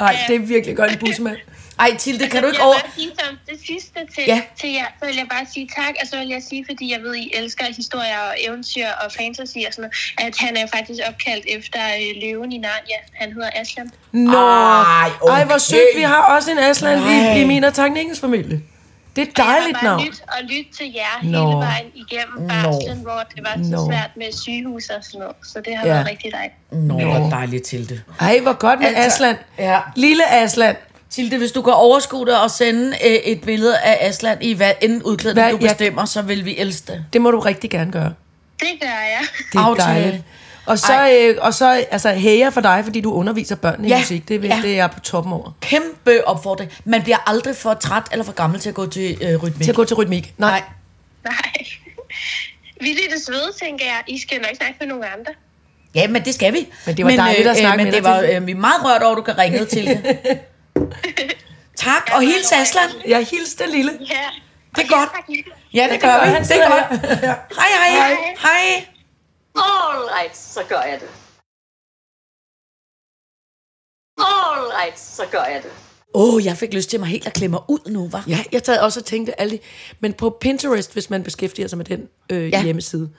Nej, 0.00 0.16
det 0.28 0.36
er 0.36 0.40
virkelig 0.40 0.76
godt 0.76 0.92
en 0.92 0.98
bussemand. 0.98 1.36
Ej, 1.78 1.96
Tilde, 1.98 2.28
kan 2.28 2.42
du 2.42 2.48
ikke 2.48 2.58
jeg 2.58 2.66
over... 2.66 2.74
som 3.24 3.38
det 3.48 3.58
sidste 3.66 3.98
til, 4.14 4.24
Ja. 4.26 4.40
til 4.60 4.70
jer, 4.72 4.84
så 5.00 5.06
vil 5.06 5.16
jeg 5.16 5.26
bare 5.30 5.46
sige 5.54 5.68
tak, 5.76 5.94
og 6.02 6.06
så 6.08 6.18
vil 6.18 6.28
jeg 6.28 6.42
sige, 6.48 6.64
fordi 6.68 6.92
jeg 6.92 7.00
ved, 7.02 7.14
I 7.14 7.30
elsker 7.34 7.64
historier 7.76 8.18
og 8.18 8.34
eventyr 8.46 8.86
og 9.04 9.12
fantasy 9.18 9.56
og 9.68 9.72
sådan 9.74 9.82
noget, 9.82 9.94
at 10.18 10.34
han 10.38 10.56
er 10.56 10.66
faktisk 10.76 11.00
opkaldt 11.08 11.44
efter 11.56 11.80
øh, 12.00 12.22
løven 12.22 12.52
i 12.52 12.58
Narnia. 12.58 12.98
Han 13.14 13.32
hedder 13.32 13.50
Aslan. 13.54 13.90
Nå, 14.12 14.38
Ej, 14.38 15.10
okay. 15.20 15.34
Ej, 15.34 15.44
hvor 15.44 15.58
sødt. 15.58 15.96
Vi 15.96 16.02
har 16.02 16.22
også 16.36 16.50
en 16.50 16.58
Aslan 16.58 16.98
i, 16.98 17.40
i 17.40 17.44
min 17.44 17.64
og 17.64 17.74
teknikkens 17.74 18.20
familie. 18.20 18.60
Det 19.16 19.22
er 19.22 19.26
et 19.26 19.36
dejligt 19.36 19.68
Jeg 19.68 19.78
har 19.80 19.86
bare 19.88 19.98
navn. 19.98 20.06
lyt 20.06 20.22
og 20.28 20.42
lyt 20.44 20.66
til 20.78 20.92
jer 20.94 21.14
Nå. 21.22 21.28
hele 21.46 21.56
vejen 21.66 21.86
igennem 21.94 22.48
barslen, 22.48 22.98
hvor 23.02 23.20
det 23.36 23.44
var 23.44 23.54
så 23.64 23.70
Nå. 23.70 23.86
svært 23.90 24.10
med 24.16 24.32
sygehus 24.42 24.88
og 24.88 25.04
sådan 25.04 25.20
noget. 25.20 25.36
Så 25.52 25.60
det 25.64 25.76
har 25.76 25.86
Ja. 25.86 25.92
været 25.92 26.06
rigtig 26.10 26.32
dejligt. 26.32 26.54
Nå, 26.72 26.94
hvor 27.18 27.30
dejligt, 27.30 27.64
Tilde. 27.64 28.00
Ej, 28.20 28.38
hvor 28.42 28.52
godt 28.52 28.78
med 28.80 28.86
Altså, 28.86 29.00
Aslan. 29.06 29.36
ja. 29.58 29.80
Lille 29.96 30.30
Aslan. 30.32 30.76
Tilde, 31.14 31.38
hvis 31.38 31.52
du 31.52 31.62
kan 31.62 31.72
overskue 31.72 32.26
dig 32.26 32.40
og 32.42 32.50
sende 32.50 32.88
øh, 33.06 33.10
et 33.12 33.40
billede 33.40 33.78
af 33.78 34.08
Aslan 34.08 34.38
i 34.40 34.52
hvad 34.54 34.72
end 34.82 35.02
udklædning 35.04 35.44
Hvad- 35.46 35.52
du 35.52 35.58
bestemmer, 35.58 36.04
så 36.04 36.22
vil 36.22 36.44
vi 36.44 36.56
elske 36.58 36.92
det. 36.92 37.04
Det 37.12 37.20
må 37.20 37.30
du 37.30 37.40
rigtig 37.40 37.70
gerne 37.70 37.92
gøre. 37.92 38.12
Det 38.60 38.68
gør 38.80 38.86
jeg. 38.86 39.20
Det 39.52 39.58
er 39.58 39.62
Aftale. 39.62 40.00
dejligt. 40.02 40.22
Og 40.66 40.78
så, 40.78 41.10
øh, 41.20 41.36
og 41.40 41.54
så 41.54 41.84
altså, 41.90 42.10
hæger 42.10 42.50
for 42.50 42.60
dig, 42.60 42.80
fordi 42.84 43.00
du 43.00 43.12
underviser 43.12 43.56
børn 43.56 43.84
i 43.84 43.88
Ja. 43.88 43.98
musik. 43.98 44.28
Det, 44.28 44.44
Ja. 44.44 44.58
det 44.62 44.70
er 44.70 44.74
jeg 44.74 44.90
på 44.90 45.00
toppen 45.00 45.32
over. 45.32 45.50
Kæmpe 45.60 46.26
opfordring. 46.28 46.70
Man 46.84 47.02
bliver 47.02 47.30
aldrig 47.30 47.56
for 47.56 47.74
træt 47.74 48.02
eller 48.12 48.24
for 48.24 48.32
gammel 48.32 48.60
til 48.60 48.68
at 48.68 48.74
gå 48.74 48.86
til 48.86 49.18
øh, 49.22 49.42
rytmik. 49.42 49.62
Til 49.64 49.70
at 49.70 49.76
gå 49.76 49.84
til 49.84 49.96
rytmik. 49.96 50.34
Nej. 50.38 50.50
Nej. 50.50 50.62
Nej. 51.24 51.64
Vi 52.80 52.86
lidt 52.86 53.24
svede, 53.26 53.52
tænker 53.62 53.84
jeg. 53.84 54.02
I 54.08 54.18
skal 54.20 54.38
nok 54.38 54.50
snakke 54.56 54.74
med 54.80 54.88
nogle 54.88 55.04
andre. 55.06 55.32
Ja, 55.94 56.08
men 56.08 56.24
det 56.24 56.34
skal 56.34 56.52
vi. 56.52 56.66
Men 56.86 56.96
det 56.96 57.04
var 57.04 57.10
dejligt 57.10 57.48
at 57.48 57.56
snakke 57.56 57.76
men 57.76 57.84
med 57.86 57.92
det 57.92 58.04
dig, 58.04 58.10
var, 58.10 58.20
øh, 58.40 58.46
vi 58.46 58.52
er 58.52 58.56
meget 58.56 58.84
rørt 58.84 59.02
over, 59.02 59.12
at 59.12 59.16
du 59.16 59.22
kan 59.22 59.38
ringe 59.38 59.64
til 59.64 59.86
det. 59.86 60.00
tak, 61.84 62.10
og 62.14 62.20
hils 62.22 62.52
Aslan. 62.52 62.90
Jeg 63.06 63.26
hilste 63.26 63.64
det 63.64 63.72
lille. 63.72 63.92
Ja. 64.00 64.28
Det 64.76 64.82
er 64.84 64.88
godt. 64.88 65.10
Ja, 65.74 65.88
det 65.92 66.00
gør 66.00 66.24
vi. 66.24 66.44
Det 66.44 66.62
er 66.62 66.70
godt. 66.70 67.00
Hej, 67.58 67.70
hej. 67.76 67.90
Hej. 67.90 68.36
hej. 68.38 68.86
Alright, 69.56 70.36
så 70.36 70.60
gør 70.68 70.80
jeg 70.80 71.00
det. 71.00 71.08
Alright, 74.18 74.98
så 75.00 75.22
gør 75.30 75.44
jeg 75.44 75.62
det. 75.62 75.70
Åh, 76.14 76.34
oh, 76.34 76.44
jeg 76.44 76.56
fik 76.56 76.74
lyst 76.74 76.90
til 76.90 77.00
mig 77.00 77.08
helt 77.08 77.26
at 77.26 77.32
klemme 77.32 77.54
mig 77.54 77.60
ud 77.68 77.90
nu, 77.90 78.08
var? 78.08 78.24
Ja, 78.28 78.38
jeg 78.52 78.60
sad 78.64 78.78
også 78.78 79.00
og 79.00 79.06
tænkte 79.06 79.40
alle 79.40 79.52
de, 79.52 79.58
Men 80.00 80.12
på 80.12 80.30
Pinterest, 80.40 80.92
hvis 80.92 81.10
man 81.10 81.22
beskæftiger 81.22 81.68
sig 81.68 81.78
med 81.78 81.84
den 81.86 82.08
øh, 82.30 82.50
ja. 82.50 82.62
hjemmeside, 82.62 83.10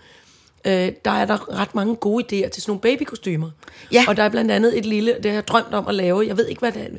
øh, 0.66 0.92
der 1.06 1.12
er 1.12 1.26
der 1.26 1.60
ret 1.60 1.76
mange 1.76 1.96
gode 1.96 2.24
idéer 2.24 2.50
til 2.50 2.62
sådan 2.62 2.72
nogle 2.72 2.82
babykostymer. 2.82 3.52
Ja. 3.92 4.06
Og 4.08 4.18
der 4.18 4.24
er 4.24 4.30
blandt 4.30 4.52
andet 4.52 4.78
et 4.78 4.86
lille, 4.86 5.16
det 5.24 5.26
har 5.26 5.34
jeg 5.34 5.48
drømt 5.48 5.74
om 5.74 5.88
at 5.88 5.96
lave, 5.96 6.28
jeg 6.28 6.38
ved 6.38 6.48
ikke, 6.48 6.60
hvad 6.60 6.72
det 6.72 6.82
er, 6.82 6.98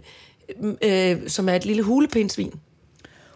øh, 0.82 1.16
som 1.28 1.48
er 1.48 1.54
et 1.54 1.64
lille 1.64 1.82
hulepindsvin. 1.82 2.46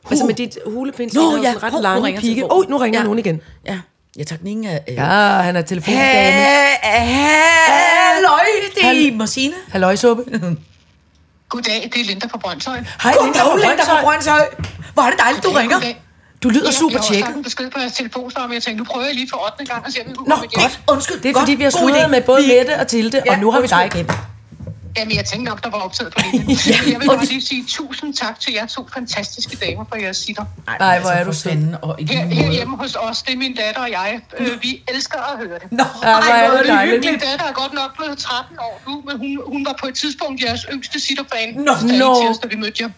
Uh. 0.04 0.10
Altså 0.10 0.24
med 0.26 0.34
dit 0.34 0.58
hulepindsvin 0.66 1.22
Nå, 1.22 1.36
og 1.36 1.42
ja. 1.42 1.52
sådan 1.52 1.62
ret 1.62 1.70
Hov, 1.72 1.80
nu 1.80 1.82
lange 1.82 2.06
ringer 2.06 2.20
pigge. 2.20 2.52
Åh, 2.52 2.70
nu 2.70 2.76
ringer 2.76 2.98
Ja. 2.98 3.02
ja. 3.02 3.04
nogen 3.04 3.18
igen. 3.18 3.40
Ja, 3.66 3.78
jeg 4.16 4.26
tager 4.26 4.38
den 4.38 4.46
ingen 4.46 4.66
af... 4.66 4.84
Øh. 4.88 4.94
Ja, 4.94 5.02
han 5.42 5.56
er 5.56 5.62
telefondame. 5.62 6.02
Halløj, 6.82 8.40
det 8.74 8.82
er 8.82 8.86
Hal- 8.86 8.96
Iben 8.96 9.20
og 9.20 9.28
Signe. 9.28 9.54
Halløjsuppe. 9.68 10.22
Goddag, 11.48 11.90
det 11.94 12.00
er 12.00 12.04
Linda 12.04 12.26
fra 12.26 12.38
Brøndshøj. 12.38 12.78
Hej, 13.02 13.14
Linda 13.24 13.38
Goddag, 13.42 13.68
Linda 13.68 13.82
fra 13.84 14.02
Brøndshøj. 14.02 14.46
Hvor 14.94 15.02
er 15.02 15.10
det 15.10 15.18
dejligt, 15.18 15.44
du 15.44 15.50
ringer. 15.50 15.76
Goddag. 15.76 16.02
Du 16.42 16.48
lyder 16.48 16.64
Jeg- 16.66 16.74
super 16.74 16.92
Jeg 16.92 17.00
har 17.00 17.08
også 17.08 17.12
tjekket. 17.14 17.44
besked 17.44 17.70
på 17.70 17.78
jeres 17.80 17.92
telefonsvar, 17.92 18.46
men 18.46 18.54
jeg 18.54 18.62
tænkte, 18.62 18.78
nu 18.78 18.84
prøver 18.84 19.06
jeg 19.06 19.14
lige 19.14 19.28
for 19.30 19.52
8. 19.52 19.64
gang 19.72 19.86
og 19.86 19.92
se, 19.92 20.00
om 20.04 20.10
vi 20.10 20.14
kunne 20.14 20.28
Nå, 20.28 20.36
godt. 20.36 20.80
Undskyld. 20.88 21.20
Det 21.20 21.28
er 21.28 21.32
godt. 21.32 21.42
fordi, 21.42 21.54
vi 21.54 21.62
har 21.62 21.70
sludret 21.70 22.10
med 22.10 22.20
både 22.20 22.42
Mette 22.46 22.80
og 22.80 22.86
Tilde, 22.88 23.22
Ja, 23.26 23.32
og 23.32 23.38
nu 23.38 23.50
har 23.50 23.60
vi 23.60 23.66
dig 23.66 23.90
igen. 23.94 24.10
Jamen, 24.96 25.16
jeg 25.16 25.24
tænkte 25.24 25.50
nok, 25.50 25.64
der 25.64 25.70
var 25.70 25.78
optaget 25.78 26.12
på 26.14 26.20
linjen. 26.32 26.58
Jeg 26.92 27.00
vil 27.00 27.06
bare 27.06 27.24
lige 27.24 27.42
sige 27.46 27.64
tusind 27.68 28.14
tak 28.14 28.40
til 28.40 28.52
jer 28.52 28.66
to 28.66 28.88
fantastiske 28.94 29.56
damer 29.56 29.84
for 29.88 29.96
jeres 29.96 30.16
sitter. 30.16 30.44
Ej, 30.80 31.00
hvor 31.00 31.10
er 31.10 31.24
du 31.24 31.32
sød. 31.32 31.50
Og 31.82 31.96
Her, 32.10 32.24
herhjemme 32.26 32.76
hos 32.76 32.96
os, 33.00 33.22
det 33.22 33.32
er 33.34 33.38
min 33.38 33.54
datter 33.56 33.80
og 33.80 33.90
jeg. 33.90 34.20
Øh, 34.38 34.62
vi 34.62 34.82
elsker 34.88 35.18
at 35.32 35.38
høre 35.38 35.58
det. 35.58 35.72
Nå, 35.72 35.84
Ja, 36.02 36.12
hvor 36.12 36.32
er 36.32 36.58
det 36.58 36.66
dejligt. 36.68 37.04
Min 37.04 37.18
datter 37.18 37.46
er 37.46 37.52
godt 37.52 37.72
nok 37.72 37.96
blevet 37.96 38.18
13 38.18 38.58
år 38.58 38.80
nu, 38.88 39.02
men 39.06 39.18
hun, 39.18 39.52
hun 39.52 39.66
var 39.66 39.74
på 39.80 39.86
et 39.86 39.94
tidspunkt 39.94 40.44
jeres 40.44 40.66
yngste 40.72 41.00
sitterfan. 41.00 41.54
Nå, 41.54 41.72
I 41.94 41.98
nå. 41.98 42.20
tirsdag, 42.22 42.50
vi 42.50 42.56
mødte 42.56 42.82
jer. 42.82 42.90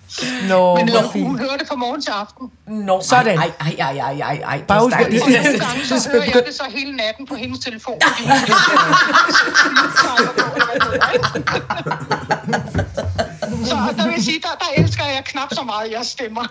Nå, 0.48 0.76
Men 0.76 0.88
øh, 0.88 1.22
hun 1.26 1.38
hører 1.38 1.56
det 1.56 1.68
fra 1.68 1.76
morgen 1.76 2.02
til 2.02 2.10
aften. 2.10 2.50
Nå, 2.66 3.02
Sådan. 3.02 3.38
Ej, 3.38 3.50
ej, 3.60 3.74
ej, 3.78 3.96
ej, 3.98 4.18
ej, 4.20 4.40
ej. 4.44 4.56
det 4.56 4.66
Bare 4.66 4.80
husk, 4.80 4.96
Og 4.96 5.02
nogle 5.10 5.34
gange, 5.34 5.86
så 5.86 6.08
hører 6.12 6.24
jeg 6.24 6.42
det 6.46 6.54
så 6.54 6.64
hele 6.68 6.96
natten 6.96 7.26
på 7.26 7.34
hendes 7.34 7.58
telefon. 7.64 8.00
Fordi 8.02 8.22
hun 8.28 8.32
så 13.64 13.74
der 13.96 14.04
vil 14.04 14.12
jeg 14.16 14.22
sige, 14.24 14.40
der, 14.42 14.48
der 14.60 14.82
elsker 14.82 15.04
jeg 15.04 15.22
knap 15.24 15.54
så 15.54 15.62
meget 15.62 15.90
jeres 15.92 16.06
stemmer. 16.06 16.44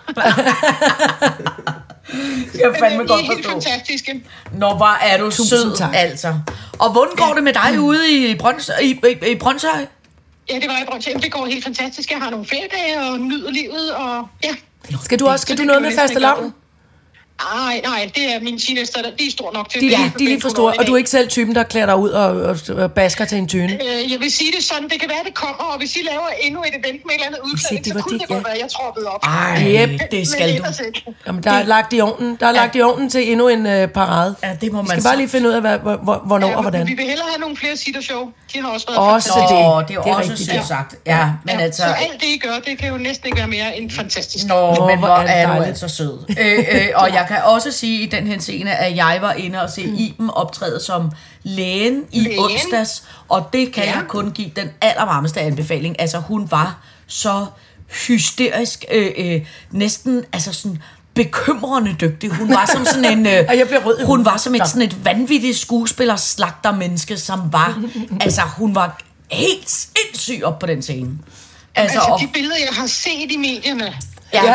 Jeg 2.54 2.70
er 2.74 2.78
fandme 2.78 3.06
godt 3.06 3.20
I 3.20 3.24
er 3.24 3.26
helt 3.26 3.46
forstå. 3.46 3.50
fantastiske. 3.50 4.24
Nå, 4.52 4.74
hvor 4.74 4.98
er 5.02 5.18
du 5.18 5.24
Tusind 5.24 5.46
sød, 5.46 5.76
tak. 5.76 5.90
altså. 5.94 6.34
Og 6.78 6.92
hvordan 6.92 7.16
går 7.16 7.34
det 7.34 7.42
med 7.44 7.52
dig 7.52 7.80
ude 7.80 8.10
i, 8.30 8.34
Brøns, 8.38 8.70
i, 8.82 8.90
i, 8.90 9.30
i 9.30 9.34
Brøndshøj? 9.38 9.86
Ja, 10.50 10.54
det 10.54 10.68
var 10.68 10.76
jeg 10.78 10.86
Brøndshøj. 10.90 11.14
Det 11.14 11.32
går 11.32 11.46
helt 11.46 11.64
fantastisk. 11.64 12.10
Jeg 12.10 12.18
har 12.20 12.30
nogle 12.30 12.46
feriedage 12.46 13.10
og 13.10 13.18
nyder 13.20 13.50
livet. 13.50 13.94
Og 13.94 14.28
ja, 14.44 14.50
Skal 15.02 15.18
du 15.20 15.26
også, 15.28 15.42
skal 15.42 15.58
du 15.58 15.62
noget 15.62 15.82
med 15.82 15.92
faste 15.98 16.18
lavn? 16.18 16.54
Nej, 17.54 17.80
nej, 17.84 18.10
det 18.14 18.34
er 18.34 18.40
mine 18.40 18.58
teenager, 18.58 19.02
de 19.18 19.26
er 19.26 19.30
store 19.30 19.52
nok 19.54 19.68
til 19.70 19.80
De, 19.80 19.86
det. 19.86 19.96
de, 19.98 20.18
de 20.18 20.24
er 20.24 20.28
lige 20.28 20.40
for 20.40 20.48
store, 20.48 20.72
og 20.78 20.86
du 20.86 20.92
er 20.92 20.96
ikke 20.96 21.10
selv 21.10 21.28
typen, 21.28 21.54
der 21.54 21.62
klæder 21.62 21.86
dig 21.86 21.96
ud 21.96 22.10
og, 22.10 22.26
og, 22.42 22.56
og 22.76 22.92
basker 22.92 23.24
til 23.24 23.38
en 23.38 23.48
tyne. 23.48 23.72
Øh, 23.72 24.12
jeg 24.12 24.20
vil 24.20 24.32
sige 24.32 24.52
det 24.56 24.64
sådan, 24.64 24.88
det 24.88 25.00
kan 25.00 25.08
være, 25.08 25.18
det 25.26 25.34
kommer, 25.34 25.64
og 25.64 25.78
hvis 25.78 25.96
I 25.96 25.98
laver 26.10 26.26
endnu 26.40 26.60
et 26.62 26.68
event 26.68 26.84
med 26.84 27.10
et 27.10 27.14
eller 27.14 27.26
andet 27.26 27.40
udklædning, 27.44 27.84
det 27.84 27.92
så 27.92 28.00
kunne 28.00 28.12
det, 28.12 28.20
det 28.20 28.28
godt 28.28 28.44
ja. 28.46 28.50
være, 28.50 28.58
jeg 28.62 28.70
troppede 28.70 29.06
op. 29.06 29.20
Ej, 29.24 29.88
Yep. 29.92 30.10
det 30.10 30.28
skal 30.28 30.52
Men 30.52 30.62
du. 31.06 31.12
Jamen, 31.26 31.42
der 31.42 31.50
er 31.50 31.64
lagt 31.64 31.92
i 31.92 32.00
ovnen, 32.00 32.36
der 32.40 32.46
er 32.46 32.52
lagt 32.52 32.76
i 32.76 32.80
ovnen 32.82 33.10
til 33.10 33.30
endnu 33.32 33.48
en 33.48 33.66
øh, 33.66 33.88
parade. 33.88 34.34
Ja, 34.42 34.48
det 34.60 34.72
må 34.72 34.82
Vi 34.82 34.88
man 34.88 35.00
skal 35.00 35.02
bare 35.10 35.16
lige 35.16 35.28
finde 35.28 35.48
ud 35.48 35.54
af, 35.54 35.60
hvad, 35.60 35.78
hvor, 35.78 35.96
hvor, 35.96 36.22
hvornår 36.26 36.48
Ja, 36.48 36.56
og 36.56 36.62
hvordan. 36.62 36.86
Vi 36.86 36.94
vil 36.94 37.04
hellere 37.04 37.26
have 37.32 37.40
nogle 37.40 37.56
flere 37.56 37.76
sitter-show. 37.76 38.22
De 38.54 38.60
har 38.60 38.68
også 38.68 38.86
været 38.86 38.98
Også 38.98 39.28
fantastiske. 39.28 39.56
det. 39.56 39.88
Det 39.88 39.96
er, 39.96 40.02
Det 40.02 40.10
er 40.10 40.14
også 40.14 40.30
rigtigt, 40.30 40.48
sødt 40.50 40.56
ja. 40.56 40.64
sagt. 40.66 40.94
Ja, 41.06 41.24
men 41.44 41.54
Ja, 41.58 41.60
altså... 41.60 41.82
Så 41.82 41.88
alt 41.88 42.20
det, 42.20 42.26
I 42.26 42.38
gør, 42.38 42.54
det 42.66 42.78
kan 42.78 42.88
jo 42.92 42.98
næsten 42.98 43.26
ikke 43.26 43.38
være 43.38 43.48
mere 43.48 43.76
end 43.76 43.90
fantastisk. 43.90 44.46
Nå, 44.46 44.86
men 44.86 44.98
hvor 44.98 45.08
er 45.08 45.56
du 45.56 45.62
altså 45.62 45.88
sød. 45.88 46.18
øh, 46.40 46.58
øh, 46.58 46.88
og 46.94 47.12
jeg 47.12 47.26
kan 47.32 47.44
også 47.44 47.70
sige 47.72 48.02
i 48.02 48.06
den 48.06 48.26
her 48.26 48.38
scene, 48.38 48.76
at 48.76 48.96
jeg 48.96 49.18
var 49.20 49.32
inde 49.32 49.62
og 49.62 49.70
se 49.70 49.82
Iben 49.82 50.30
optræde 50.30 50.80
som 50.80 51.10
lægen 51.42 52.04
i 52.12 52.20
Lægen? 52.20 52.38
onsdags, 52.38 53.04
og 53.28 53.48
det 53.52 53.72
kan 53.72 53.84
Ja. 53.84 53.94
jeg 53.96 54.04
kun 54.08 54.30
give 54.30 54.50
den 54.56 54.68
allervarmeste 54.80 55.40
anbefaling. 55.40 56.00
Altså, 56.00 56.18
hun 56.18 56.50
var 56.50 56.78
så 57.06 57.46
hysterisk, 58.08 58.84
øh, 58.92 59.10
øh, 59.18 59.46
næsten 59.70 60.24
altså 60.32 60.52
sådan 60.52 60.82
bekymrende 61.14 61.96
dygtig. 62.00 62.30
Hun 62.30 62.48
var 62.48 62.70
som 62.72 62.84
sådan 62.84 63.18
en... 63.18 63.26
Øh, 63.26 63.32
jeg 63.72 63.82
rød 63.84 64.04
hun 64.06 64.24
var 64.24 64.36
som 64.36 64.54
et, 64.54 64.68
sådan 64.68 64.82
et 64.82 65.04
vanvittigt 65.04 65.58
skuespiller 65.58 66.16
slagter 66.16 66.72
menneske, 66.72 67.16
som 67.16 67.52
var... 67.52 67.82
altså, 68.20 68.40
hun 68.56 68.74
var 68.74 69.00
helt 69.30 69.70
sindssyg 69.70 70.40
op 70.44 70.58
på 70.58 70.66
den 70.66 70.82
scene. 70.82 71.10
Altså, 71.74 71.98
Altså, 71.98 72.26
de 72.26 72.32
billeder, 72.32 72.56
jeg 72.56 72.76
har 72.76 72.86
set 72.86 73.32
i 73.32 73.36
medierne, 73.36 73.94
Ja. 74.34 74.44
ja. 74.44 74.54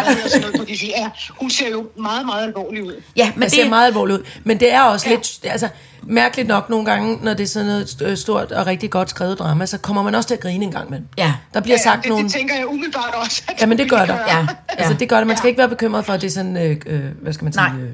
og 0.59 0.69
ja, 0.69 1.09
hun 1.39 1.49
ser 1.49 1.69
jo 1.69 1.85
meget, 1.97 2.25
meget 2.25 2.43
alvorlig 2.43 2.83
ud. 2.83 3.01
ja, 3.15 3.31
men 3.35 3.43
Det 3.43 3.51
ser 3.51 3.61
det, 3.61 3.69
meget 3.69 3.87
alvorligt 3.87 4.19
ud. 4.19 4.23
Men 4.43 4.59
det 4.59 4.73
er 4.73 4.81
også 4.81 5.09
Ja. 5.09 5.15
lidt, 5.15 5.39
altså, 5.43 5.67
mærkeligt 6.03 6.47
nok 6.47 6.69
nogle 6.69 6.85
gange, 6.85 7.19
når 7.21 7.33
det 7.33 7.43
er 7.43 7.47
sådan 7.47 7.65
noget 7.65 7.85
st- 7.85 8.15
stort 8.15 8.51
og 8.51 8.67
rigtig 8.67 8.89
godt 8.89 9.09
skrevet 9.09 9.39
drama, 9.39 9.65
så 9.65 9.77
kommer 9.77 10.03
man 10.03 10.15
også 10.15 10.27
til 10.27 10.35
at 10.35 10.41
grine 10.41 10.65
en 10.65 10.71
gang 10.71 10.89
med. 10.89 10.99
Ja. 11.17 11.33
Der 11.53 11.61
bliver 11.61 11.77
sagt 11.83 12.01
det, 12.03 12.09
nogle... 12.09 12.23
det 12.23 12.33
tænker 12.33 12.55
jeg 12.55 12.67
umiddelbart 12.67 13.15
også. 13.15 13.43
at 13.47 13.61
Jamen, 13.61 13.77
det 13.77 13.83
vi 13.83 13.89
gør 13.89 13.97
der. 13.97 14.05
gøre. 14.07 14.37
Ja. 14.37 14.47
Altså, 14.69 14.93
det 14.93 15.09
gør 15.09 15.17
det. 15.17 15.27
Man 15.27 15.37
skal 15.37 15.47
ikke 15.47 15.57
være 15.57 15.69
bekymret 15.69 16.05
for, 16.05 16.13
at 16.13 16.21
det 16.21 16.27
er 16.27 16.31
sådan, 16.31 16.57
øh, 16.57 16.77
øh, 16.85 17.01
hvad 17.21 17.33
skal 17.33 17.43
man 17.43 17.53
sige... 17.53 17.63
Nej. 17.63 17.81
Øh, 17.81 17.89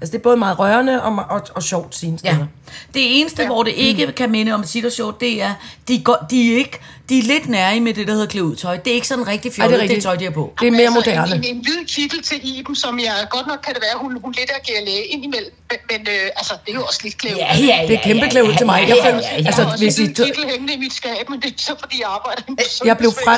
altså, 0.00 0.12
det 0.12 0.18
er 0.18 0.22
både 0.22 0.36
meget 0.36 0.58
rørende 0.58 1.02
og, 1.02 1.16
og, 1.30 1.42
og 1.54 1.62
sjovt 1.62 1.94
sine 1.96 2.18
Ja. 2.24 2.30
steder. 2.32 2.46
Det 2.94 3.20
eneste, 3.20 3.42
ja. 3.42 3.48
hvor 3.48 3.62
det 3.62 3.72
ikke 3.76 4.12
kan 4.12 4.30
minde 4.30 4.52
om 4.52 4.60
et 4.60 4.92
show, 4.92 5.10
det 5.20 5.42
er, 5.42 5.52
de, 5.88 6.02
går, 6.04 6.26
de, 6.30 6.52
er 6.52 6.56
ikke, 6.56 6.80
de 7.08 7.18
er 7.18 7.22
lidt 7.22 7.48
nære 7.48 7.80
med 7.80 7.94
det, 7.94 8.06
der 8.06 8.12
hedder 8.12 8.26
klæde 8.26 8.44
ud 8.44 8.56
tøj. 8.56 8.76
Det 8.76 8.90
er 8.90 8.94
ikke 8.94 9.08
sådan 9.08 9.26
rigtig 9.26 9.52
fjollet, 9.52 9.80
det 9.80 9.90
er 9.90 9.94
det, 9.94 10.02
tøj, 10.02 10.16
de 10.16 10.24
har 10.24 10.30
på. 10.30 10.52
Det 10.60 10.66
er 10.66 10.70
mere 10.70 10.80
Altså, 10.82 10.94
moderne. 10.94 11.34
En, 11.34 11.44
en, 11.44 11.56
en 11.56 11.62
hvid 11.62 11.84
kittel 11.86 12.22
til 12.22 12.40
Iben, 12.58 12.76
som 12.76 12.98
jeg 12.98 13.26
godt 13.30 13.46
nok 13.46 13.58
kan 13.64 13.74
det 13.74 13.82
være, 13.82 14.02
hun, 14.02 14.18
hun 14.24 14.32
lidt 14.38 14.50
agerer 14.60 14.84
læge 14.84 15.04
indimellem. 15.04 15.52
Men, 15.70 15.78
men 15.90 16.00
øh, 16.08 16.30
altså, 16.36 16.54
det 16.66 16.70
er 16.72 16.76
jo 16.78 16.84
også 16.84 17.00
lidt 17.04 17.18
klæde 17.18 17.34
ud. 17.34 17.38
Ja, 17.40 17.56
ja, 17.58 17.80
ja. 17.82 17.86
Det 17.88 17.94
er 17.96 18.00
kæmpe 18.02 18.26
klæde 18.30 18.44
ud 18.48 18.54
til 18.56 18.66
mig. 18.66 18.80
Jeg 18.88 18.96
Ja, 18.96 19.08
ja, 19.08 19.16
ja, 19.16 19.20
Jeg 19.36 19.46
altså, 19.46 19.62
har 19.62 19.70
også 19.72 19.84
hvis 19.84 19.98
en 19.98 20.04
I 20.04 20.06
hvid 20.06 20.14
dø- 20.14 20.24
kittel 20.24 20.44
hængende 20.50 20.72
i 20.74 20.76
mit 20.78 20.92
skab, 20.92 21.28
men 21.30 21.40
det 21.40 21.48
er 21.50 21.54
så, 21.56 21.72
fordi 21.80 21.96
jeg 22.00 22.08
arbejder 22.10 22.42
et 22.48 22.86
Jeg 22.86 22.98
blev 22.98 23.12
fra... 23.24 23.34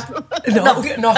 Nå, 0.49 0.85
nå. 0.99 1.15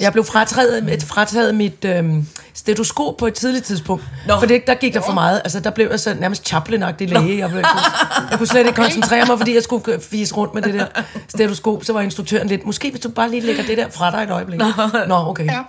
Jeg 0.00 0.12
blev 0.12 0.24
frataget, 0.24 1.02
frataget 1.08 1.54
mit 1.54 1.84
øhm, 1.84 2.26
stetoskop 2.54 3.16
på 3.16 3.26
et 3.26 3.34
tidligt 3.34 3.64
tidspunkt. 3.64 4.04
Nå. 4.26 4.38
For 4.38 4.46
det, 4.46 4.66
der 4.66 4.74
gik 4.74 4.94
der 4.94 5.00
for 5.00 5.12
meget. 5.12 5.40
Altså, 5.44 5.60
der 5.60 5.70
blev 5.70 5.88
jeg 5.90 6.00
så 6.00 6.14
nærmest 6.20 6.46
chaplin 6.48 6.82
læge. 7.06 7.38
Jeg, 7.38 7.48
blev, 7.50 7.58
jeg, 7.60 7.68
kunne, 7.72 7.82
jeg 8.30 8.38
kunne 8.38 8.46
slet 8.46 8.66
ikke 8.66 8.76
koncentrere 8.76 9.26
mig, 9.26 9.38
fordi 9.38 9.54
jeg 9.54 9.62
skulle 9.62 9.84
køre- 9.84 10.00
fise 10.10 10.34
rundt 10.34 10.54
med 10.54 10.62
det 10.62 10.74
der 10.74 10.86
stetoskop. 11.54 11.84
Så 11.84 11.92
var 11.92 12.00
instruktøren 12.00 12.48
lidt, 12.48 12.66
måske 12.66 12.90
hvis 12.90 13.00
du 13.00 13.08
bare 13.10 13.30
lige 13.30 13.40
lægger 13.40 13.62
det 13.62 13.78
der 13.78 13.88
fra 13.90 14.10
dig 14.10 14.22
et 14.22 14.30
øjeblik. 14.30 14.60
Nå, 15.08 15.14
okay. 15.16 15.44
Ja. 15.44 15.60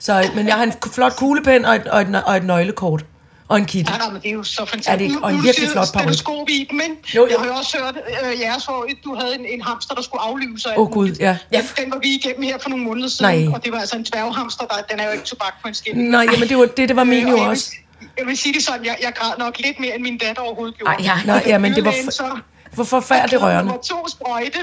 Så, 0.00 0.30
men 0.34 0.46
jeg 0.46 0.54
har 0.54 0.62
en 0.62 0.72
flot 0.94 1.16
kuglepen 1.16 1.64
og 1.64 1.74
et, 1.76 1.86
og 1.86 2.00
et, 2.00 2.22
og 2.26 2.36
et 2.36 2.44
nøglekort. 2.44 3.04
Og 3.48 3.58
en 3.58 3.64
kittel. 3.66 3.92
Ja, 3.92 3.98
nej, 3.98 4.10
men 4.12 4.22
det 4.22 4.28
er 4.28 4.32
jo 4.32 4.42
så 4.42 4.56
fantastisk. 4.64 4.88
Er 4.88 4.96
det 4.96 5.04
ikke? 5.04 5.18
Og 5.22 5.30
en 5.30 5.34
Nu- 5.36 5.40
nu 5.40 5.44
virkelig 5.44 5.68
flot 5.68 5.86
du 5.86 5.92
paryk. 5.92 6.08
stetoskop 6.08 6.48
i 6.48 6.66
dem, 6.70 6.80
ikke? 6.80 6.96
Jo, 7.16 7.20
jo. 7.22 7.28
Jeg 7.30 7.38
har 7.38 7.46
jo 7.46 7.52
også 7.52 7.76
hørt 7.82 7.96
øh, 8.34 8.40
jeres 8.40 8.64
hvor 8.64 8.86
du 9.04 9.14
havde 9.14 9.34
en, 9.38 9.44
en 9.46 9.62
hamster, 9.62 9.94
der 9.94 10.02
skulle 10.02 10.20
aflive 10.22 10.58
sig. 10.58 10.72
Åh, 10.78 10.90
Gud, 10.90 11.10
ja. 11.20 11.36
Den, 11.52 11.60
den 11.78 11.90
var 11.92 11.98
vi 11.98 12.08
igennem 12.08 12.42
her 12.42 12.58
for 12.58 12.68
nogle 12.70 12.84
måneder 12.84 13.08
siden, 13.08 13.38
Nej. 13.44 13.54
og 13.54 13.64
det 13.64 13.72
var 13.72 13.78
altså 13.78 13.96
en 13.96 14.06
dværghamster, 14.12 14.64
der, 14.64 14.74
den 14.90 15.00
er 15.00 15.04
jo 15.06 15.10
ikke 15.12 15.24
tobak 15.24 15.54
på 15.62 15.68
en 15.68 15.74
skin. 15.74 15.96
Nej, 15.96 16.26
jamen 16.32 16.48
det 16.48 16.56
var, 16.58 16.64
det, 16.76 16.88
det 16.88 16.96
var 16.96 17.04
min 17.04 17.14
Øh, 17.18 17.22
jo 17.22 17.28
jeg 17.28 17.34
vil- 17.42 17.48
også. 17.50 17.70
Jeg 18.18 18.26
vil 18.26 18.36
sige 18.36 18.52
det 18.54 18.62
sådan, 18.62 18.84
jeg, 18.84 18.96
jeg 19.02 19.12
græd 19.14 19.32
nok 19.38 19.58
lidt 19.58 19.80
mere, 19.80 19.94
end 19.94 20.02
min 20.02 20.18
datter 20.18 20.42
overhovedet 20.42 20.78
gjorde. 20.78 20.92
Ej, 20.92 20.98
ja. 21.04 21.16
Nej, 21.26 21.42
jamen 21.46 21.74
det 21.74 21.84
var 21.84 21.94
for, 22.04 22.40
for 22.76 22.84
forfærdeligt 22.84 23.42
rørende. 23.42 23.64
Nummer 23.64 23.82
to 23.82 24.08
sprøjte. 24.08 24.58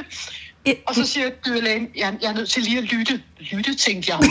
Og 0.87 0.95
så 0.95 1.05
siger 1.05 1.29
dyrlægen, 1.45 1.87
jeg, 1.97 2.13
jeg 2.21 2.29
er 2.29 2.33
nødt 2.33 2.49
til 2.49 2.63
lige 2.63 2.77
at 2.77 2.83
lytte. 2.83 3.21
Lytte, 3.39 3.75
tænkte 3.75 4.13
jeg. 4.13 4.29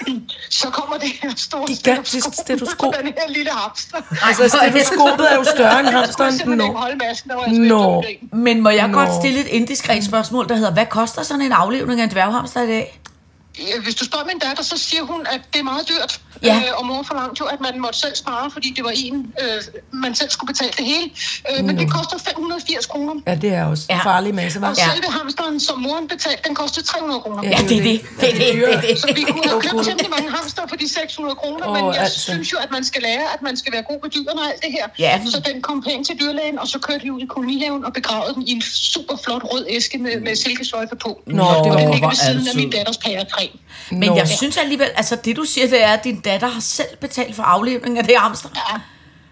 så 0.60 0.70
kommer 0.70 0.96
det 0.96 1.08
her 1.22 1.30
store 1.36 1.66
Gigantisk 1.66 2.26
stetoskop. 2.32 2.94
den 3.02 3.06
her 3.06 3.28
lille 3.28 3.50
hamster. 3.50 3.98
Altså, 4.22 4.48
stetoskopet 4.48 5.32
er 5.32 5.36
jo 5.36 5.44
større 5.44 5.80
end 5.80 5.88
Jeg 5.88 5.98
hamsteren. 5.98 6.40
Nå. 6.46 6.64
ikke 6.64 6.76
holde 6.76 6.96
masken, 6.96 7.30
var 7.34 7.44
jeg 7.44 8.10
ikke 8.10 8.36
Men 8.36 8.60
må 8.60 8.70
jeg 8.70 8.88
Nå. 8.88 8.98
godt 8.98 9.14
stille 9.14 9.40
et 9.40 9.46
indiskret 9.46 10.04
spørgsmål, 10.04 10.48
der 10.48 10.54
hedder, 10.54 10.72
hvad 10.72 10.86
koster 10.86 11.22
sådan 11.22 11.42
en 11.42 11.52
aflevning 11.52 12.00
af 12.00 12.04
en 12.04 12.10
dværghamster 12.10 12.62
i 12.62 12.66
dag? 12.66 13.00
Ja, 13.58 13.80
Hvis 13.84 13.94
du 13.94 14.04
spørger 14.04 14.24
min 14.26 14.38
datter, 14.38 14.62
så 14.62 14.76
siger 14.78 15.02
hun, 15.02 15.20
at 15.34 15.40
det 15.52 15.58
er 15.58 15.62
meget 15.64 15.88
dyrt. 15.88 16.20
Ja. 16.42 16.56
Øh, 16.56 16.78
og 16.78 16.86
mor 16.86 17.02
forlangte 17.02 17.36
jo, 17.40 17.46
at 17.46 17.60
man 17.60 17.80
måtte 17.80 17.98
selv 17.98 18.16
spare, 18.16 18.50
fordi 18.50 18.72
det 18.76 18.84
var 18.84 18.92
en, 18.96 19.32
øh, 19.42 19.58
man 20.04 20.14
selv 20.14 20.30
skulle 20.30 20.48
betale 20.52 20.72
det 20.78 20.84
hele. 20.86 21.10
Øh, 21.50 21.64
men 21.64 21.78
det 21.78 21.90
koster 21.90 22.18
580 22.18 22.86
kroner. 22.86 23.14
Ja, 23.26 23.34
det 23.34 23.50
er 23.54 23.64
også 23.64 23.84
Ja. 23.90 23.94
ja. 23.96 24.02
farlig 24.10 24.34
masse, 24.34 24.60
var. 24.60 24.68
Og 24.70 24.76
selve 24.76 25.08
hamsteren, 25.18 25.60
som 25.60 25.78
moren 25.78 26.08
betalte, 26.08 26.40
den 26.48 26.54
kostede 26.54 26.86
300 26.86 27.20
kroner. 27.20 27.42
Ja, 27.42 27.48
Ja, 27.50 27.56
det 27.68 27.78
er 27.78 27.82
det. 27.82 28.00
Det 28.20 28.28
er 28.32 28.38
det. 28.38 28.82
det, 28.82 28.88
det. 28.88 28.98
Så 29.00 29.06
vi 29.14 29.22
kunne 29.22 29.44
have 29.50 29.60
købt 29.60 29.84
temmelig 29.88 30.10
mange 30.16 30.30
hamster 30.36 30.62
for 30.68 30.76
de 30.76 30.88
600 30.88 31.34
kroner, 31.34 31.66
Åh, 31.68 31.74
men 31.76 31.84
jeg 31.94 32.02
altså. 32.02 32.20
synes 32.20 32.52
jo, 32.52 32.58
at 32.58 32.70
man 32.70 32.84
skal 32.84 33.02
lære, 33.02 33.24
at 33.34 33.42
man 33.42 33.56
skal 33.56 33.72
være 33.72 33.82
god 33.90 33.98
ved 34.02 34.10
dyrene 34.10 34.40
og 34.42 34.46
alt 34.52 34.62
det 34.64 34.72
her. 34.72 34.86
Ja. 34.98 35.20
Så 35.34 35.40
den 35.52 35.62
kom 35.62 35.82
pænt 35.82 36.06
til 36.06 36.16
dyrlægen, 36.20 36.58
og 36.58 36.68
så 36.68 36.78
kørte 36.78 37.02
vi 37.02 37.10
ud 37.10 37.20
i 37.20 37.26
kolonihaven 37.26 37.84
og 37.84 37.92
begravede 37.92 38.34
den 38.34 38.42
i 38.48 38.52
en 38.52 38.62
super 38.62 39.16
flot 39.24 39.42
rød 39.44 39.64
æske 39.68 39.98
med, 39.98 40.20
med 40.20 40.36
silkesløjfe 40.36 40.96
på. 40.96 41.10
Nå, 41.26 41.32
det 41.32 41.42
og 41.56 41.68
var 41.70 41.76
den 41.76 41.90
ligger 41.90 42.08
ved 42.08 42.16
siden 42.16 42.40
det 42.40 42.48
af 42.48 42.56
min 42.56 42.70
datters 42.70 42.96
pærekræm. 43.42 43.98
Men 43.98 44.08
Nå. 44.08 44.16
jeg 44.16 44.28
synes 44.28 44.56
alligevel, 44.56 44.88
altså 44.96 45.16
det 45.16 45.36
du 45.36 45.44
siger, 45.44 45.66
det 45.68 45.82
er, 45.84 45.92
at 45.92 46.04
din 46.04 46.20
datter 46.20 46.48
har 46.48 46.60
selv 46.60 46.96
betalt 47.00 47.36
for 47.36 47.42
aflevning 47.42 47.98
af 47.98 48.04
det 48.04 48.14
hamster. 48.18 48.48
Ja. 48.56 48.78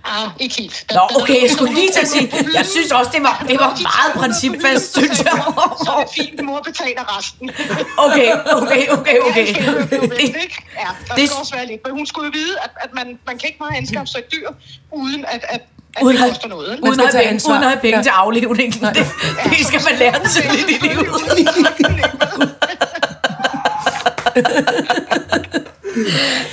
Ah, 0.04 0.30
ikke 0.40 0.54
helt. 0.58 0.84
Nå, 0.94 1.00
okay, 1.22 1.42
jeg 1.42 1.50
skulle 1.50 1.74
lige 1.74 1.90
til 1.92 2.00
at 2.00 2.08
sige, 2.08 2.32
jeg 2.54 2.66
synes 2.66 2.92
også, 2.92 3.10
det 3.14 3.22
var, 3.22 3.44
det 3.48 3.58
var 3.60 3.68
meget 3.82 4.12
principfast, 4.14 4.92
synes 4.98 5.18
jeg. 5.18 5.42
Så 5.84 5.90
er 5.98 6.04
det 6.04 6.12
fint, 6.14 6.44
mor 6.44 6.60
betaler 6.60 7.18
resten. 7.18 7.50
Okay, 7.96 8.32
okay, 8.62 8.88
okay, 8.88 9.16
okay. 9.28 9.46
Ja, 9.46 9.72
det, 9.72 9.90
ja, 9.90 10.88
der 11.08 11.14
det- 11.14 11.28
skal 11.28 11.38
også 11.40 11.54
være 11.54 11.66
lidt. 11.66 11.80
Men 11.84 11.92
hun 11.92 12.06
skulle 12.06 12.26
jo 12.26 12.32
vide, 12.34 12.56
at, 12.64 12.70
at 12.80 12.90
man, 12.94 13.06
man 13.26 13.38
kan 13.38 13.46
ikke 13.48 13.58
bare 13.58 13.76
anskaffe 13.76 14.06
sig 14.06 14.18
et 14.18 14.32
dyr, 14.32 14.48
uden 14.92 15.24
at, 15.28 15.44
at, 15.48 15.60
at 15.96 16.02
uden, 16.02 16.16
det 16.16 16.22
at, 16.22 16.28
koster 16.30 16.48
noget. 16.48 16.80
uden, 16.82 16.94
skal 16.94 17.06
at 17.06 17.12
have 17.14 17.22
tage 17.22 17.28
penge, 17.28 17.50
uden 17.50 17.62
at 17.62 17.68
have 17.68 17.80
penge 17.80 17.96
Ja. 17.96 18.02
til 18.02 18.10
aflevningen. 18.10 18.80
Det, 18.94 19.06
det 19.44 19.66
skal 19.66 19.80
man 19.90 19.98
lære 19.98 20.28
tidligt 20.28 20.82
i 20.82 20.86
livet. 20.86 22.56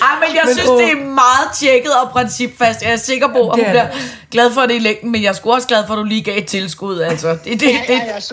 Ej, 0.02 0.14
men 0.28 0.36
jeg 0.36 0.42
Men 0.46 0.56
synes, 0.56 0.70
åh. 0.70 0.82
det 0.82 0.92
er 0.92 0.96
meget 1.06 1.48
tjekket 1.60 1.92
og 2.02 2.10
principfast. 2.10 2.82
Jeg 2.82 2.92
er 2.92 2.96
sikker 2.98 3.28
på, 3.28 3.50
at 3.50 3.56
Det 3.58 3.66
hun 3.66 3.76
er 3.76 3.88
bliver 3.88 3.88
glad 4.32 4.54
for 4.54 4.62
det 4.62 4.76
i 4.76 4.80
længden, 4.80 5.12
men 5.12 5.24
jeg 5.24 5.30
er 5.30 5.34
sgu 5.34 5.54
også 5.54 5.68
glad 5.68 5.84
for, 5.88 5.94
at 5.94 5.98
du 5.98 6.04
lige 6.04 6.22
gav 6.24 6.38
et 6.38 6.46
tilskud. 6.46 7.00
Altså, 7.00 7.28
det, 7.30 7.40
det, 7.46 7.62
det, 7.62 7.68
Ja, 7.70 7.78
ja, 7.90 7.96
ja, 7.96 8.16
det, 8.16 8.28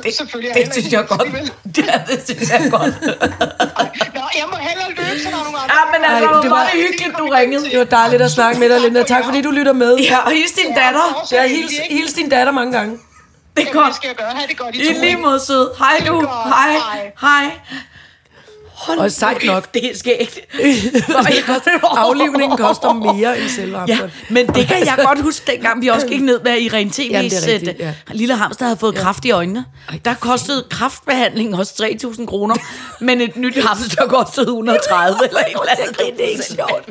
det, 0.54 0.64
det 0.66 0.72
synes 0.72 0.92
jeg 0.92 1.00
er 1.00 1.06
godt. 1.06 1.22
Ja, 1.78 2.00
det 2.08 2.22
synes 2.24 2.50
jeg 2.50 2.64
er 2.66 2.70
godt. 2.70 2.94
Nå, 4.14 4.22
jeg 4.40 4.46
må 4.50 4.56
hellere 4.60 4.88
løbe, 4.88 5.18
så 5.22 5.28
der 5.30 5.36
er 5.36 5.44
nogle 5.44 5.58
andre. 5.58 5.74
Ja, 5.74 5.98
men 5.98 6.04
altså, 6.10 6.26
Ej, 6.30 6.42
det 6.42 6.50
var 6.50 6.56
var- 6.56 6.64
det 6.72 6.80
hyggeligt, 6.88 7.18
du 7.18 7.28
ringede. 7.28 7.64
Det 7.70 7.78
var 7.78 7.84
dejligt 7.84 8.22
at 8.22 8.30
snakke 8.30 8.60
med 8.60 8.68
dig, 8.68 8.80
Linda. 8.80 9.02
Tak 9.02 9.24
fordi 9.24 9.42
du 9.42 9.50
lytter 9.50 9.72
med. 9.72 9.96
Ja, 9.96 10.18
og 10.18 10.30
hils 10.30 10.52
din 10.52 10.74
datter. 10.74 11.26
Det 11.30 11.38
er 11.38 11.46
hils, 11.46 11.72
hils 11.90 12.12
din 12.12 12.28
datter 12.28 12.52
mange 12.52 12.72
gange. 12.72 12.92
Det 12.92 13.62
er 13.62 13.66
Jamen, 13.68 13.72
godt. 13.82 13.86
det 13.88 13.96
skal 13.96 14.08
jeg 14.08 14.16
gøre. 14.16 14.30
Ha' 14.34 14.46
det 14.48 14.56
godt 14.56 14.74
i 14.74 14.78
I 14.78 14.86
to, 14.86 14.92
lige 15.00 15.06
ikke? 15.06 15.20
måde 15.22 15.40
sød. 15.46 15.68
Hej 15.78 15.96
Det 15.98 16.06
er 16.08 16.12
du. 16.12 16.20
Hej. 16.54 16.76
Hej. 17.20 17.50
Hold 18.74 18.98
Og 18.98 19.10
sejt 19.12 19.44
nok. 19.44 19.74
Det 19.74 19.90
er 19.90 19.96
skægt. 19.98 20.40
Aflivningen 21.82 22.58
koster 22.58 22.92
mere 22.92 23.38
end 23.40 23.48
selve 23.48 23.78
Ja, 23.88 23.94
hamsteren. 23.94 24.12
men 24.30 24.46
det 24.46 24.66
kan 24.66 24.78
jeg 24.86 24.94
godt 25.06 25.22
huske, 25.22 25.52
dengang 25.52 25.82
vi 25.82 25.88
også 25.88 26.06
gik 26.06 26.20
ned 26.22 26.40
med 26.44 26.58
Irene 26.58 26.90
TV's 26.90 27.10
Jamen, 27.12 27.68
øh, 27.68 27.74
ja. 27.80 27.94
lille 28.12 28.36
hamster 28.36 28.64
havde 28.64 28.76
fået 28.76 28.94
kraft 28.94 29.24
i 29.24 29.30
øjnene. 29.30 29.64
Der 30.04 30.14
kostede 30.14 30.64
kraftbehandling 30.70 31.56
også 31.56 31.88
3.000 32.18 32.26
kroner, 32.26 32.54
men 33.04 33.20
et 33.20 33.36
nyt 33.36 33.64
hamster 33.64 34.06
kostede 34.08 34.46
130 34.46 35.18
eller 35.28 35.40
et 35.40 35.46
eller 35.46 35.62
andet. 35.78 35.98
Det 36.18 36.24
er 36.24 36.28
ikke 36.28 36.44
sjovt. 36.44 36.86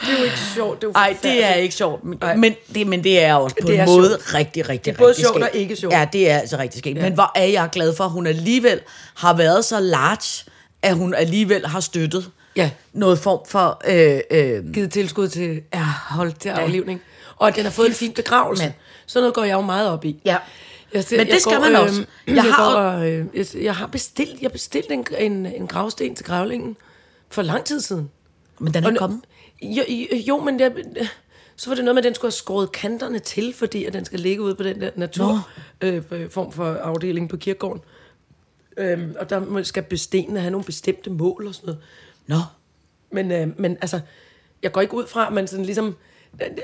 Det 0.00 0.08
er 0.14 0.18
jo 0.18 0.24
ikke 0.24 0.38
sjovt. 0.54 0.80
Det 0.82 0.88
er 0.88 0.92
Nej, 0.92 1.16
det 1.22 1.44
er 1.44 1.54
ikke 1.54 1.74
sjovt. 1.74 2.04
Men, 2.04 2.18
Ej. 2.22 2.36
men, 2.36 2.54
det, 2.74 2.86
men 2.86 3.04
det 3.04 3.24
er 3.24 3.34
også 3.34 3.56
på 3.62 3.66
Det 3.68 3.80
en 3.80 3.86
måde 3.86 4.08
sjovt. 4.08 4.34
rigtig, 4.34 4.68
rigtig, 4.68 4.84
Det 4.84 4.92
er 4.92 4.98
både 4.98 5.08
rigtig 5.10 5.24
sjovt 5.26 5.42
og 5.42 5.48
skægt. 5.48 5.62
ikke 5.62 5.76
sjovt. 5.76 5.94
Ja, 5.94 6.06
det 6.12 6.30
er 6.30 6.38
altså 6.38 6.58
rigtig 6.58 6.78
skægt. 6.78 6.96
Ja. 6.98 7.02
Men 7.02 7.12
hvor 7.12 7.32
er 7.34 7.44
jeg 7.44 7.68
glad 7.72 7.96
for, 7.96 8.04
at 8.04 8.10
hun 8.10 8.26
alligevel 8.26 8.80
har 9.16 9.34
været 9.36 9.64
så 9.64 9.80
large, 9.80 10.44
at 10.82 10.96
hun 10.96 11.14
alligevel 11.14 11.66
har 11.66 11.80
støttet 11.80 12.30
Ja. 12.56 12.70
noget 12.92 13.18
form 13.18 13.40
for... 13.48 13.80
Øh, 13.88 14.20
øh, 14.30 14.72
givet 14.72 14.92
tilskud 14.92 15.28
til, 15.28 15.62
ja, 15.74 15.84
hold 16.08 16.32
til 16.32 16.48
aflivning. 16.48 17.00
Og 17.36 17.48
at 17.48 17.56
den 17.56 17.64
har 17.64 17.70
fået 17.70 17.88
en 17.88 17.94
fin 17.94 18.12
begravelse. 18.12 18.62
Mand. 18.64 18.72
Sådan 19.06 19.22
noget 19.22 19.34
går 19.34 19.44
jeg 19.44 19.54
jo 19.54 19.60
meget 19.60 19.88
op 19.90 20.04
i. 20.04 20.16
Ja. 20.24 20.36
Jeg, 20.94 21.04
Men 21.10 21.26
det 21.26 21.40
skal 21.42 21.60
man 21.60 21.76
også. 21.76 22.00
Jeg, 22.26 22.36
Jeg 22.36 22.44
jeg, 22.44 22.54
har- 22.54 22.92
går, 22.92 22.98
øh, 23.04 23.24
jeg, 23.34 23.46
jeg 23.62 23.76
har 23.76 23.86
bestilt, 23.86 24.42
jeg 24.42 24.52
bestilte 24.52 24.94
en, 24.94 25.06
en, 25.18 25.46
en 25.46 25.66
gravsten 25.66 26.14
til 26.14 26.24
gravlingen 26.26 26.76
for 27.30 27.42
lang 27.42 27.64
tid 27.64 27.80
siden. 27.80 28.10
men 28.58 28.74
den 28.74 28.84
er 28.84 28.90
Og 28.90 28.96
kommet. 28.96 29.20
Jo, 29.62 29.82
jo, 29.88 30.16
jo 30.28 30.40
men 30.40 30.58
det, 30.58 30.72
så 31.56 31.70
var 31.70 31.74
det 31.74 31.84
noget 31.84 31.94
med, 31.94 32.02
at 32.02 32.04
den 32.06 32.14
skulle 32.14 32.30
have 32.30 32.36
skåret 32.36 32.72
kanterne 32.72 33.18
til, 33.18 33.54
fordi 33.58 33.84
at 33.84 33.92
den 33.92 34.04
skal 34.04 34.20
ligge 34.20 34.42
ude 34.42 34.54
på 34.54 34.62
den 34.62 34.80
der 34.80 34.90
natur 34.96 35.48
øh, 35.80 36.02
øh, 36.10 36.30
form 36.30 36.52
for 36.52 36.74
afdeling 36.74 37.28
på 37.28 37.36
kirkegården. 37.36 37.80
Øhm, 38.76 39.14
og 39.20 39.30
der 39.30 39.62
skal 39.62 39.82
bestenene 39.82 40.40
have 40.40 40.50
nogle 40.50 40.64
bestemte 40.64 41.10
mål 41.10 41.46
og 41.46 41.54
sådan 41.54 41.66
noget. 41.66 41.82
Nå. 42.26 42.36
Men, 43.12 43.32
øh, 43.32 43.48
men 43.60 43.76
altså, 43.80 44.00
jeg 44.62 44.72
går 44.72 44.80
ikke 44.80 44.94
ud 44.94 45.06
fra, 45.06 45.26
at 45.26 45.32
man 45.32 45.46
sådan 45.46 45.64
ligesom... 45.64 45.96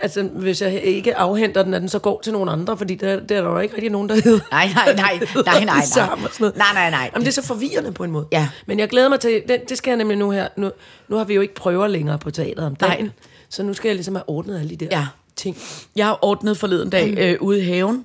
Altså, 0.03 0.23
hvis 0.23 0.63
jeg 0.63 0.83
ikke 0.83 1.17
afhenter 1.17 1.63
den, 1.63 1.75
at 1.75 1.81
den 1.81 1.89
så 1.89 1.99
går 1.99 2.21
til 2.25 2.33
nogle 2.33 2.51
andre, 2.51 2.77
fordi 2.77 2.95
der, 2.95 3.21
der 3.21 3.37
er 3.37 3.43
der 3.43 3.51
jo 3.51 3.59
ikke 3.59 3.75
rigtig 3.75 3.91
nogen, 3.91 4.09
der 4.09 4.15
hedder... 4.15 4.41
Nej, 4.51 4.69
nej, 4.75 4.95
nej, 4.95 5.19
nej, 5.35 5.43
nej, 5.45 5.65
nej. 5.65 5.85
sammen 5.85 6.27
og 6.27 6.33
sådan 6.33 6.45
noget. 6.45 6.57
Nej, 6.57 6.73
nej, 6.75 6.91
nej. 6.91 7.11
Jamen, 7.15 7.25
det 7.27 7.29
er 7.29 7.43
så 7.43 7.47
forvirrende 7.47 7.93
på 7.93 8.05
en 8.05 8.11
måde. 8.11 8.27
Ja. 8.33 8.49
Men 8.67 8.79
jeg 8.79 8.89
glæder 8.89 9.09
mig 9.09 9.21
til... 9.21 9.43
Det, 9.49 9.69
det 9.69 9.79
skal 9.79 9.91
jeg 9.91 9.97
nemlig 9.99 10.19
nu 10.19 10.31
her... 10.31 10.49
Nu, 10.57 10.71
nu 11.09 11.17
har 11.17 11.25
vi 11.25 11.35
jo 11.35 11.41
ikke 11.41 11.55
prøver 11.55 11.87
længere 11.87 12.19
på 12.19 12.31
teateret 12.31 12.67
om 12.67 12.77
dagen. 12.77 13.05
Nej. 13.05 13.13
Så 13.49 13.63
nu 13.63 13.75
skal 13.75 13.89
jeg 13.89 13.95
ligesom 13.95 14.15
have 14.15 14.29
ordnet 14.29 14.59
alle 14.59 14.71
de 14.77 14.77
der 14.77 14.99
Ja. 14.99 15.07
ting. 15.37 15.57
Jeg 15.97 16.07
har 16.07 16.19
ordnet 16.23 16.57
forleden 16.59 16.91
dag 16.91 17.15
øh, 17.19 17.37
ude 17.41 17.61
i 17.61 17.65
haven. 17.65 18.05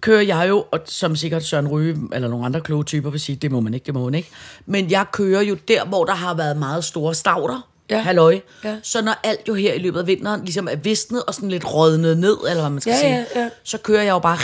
Kører 0.00 0.22
jeg 0.22 0.46
jo, 0.48 0.64
og 0.72 0.80
som 0.86 1.16
sikkert 1.16 1.44
Søren 1.44 1.68
Ryge 1.68 1.96
eller 2.12 2.28
nogle 2.28 2.46
andre 2.46 2.60
kloge 2.60 2.84
typer 2.84 3.10
vil 3.10 3.20
sige, 3.20 3.36
det 3.36 3.50
må 3.52 3.60
man 3.60 3.74
ikke, 3.74 3.86
det 3.86 3.94
må 3.94 4.04
man 4.04 4.14
ikke. 4.14 4.30
Men 4.66 4.90
jeg 4.90 5.06
kører 5.12 5.42
jo 5.42 5.56
der, 5.68 5.84
hvor 5.84 6.04
der 6.04 6.14
har 6.14 6.34
været 6.34 6.56
meget 6.56 6.84
store 6.84 7.14
stavter. 7.14 7.68
Ja. 7.90 8.00
Halløj. 8.00 8.40
Ja. 8.64 8.76
Så 8.82 9.02
når 9.02 9.14
alt 9.24 9.48
jo 9.48 9.54
her 9.54 9.72
i 9.72 9.78
løbet 9.78 10.00
af 10.00 10.06
vinteren 10.06 10.40
ligesom 10.44 10.68
er 10.70 10.76
visnet 10.76 11.22
og 11.22 11.34
sådan 11.34 11.48
lidt 11.48 11.74
rådnet 11.74 12.18
ned, 12.18 12.36
eller 12.48 12.60
hvad 12.62 12.70
man 12.70 12.80
skal 12.80 12.90
Ja, 12.90 12.98
sige, 13.00 13.26
ja, 13.34 13.40
ja. 13.42 13.48
så 13.64 13.78
kører 13.78 14.02
jeg 14.02 14.10
jo 14.10 14.18
bare 14.18 14.38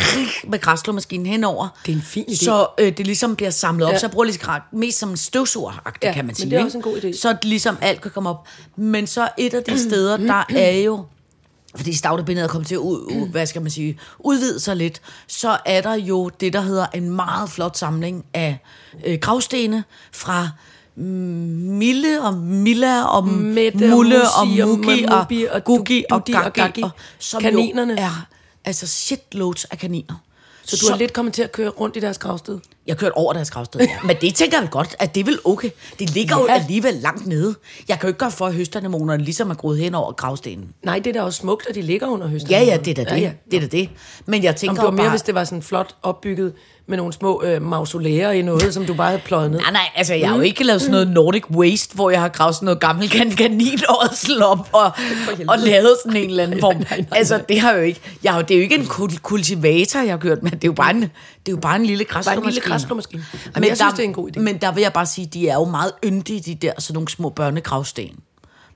med 0.51 0.59
græsslåmaskinen 0.59 1.27
henover. 1.27 1.69
Det 1.87 1.93
er 1.93 1.97
en 1.97 2.03
fin 2.03 2.25
idé. 2.29 2.45
Så 2.45 2.67
øh, 2.81 2.97
det 2.97 3.07
ligesom 3.07 3.37
bliver 3.37 3.51
samlet 3.51 3.87
op. 3.87 3.93
Ja. 3.93 3.99
Så 3.99 4.07
jeg 4.07 4.11
bruger 4.11 4.25
ligesom 4.25 4.51
mest 4.73 4.99
som 4.99 5.11
en 5.11 5.17
støvsuger 5.17 5.83
Ja, 6.03 6.13
kan 6.13 6.17
man 6.17 6.27
men 6.27 6.35
sige. 6.35 6.51
det 6.51 6.59
er 6.59 6.65
også 6.65 6.79
en 6.79 6.83
god 6.83 6.97
idé. 6.97 7.21
Så 7.21 7.37
ligesom 7.43 7.77
alt 7.81 8.01
kan 8.01 8.11
komme 8.11 8.31
op. 8.31 8.47
Men 8.77 9.07
så 9.07 9.29
et 9.39 9.55
af 9.55 9.63
de 9.65 9.79
steder, 9.79 10.17
der 10.17 10.45
er 10.57 10.79
jo 10.79 11.05
fordi 11.77 11.95
stavtebindet 11.95 12.45
er 12.45 12.49
kommet 12.49 12.69
til 12.69 12.75
at 12.75 12.79
ud, 12.79 13.29
hvad 13.31 13.47
skal 13.47 13.63
man 13.63 13.71
sige, 13.71 13.99
udvide 14.19 14.61
sig 14.61 14.77
lidt, 14.77 15.01
så 15.27 15.59
er 15.67 15.81
der 15.81 15.95
jo 15.95 16.29
det, 16.41 16.53
der 16.53 16.61
hedder 16.61 16.87
en 16.95 17.11
meget 17.11 17.51
flot 17.51 17.77
samling 17.77 18.25
af 18.35 18.59
øh, 19.07 19.19
gravstene 19.19 19.85
fra 20.13 20.49
mm, 20.97 21.03
Mille 21.05 22.23
og 22.23 22.35
Milla 22.35 23.05
og 23.05 23.29
Mette 23.29 23.89
Mulle 23.89 24.21
og 24.41 24.47
Musi 24.49 24.61
og 24.61 24.69
Mugi 24.69 25.05
og, 25.05 25.27
og 25.51 25.65
Gugi 25.65 26.05
og 26.11 26.27
Dudi 26.27 26.37
og 26.45 26.53
og, 26.83 26.91
som 27.19 27.43
Kaninerne. 27.43 27.93
jo 27.93 27.99
er 27.99 28.27
altså 28.65 28.87
shitloads 28.87 29.65
af 29.65 29.79
kaniner. 29.79 30.15
Så 30.65 30.77
du 30.87 30.91
har 30.91 30.99
lidt 30.99 31.13
kommet 31.13 31.35
til 31.35 31.43
at 31.43 31.53
køre 31.53 31.69
rundt 31.69 31.97
i 31.97 32.01
deres 32.01 32.19
gravsted. 32.19 32.59
Jeg 32.91 32.99
kørte 32.99 33.17
over 33.17 33.33
deres 33.33 33.51
gravsted, 33.51 33.81
ja. 33.81 33.89
Men 34.05 34.17
det 34.21 34.35
tænker 34.35 34.57
jeg 34.57 34.63
vel 34.63 34.71
godt, 34.71 34.97
at 34.99 35.15
det 35.15 35.27
vel 35.27 35.39
okay. 35.45 35.71
Det 35.99 36.15
ligger 36.15 36.37
ja. 36.37 36.43
jo 36.43 36.49
alligevel 36.61 36.95
langt 36.95 37.27
nede. 37.27 37.55
Jeg 37.89 37.99
kan 37.99 38.07
jo 38.07 38.09
ikke 38.09 38.19
gøre 38.19 38.31
for, 38.31 38.47
at 38.47 38.55
høstanemonerne 38.55 39.25
ligesom 39.25 39.51
er 39.51 39.55
groet 39.55 39.79
hen 39.79 39.95
over 39.95 40.13
gravstenen. 40.13 40.69
Nej, 40.85 40.99
det 40.99 41.07
er 41.07 41.13
da 41.13 41.23
også 41.23 41.39
smukt, 41.39 41.67
at 41.69 41.75
de 41.75 41.83
ligger 41.83 42.07
under 42.07 42.27
høsten. 42.27 42.51
Ja, 42.51 42.63
ja, 42.63 42.77
det 42.77 42.99
er 42.99 43.05
da 43.05 43.11
det. 43.11 43.17
Ja, 43.17 43.17
ja. 43.17 43.33
Det 43.51 43.57
er 43.57 43.61
da 43.61 43.67
det. 43.67 43.91
Men 44.27 44.43
jeg 44.43 44.51
Om 44.51 44.55
tænker 44.57 44.75
det 44.75 44.85
var 44.85 44.91
mere, 44.91 45.03
bare... 45.03 45.11
hvis 45.11 45.23
det 45.23 45.35
var 45.35 45.45
sådan 45.45 45.63
flot 45.63 45.95
opbygget 46.03 46.53
med 46.91 46.97
nogle 46.97 47.13
små 47.13 47.43
øh, 47.45 47.63
mausolæer 47.63 48.31
i 48.31 48.43
noget, 48.43 48.75
som 48.75 48.87
du 48.87 48.95
bare 48.95 49.09
havde 49.11 49.23
pløjet 49.25 49.51
ned. 49.51 49.61
Nej, 49.61 49.73
nej, 49.73 49.89
altså 49.95 50.15
jeg 50.15 50.29
har 50.29 50.37
jo 50.37 50.43
ikke 50.43 50.65
lavet 50.65 50.81
sådan 50.81 50.91
noget 50.93 51.11
Nordic 51.11 51.51
Waste, 51.51 51.95
hvor 51.95 52.11
jeg 52.11 52.21
har 52.21 52.29
gravet 52.29 52.55
sådan 52.55 52.65
noget 52.65 52.81
gammel 52.81 53.09
kan 53.11 53.31
kaninådsel 53.31 54.43
op 54.43 54.69
og, 54.73 54.91
og 55.49 55.59
lavet 55.59 55.97
sådan 56.05 56.17
en 56.23 56.31
eller 56.31 56.43
anden 56.43 56.61
form. 56.61 56.77
nej, 56.77 56.85
nej, 56.99 57.07
Altså 57.19 57.43
det 57.49 57.61
har 57.61 57.73
jo 57.75 57.81
ikke, 57.81 58.01
jeg 58.25 58.33
har, 58.33 58.43
det 58.43 58.55
er 58.55 58.59
jo 58.59 58.63
ikke 58.63 58.75
en 58.75 58.83
kul- 58.85 59.19
kultivator, 59.23 60.01
jeg 60.01 60.13
har 60.13 60.19
kørt 60.19 60.43
med. 60.43 60.51
Det 60.51 60.65
er 60.65 60.69
jo 60.69 60.73
bare 60.73 60.91
en, 60.91 61.01
det 61.01 61.09
er 61.47 61.51
jo 61.51 61.57
bare 61.57 61.77
en 61.77 61.87
lille 61.87 62.05
græsslåmaskine. 62.05 63.25
Jamen, 63.57 63.69
jeg 63.69 63.77
synes, 63.77 63.93
det 63.95 64.01
er 64.01 64.05
en 64.09 64.13
god 64.15 64.31
idé. 64.37 64.41
Men 64.41 64.59
der 64.59 64.73
vil 64.73 64.81
jeg 64.83 64.93
bare 64.93 65.07
sige, 65.07 65.27
de 65.27 65.49
er 65.49 65.55
jo 65.55 65.65
meget 65.65 65.93
yndige, 66.05 66.41
de 66.41 66.55
der 66.55 66.73
sådan 66.79 66.95
nogle 66.95 67.09
små 67.09 67.29
børnegravsten. 67.29 68.19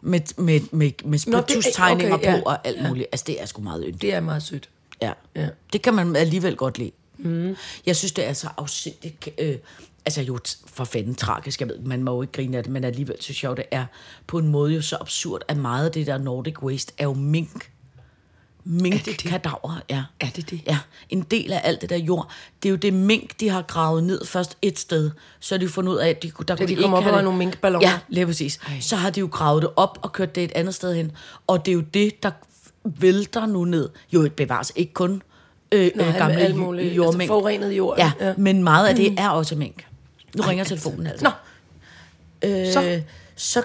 Med, 0.06 0.20
med, 0.36 0.60
med, 0.72 0.90
med 1.04 1.14
er- 1.14 1.18
spiritus-tegninger 1.42 2.14
okay, 2.14 2.24
ja. 2.26 2.36
på 2.36 2.42
og 2.50 2.58
alt 2.66 2.88
muligt. 2.88 3.06
Altså 3.12 3.24
det 3.26 3.42
er 3.42 3.46
sgu 3.46 3.62
meget 3.62 3.82
yndigt. 3.86 4.02
Det 4.02 4.14
er 4.14 4.20
meget 4.20 4.42
sødt. 4.42 4.68
Ja. 5.02 5.10
ja. 5.36 5.46
Det 5.72 5.82
kan 5.82 5.94
man 5.94 6.16
alligevel 6.16 6.56
godt 6.56 6.78
lide. 6.78 6.90
Mm. 7.24 7.56
Jeg 7.86 7.96
synes, 7.96 8.12
det 8.12 8.26
er 8.28 8.32
så 8.32 8.48
afsindigt... 8.56 9.28
Øh, 9.38 9.56
altså 10.06 10.22
jo, 10.22 10.38
for 10.66 10.84
fanden 10.84 11.14
tragisk, 11.14 11.60
jeg 11.60 11.68
ved, 11.68 11.78
man 11.78 12.02
må 12.02 12.14
jo 12.14 12.22
ikke 12.22 12.32
grine 12.32 12.56
af 12.56 12.62
det, 12.62 12.72
men 12.72 12.84
alligevel 12.84 13.16
synes 13.20 13.42
jeg 13.42 13.50
jo, 13.50 13.54
det 13.54 13.64
er 13.70 13.84
på 14.26 14.38
en 14.38 14.48
måde 14.48 14.74
jo 14.74 14.82
så 14.82 14.96
absurd, 15.00 15.42
at 15.48 15.56
meget 15.56 15.86
af 15.86 15.92
det 15.92 16.06
der 16.06 16.18
Nordic 16.18 16.62
Waste 16.62 16.92
er 16.98 17.04
jo 17.04 17.12
mink. 17.14 17.70
minkkadaver 18.64 19.80
er. 19.88 20.02
Er 20.20 20.26
det 20.36 20.50
det? 20.50 20.60
Ja, 20.66 20.78
en 21.10 21.22
del 21.22 21.52
af 21.52 21.60
alt 21.64 21.80
det 21.80 21.90
der 21.90 21.96
jord. 21.96 22.30
Det 22.62 22.68
er 22.68 22.70
jo 22.70 22.76
det 22.76 22.92
mink, 22.92 23.40
de 23.40 23.48
har 23.48 23.62
gravet 23.62 24.04
ned 24.04 24.24
først 24.24 24.56
et 24.62 24.78
sted. 24.78 25.10
Så 25.40 25.54
har 25.54 25.58
de 25.60 25.68
fundet 25.68 25.92
ud 25.92 25.98
af, 25.98 26.08
at 26.08 26.22
de, 26.22 26.30
kunne- 26.30 26.46
der 26.46 26.56
kunne 26.56 26.62
de 26.62 26.68
de 26.68 26.72
ikke 26.72 26.84
op 26.96 27.02
have 27.02 27.16
det. 27.16 27.24
nogle 27.24 27.38
minkballoner. 27.38 27.88
Ja, 27.88 27.98
lige 28.08 28.26
præcis. 28.26 28.60
Så 28.80 28.96
har 28.96 29.10
de 29.10 29.20
jo 29.20 29.28
gravet 29.32 29.62
det 29.62 29.70
op 29.76 29.98
og 30.02 30.12
kørt 30.12 30.34
det 30.34 30.44
et 30.44 30.52
andet 30.54 30.74
sted 30.74 30.94
hen. 30.94 31.12
Og 31.46 31.66
det 31.66 31.72
er 31.72 31.76
jo 31.76 31.80
det, 31.94 32.22
der 32.22 32.30
vælter 32.84 33.46
nu 33.46 33.64
ned. 33.64 33.88
Jo, 34.12 34.22
et 34.22 34.32
bevares 34.32 34.72
ikke 34.76 34.92
kun 34.92 35.22
øh, 35.74 35.90
Nej, 35.94 36.08
øh, 36.08 36.14
gamle 36.14 36.36
alt 36.40 36.56
muligt. 36.56 37.02
Altså 37.04 37.26
forurenet 37.26 37.72
jord. 37.72 37.98
Ja, 37.98 38.12
Ja. 38.20 38.32
men 38.36 38.62
meget 38.62 38.88
af 38.88 38.94
det 38.94 39.14
er 39.18 39.28
også 39.28 39.54
mink. 39.56 39.86
Nu 40.36 40.42
ringer 40.42 40.64
telefonen 40.64 41.06
altså. 41.06 41.24
Nå, 41.24 41.30
øh, 42.48 42.72
så. 42.72 43.00
så 43.36 43.62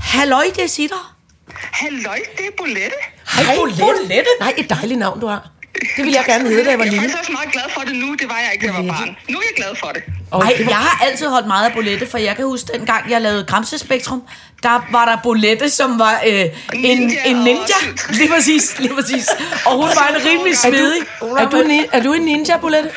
halløj, 0.00 0.44
det 0.56 0.64
er 0.64 0.68
Sitter. 0.68 1.16
Halløj, 1.52 2.18
det 2.36 2.46
er 2.46 2.50
Bolette. 2.58 2.96
hej 3.36 3.56
Bolette. 3.56 4.26
Nej, 4.40 4.54
et 4.58 4.70
dejligt 4.70 4.98
navn, 4.98 5.20
du 5.20 5.26
har. 5.26 5.50
Det 5.96 6.04
ville 6.04 6.12
jeg 6.16 6.24
gerne 6.26 6.48
hedde, 6.48 6.64
da 6.64 6.70
jeg 6.70 6.78
var 6.78 6.84
Jeg 6.84 6.90
er 6.90 7.00
lille. 7.00 7.08
faktisk 7.08 7.20
også 7.20 7.32
meget 7.32 7.52
glad 7.52 7.62
for 7.74 7.80
det 7.80 7.94
nu. 7.96 8.14
Det 8.14 8.28
var 8.28 8.38
jeg 8.44 8.50
ikke, 8.54 8.66
da 8.66 8.72
jeg 8.72 8.84
var 8.86 8.92
barn. 8.92 9.16
Nu 9.28 9.38
er 9.38 9.42
jeg 9.50 9.56
glad 9.56 9.76
for 9.76 9.88
det. 9.88 10.02
Og 10.30 10.44
Ej, 10.44 10.54
jeg 10.58 10.76
har 10.76 11.04
altid 11.06 11.28
holdt 11.28 11.46
meget 11.46 11.66
af 11.66 11.72
bolette, 11.72 12.06
for 12.10 12.18
jeg 12.18 12.36
kan 12.36 12.44
huske 12.44 12.72
dengang, 12.72 13.10
jeg 13.10 13.20
lavede 13.20 13.44
Gramsespektrum, 13.44 14.22
der 14.62 14.86
var 14.92 15.04
der 15.04 15.16
bolette, 15.22 15.70
som 15.70 15.98
var 15.98 16.20
øh, 16.26 16.44
en, 16.74 16.98
Ninja 16.98 17.24
en 17.24 17.36
ninja. 17.36 17.78
Lige 18.18 18.28
præcis, 18.28 18.78
lige 18.78 18.94
præcis. 18.94 19.28
Og 19.66 19.72
hun 19.72 19.88
var 19.88 20.08
en 20.08 20.24
rimelig 20.26 20.54
Er 20.64 20.70
du, 20.70 21.34
er, 21.34 21.48
du 21.50 21.56
en, 21.56 21.84
er 21.92 22.02
du 22.02 22.12
en 22.12 22.22
ninja, 22.22 22.56
Bolette? 22.56 22.90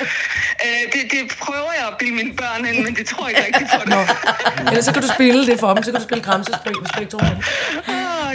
Øh, 0.65 0.93
det, 0.93 1.11
det 1.11 1.37
prøver 1.39 1.71
jeg 1.79 1.87
at 1.87 1.93
bilde 1.99 2.13
mine 2.13 2.35
børn 2.35 2.65
ind, 2.65 2.83
men 2.83 2.95
det 2.95 3.05
tror 3.07 3.27
jeg 3.27 3.37
ikke 3.37 3.59
rigtigt 3.59 3.71
på 3.71 3.81
det. 3.85 4.67
Ellers 4.67 4.85
så 4.85 4.93
kan 4.93 5.01
du 5.01 5.07
spille 5.07 5.45
det 5.45 5.59
for 5.59 5.73
dem. 5.73 5.83
Så 5.83 5.91
kan 5.91 5.99
du 5.99 6.03
spille 6.03 6.23
Gramsespektrum. 6.23 7.21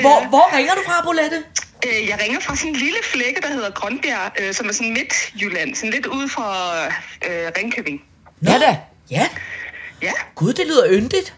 Hvor, 0.00 0.28
hvor 0.28 0.56
ringer 0.56 0.74
du 0.74 0.80
fra, 0.86 1.02
bolette? 1.04 1.42
Øh, 1.86 2.08
jeg 2.08 2.18
ringer 2.22 2.40
fra 2.40 2.56
sådan 2.56 2.70
en 2.70 2.76
lille 2.76 2.98
flække, 3.02 3.40
der 3.40 3.48
hedder 3.48 3.70
Grønbjerg, 3.70 4.32
øh, 4.40 4.54
som 4.54 4.68
er 4.68 4.72
sådan 4.72 4.92
Midtjylland, 4.92 5.74
sådan 5.74 5.90
lidt 5.90 6.06
ude 6.06 6.28
fra 6.28 6.48
øh, 7.28 7.52
Ringkøbing. 7.58 8.00
Ja 8.44 8.58
da. 8.58 8.78
Ja, 9.10 9.26
Ja, 10.02 10.12
gud, 10.34 10.52
det 10.52 10.66
lyder 10.66 10.86
yndigt. 10.90 11.34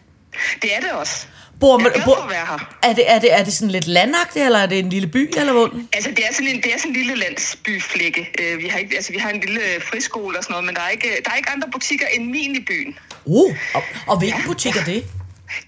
det 0.63 0.77
er 0.77 0.81
det 0.81 0.91
også. 0.93 1.27
Bor, 1.61 1.79
Jeg 1.81 1.87
er 1.87 1.91
glad 1.93 2.05
bor, 2.05 2.15
for 2.17 2.23
at 2.23 2.31
være 2.31 2.47
her. 2.47 2.77
er, 2.83 2.93
det, 2.93 3.11
er, 3.11 3.19
det, 3.19 3.33
er 3.35 3.45
det 3.45 3.53
sådan 3.53 3.71
lidt 3.71 3.87
landagtigt, 3.87 4.45
eller 4.45 4.59
er 4.59 4.67
det 4.67 4.79
en 4.79 4.91
lille 4.91 5.09
by, 5.09 5.31
eller 5.37 5.53
hvor? 5.53 5.71
Altså, 5.93 6.11
det 6.11 6.19
er 6.29 6.33
sådan 6.35 6.49
en, 6.49 6.57
det 6.63 6.75
er 6.75 6.79
sådan 6.79 6.91
en 6.91 6.97
lille 6.97 7.15
landsbyflække. 7.15 8.29
Øh, 8.41 8.59
vi, 8.59 8.67
har 8.69 8.79
ikke, 8.79 8.97
altså, 8.97 9.13
vi 9.13 9.19
har 9.19 9.31
en 9.31 9.41
lille 9.41 9.61
friskole 9.83 10.39
og 10.39 10.45
sådan 10.45 10.53
noget, 10.53 10.67
men 10.67 10.75
der 10.75 10.81
er 10.83 10.89
ikke, 10.89 11.09
der 11.25 11.31
er 11.31 11.37
ikke 11.37 11.51
andre 11.51 11.69
butikker 11.73 12.07
end 12.07 12.25
min 12.31 12.57
i 12.57 12.61
byen. 12.69 12.99
Uh, 13.25 13.57
og, 13.75 13.83
og 14.07 14.19
hvilken 14.19 14.43
butik 14.47 14.77
er 14.77 14.85
det? 14.85 15.05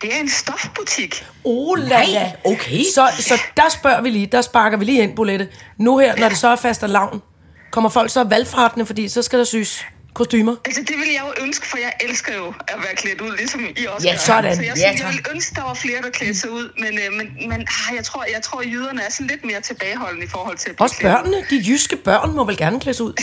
Det 0.03 0.15
er 0.17 0.21
en 0.21 0.29
stofbutik. 0.31 1.25
Oh, 1.45 1.79
Nej, 1.79 2.05
la. 2.09 2.33
okay. 2.45 2.83
Så, 2.95 3.09
så 3.19 3.41
der 3.57 3.69
spørger 3.69 4.01
vi 4.01 4.11
lige, 4.11 4.27
der 4.27 4.43
sparker 4.43 4.77
vi 4.79 4.85
lige 4.85 5.03
ind, 5.03 5.17
Bolette. 5.17 5.49
Nu 5.79 5.99
her, 5.99 6.17
når 6.17 6.29
det 6.29 6.39
så 6.39 6.49
er 6.49 6.57
fast 6.57 6.83
lavn, 6.83 7.23
kommer 7.71 7.91
folk 7.91 8.11
så 8.11 8.25
valgfratende, 8.25 8.87
fordi 8.87 9.09
så 9.09 9.23
skal 9.23 9.39
der 9.39 9.45
syes 9.45 9.87
kostymer. 10.15 10.57
Altså, 10.65 10.81
det 10.83 10.97
ville 10.99 11.13
jeg 11.15 11.23
jo 11.29 11.45
ønske, 11.45 11.67
for 11.67 11.79
jeg 11.79 11.93
elsker 12.01 12.35
jo 12.35 12.47
at 12.69 12.75
være 12.85 12.95
klædt 12.97 13.21
ud, 13.21 13.37
ligesom 13.37 13.61
I 13.77 13.87
også 13.87 14.07
Ja, 14.09 14.13
gør. 14.13 14.19
sådan. 14.19 14.57
Så 14.57 14.63
jeg, 14.63 14.69
Ja, 14.69 14.75
synes, 14.75 14.85
jeg 14.87 14.99
tak. 15.01 15.07
ville 15.15 15.23
ønske, 15.35 15.55
der 15.55 15.63
var 15.63 15.75
flere, 15.75 16.03
der 16.03 16.11
klædte 16.11 16.39
sig 16.41 16.51
ud, 16.51 16.67
men, 16.79 16.99
øh, 16.99 17.13
men, 17.19 17.49
men 17.49 17.61
ah, 17.61 17.97
jeg, 17.97 18.05
tror, 18.05 18.25
jeg 18.35 18.43
tror, 18.43 18.63
jyderne 18.63 19.03
er 19.03 19.11
sådan 19.11 19.27
lidt 19.27 19.45
mere 19.45 19.61
tilbageholdende 19.61 20.27
i 20.27 20.29
forhold 20.29 20.57
til 20.59 20.71
at 20.71 20.77
blive 20.77 20.85
Også 20.85 20.97
klædt 20.97 21.15
børnene, 21.15 21.45
de 21.51 21.65
jyske 21.69 21.97
børn, 21.97 22.31
må 22.37 22.45
vel 22.45 22.57
gerne 22.57 22.81
klædes 22.81 23.01
ud. 23.01 23.13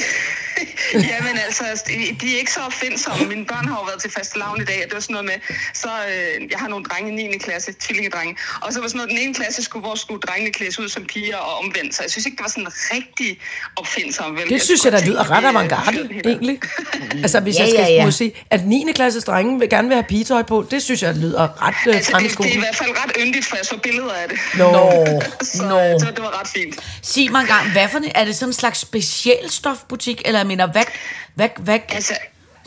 Jamen 0.93 1.37
altså, 1.45 1.63
de 2.21 2.33
er 2.35 2.39
ikke 2.39 2.51
så 2.51 2.59
opfindsomme. 2.59 3.25
Mine 3.25 3.45
børn 3.45 3.67
har 3.67 3.75
jo 3.75 3.83
været 3.83 4.01
til 4.01 4.11
fastelavn 4.11 4.61
i 4.61 4.65
dag, 4.65 4.75
og 4.83 4.83
det 4.89 4.93
var 4.93 4.99
sådan 4.99 5.13
noget 5.13 5.25
med, 5.25 5.55
så 5.73 5.87
øh, 6.09 6.51
jeg 6.51 6.59
har 6.59 6.67
nogle 6.67 6.85
drenge 6.85 7.23
i 7.23 7.27
9. 7.27 7.37
klasse, 7.37 7.73
tvillingedrenge, 7.79 8.37
og 8.61 8.73
så 8.73 8.79
var 8.81 8.87
sådan 8.87 8.97
noget, 8.97 9.09
den 9.09 9.17
ene 9.17 9.33
klasse, 9.33 9.63
skulle, 9.63 9.85
hvor 9.85 9.95
skulle 9.95 10.21
drengene 10.21 10.51
klædes 10.53 10.79
ud 10.79 10.89
som 10.89 11.05
piger 11.05 11.37
og 11.37 11.57
omvendt, 11.59 11.95
så 11.95 12.03
jeg 12.03 12.11
synes 12.11 12.25
ikke, 12.25 12.35
det 12.37 12.43
var 12.43 12.49
sådan 12.49 12.67
rigtig 12.93 13.39
opfindsomt. 13.75 14.39
Vel? 14.39 14.49
Det 14.49 14.61
synes 14.61 14.85
jeg, 14.85 14.91
der 14.91 15.05
lyder 15.05 15.31
ret 15.31 15.45
avantgarde, 15.45 16.09
egentlig. 16.25 16.59
Altså, 17.23 17.39
hvis 17.39 17.55
Ja, 17.55 17.61
jeg 17.61 17.69
skal 17.69 17.79
ja, 17.79 17.93
ja. 17.93 18.05
må 18.05 18.11
sige, 18.11 18.31
at 18.49 18.65
9. 18.65 18.85
klasses 18.95 19.23
drenge 19.23 19.59
vil 19.59 19.69
gerne 19.69 19.87
vil 19.87 19.95
have 19.95 20.03
pigetøj 20.03 20.43
på, 20.43 20.65
det 20.71 20.83
synes 20.83 21.03
jeg 21.03 21.15
lyder 21.15 21.67
ret 21.67 21.75
uh, 21.87 21.95
Altså, 21.95 22.11
det, 22.19 22.37
det 22.37 22.45
er 22.45 22.55
i 22.55 22.59
hvert 22.59 22.75
fald 22.75 22.89
ret 22.89 23.11
yndigt, 23.19 23.45
for 23.45 23.55
jeg 23.55 23.65
så 23.65 23.77
billeder 23.77 24.13
af 24.13 24.29
det. 24.29 24.37
Nå, 24.57 24.65
Så, 25.41 25.63
Nå. 25.63 25.99
så 25.99 26.05
det 26.15 26.23
var 26.23 26.39
ret 26.39 26.47
fint. 26.47 26.75
Sig 27.01 27.31
mig 27.31 27.41
engang, 27.41 27.71
hvad 27.71 27.87
for 27.89 27.97
en, 27.97 28.11
er 28.15 28.25
det 28.25 28.35
sådan 28.35 28.49
en 28.49 28.53
slags 28.53 28.79
speciel 28.79 29.49
stofbutik, 29.49 30.21
eller 30.25 30.39
jeg 30.39 30.47
mener, 30.47 30.67
hvad, 30.67 30.83
hvad, 31.35 31.49
hvad, 31.57 31.79
Altså, 31.89 32.13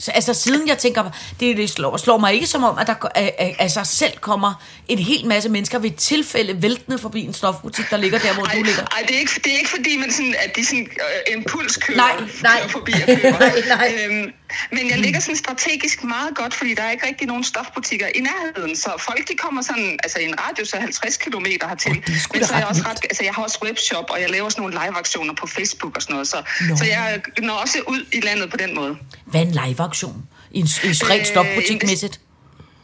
Så, 0.00 0.10
altså 0.10 0.34
siden 0.34 0.68
jeg 0.68 0.78
tænker, 0.78 1.10
det, 1.40 1.56
det 1.56 1.70
slår, 1.70 1.96
slår 1.96 2.18
mig 2.18 2.34
ikke 2.34 2.46
som 2.46 2.64
om, 2.64 2.78
at 2.78 2.86
der 2.86 3.68
sig 3.68 3.86
selv 3.86 4.18
kommer 4.18 4.64
en 4.88 4.98
hel 4.98 5.26
masse 5.26 5.48
mennesker 5.48 5.78
ved 5.78 5.90
tilfælde 5.90 6.62
væltende 6.62 6.98
forbi 6.98 7.20
en 7.24 7.34
stofbutik, 7.34 7.90
der 7.90 7.96
ligger 7.96 8.18
der, 8.18 8.34
hvor 8.34 8.44
ej, 8.44 8.54
du 8.54 8.62
ligger. 8.62 8.82
ej, 8.82 9.04
det, 9.08 9.16
er 9.16 9.20
ikke, 9.20 9.40
det 9.44 9.52
er 9.52 9.58
ikke 9.58 9.70
fordi, 9.70 9.96
man 9.96 10.12
sådan, 10.12 10.34
at 10.44 10.56
de 10.56 10.64
sådan, 10.64 10.88
øh, 11.28 11.36
impuls 11.36 11.76
kører, 11.76 11.96
Nej, 11.96 12.12
nej. 12.42 12.58
kører 12.58 12.68
forbi 12.68 12.92
og 12.92 13.16
køber. 13.20 13.38
Nej, 13.48 13.62
nej. 13.68 13.94
Øhm, 14.04 14.32
men 14.72 14.90
jeg 14.90 14.98
ligger 14.98 15.20
sådan 15.20 15.36
strategisk 15.36 16.04
meget 16.04 16.36
godt, 16.36 16.54
fordi 16.54 16.74
der 16.74 16.82
er 16.82 16.90
ikke 16.90 17.06
rigtig 17.06 17.26
nogen 17.26 17.44
stofbutikker 17.44 18.06
i 18.14 18.20
nærheden. 18.20 18.76
Så 18.76 18.90
folk 18.98 19.28
de 19.28 19.34
kommer 19.34 19.62
sådan, 19.62 19.98
altså 20.02 20.18
i 20.18 20.24
en 20.24 20.34
radius 20.40 20.72
af 20.72 20.80
50 20.80 21.16
km 21.16 21.46
hertil. 21.68 21.90
er 21.90 22.18
sgu 22.18 22.36
men 22.36 22.44
så 22.46 22.54
er 22.54 22.58
jeg 22.58 22.66
også 22.66 22.82
ret, 22.86 22.98
altså 23.10 23.24
jeg 23.24 23.34
har 23.34 23.42
også 23.42 23.58
webshop, 23.64 24.04
og 24.10 24.20
jeg 24.20 24.30
laver 24.30 24.48
sådan 24.48 24.62
nogle 24.62 24.74
live-aktioner 24.84 25.34
på 25.34 25.46
Facebook 25.46 25.96
og 25.96 26.02
sådan 26.02 26.14
noget. 26.14 26.28
Så, 26.28 26.42
så 26.76 26.84
jeg 26.84 27.20
når 27.38 27.54
også 27.54 27.78
ud 27.88 28.04
i 28.12 28.20
landet 28.20 28.50
på 28.50 28.56
den 28.56 28.74
måde. 28.74 28.96
Hvad 29.24 29.40
en 29.40 29.50
live-aktion? 29.90 30.22
I 30.50 30.58
en, 30.58 30.68
i 30.84 30.88
en 30.88 31.10
rent 31.10 31.20
Øh, 31.20 31.26
stofbutik-mæssigt? 31.26 32.20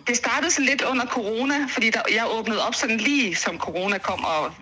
Det 0.06 0.16
startede 0.16 0.50
sådan 0.50 0.66
lidt 0.66 0.82
under 0.82 1.06
corona, 1.06 1.54
fordi 1.72 1.90
der, 1.90 2.00
jeg 2.14 2.24
åbnede 2.30 2.66
op 2.66 2.74
sådan 2.74 2.96
lige 2.96 3.36
som 3.36 3.58
corona 3.58 3.98
kom 3.98 4.24
og 4.24 4.52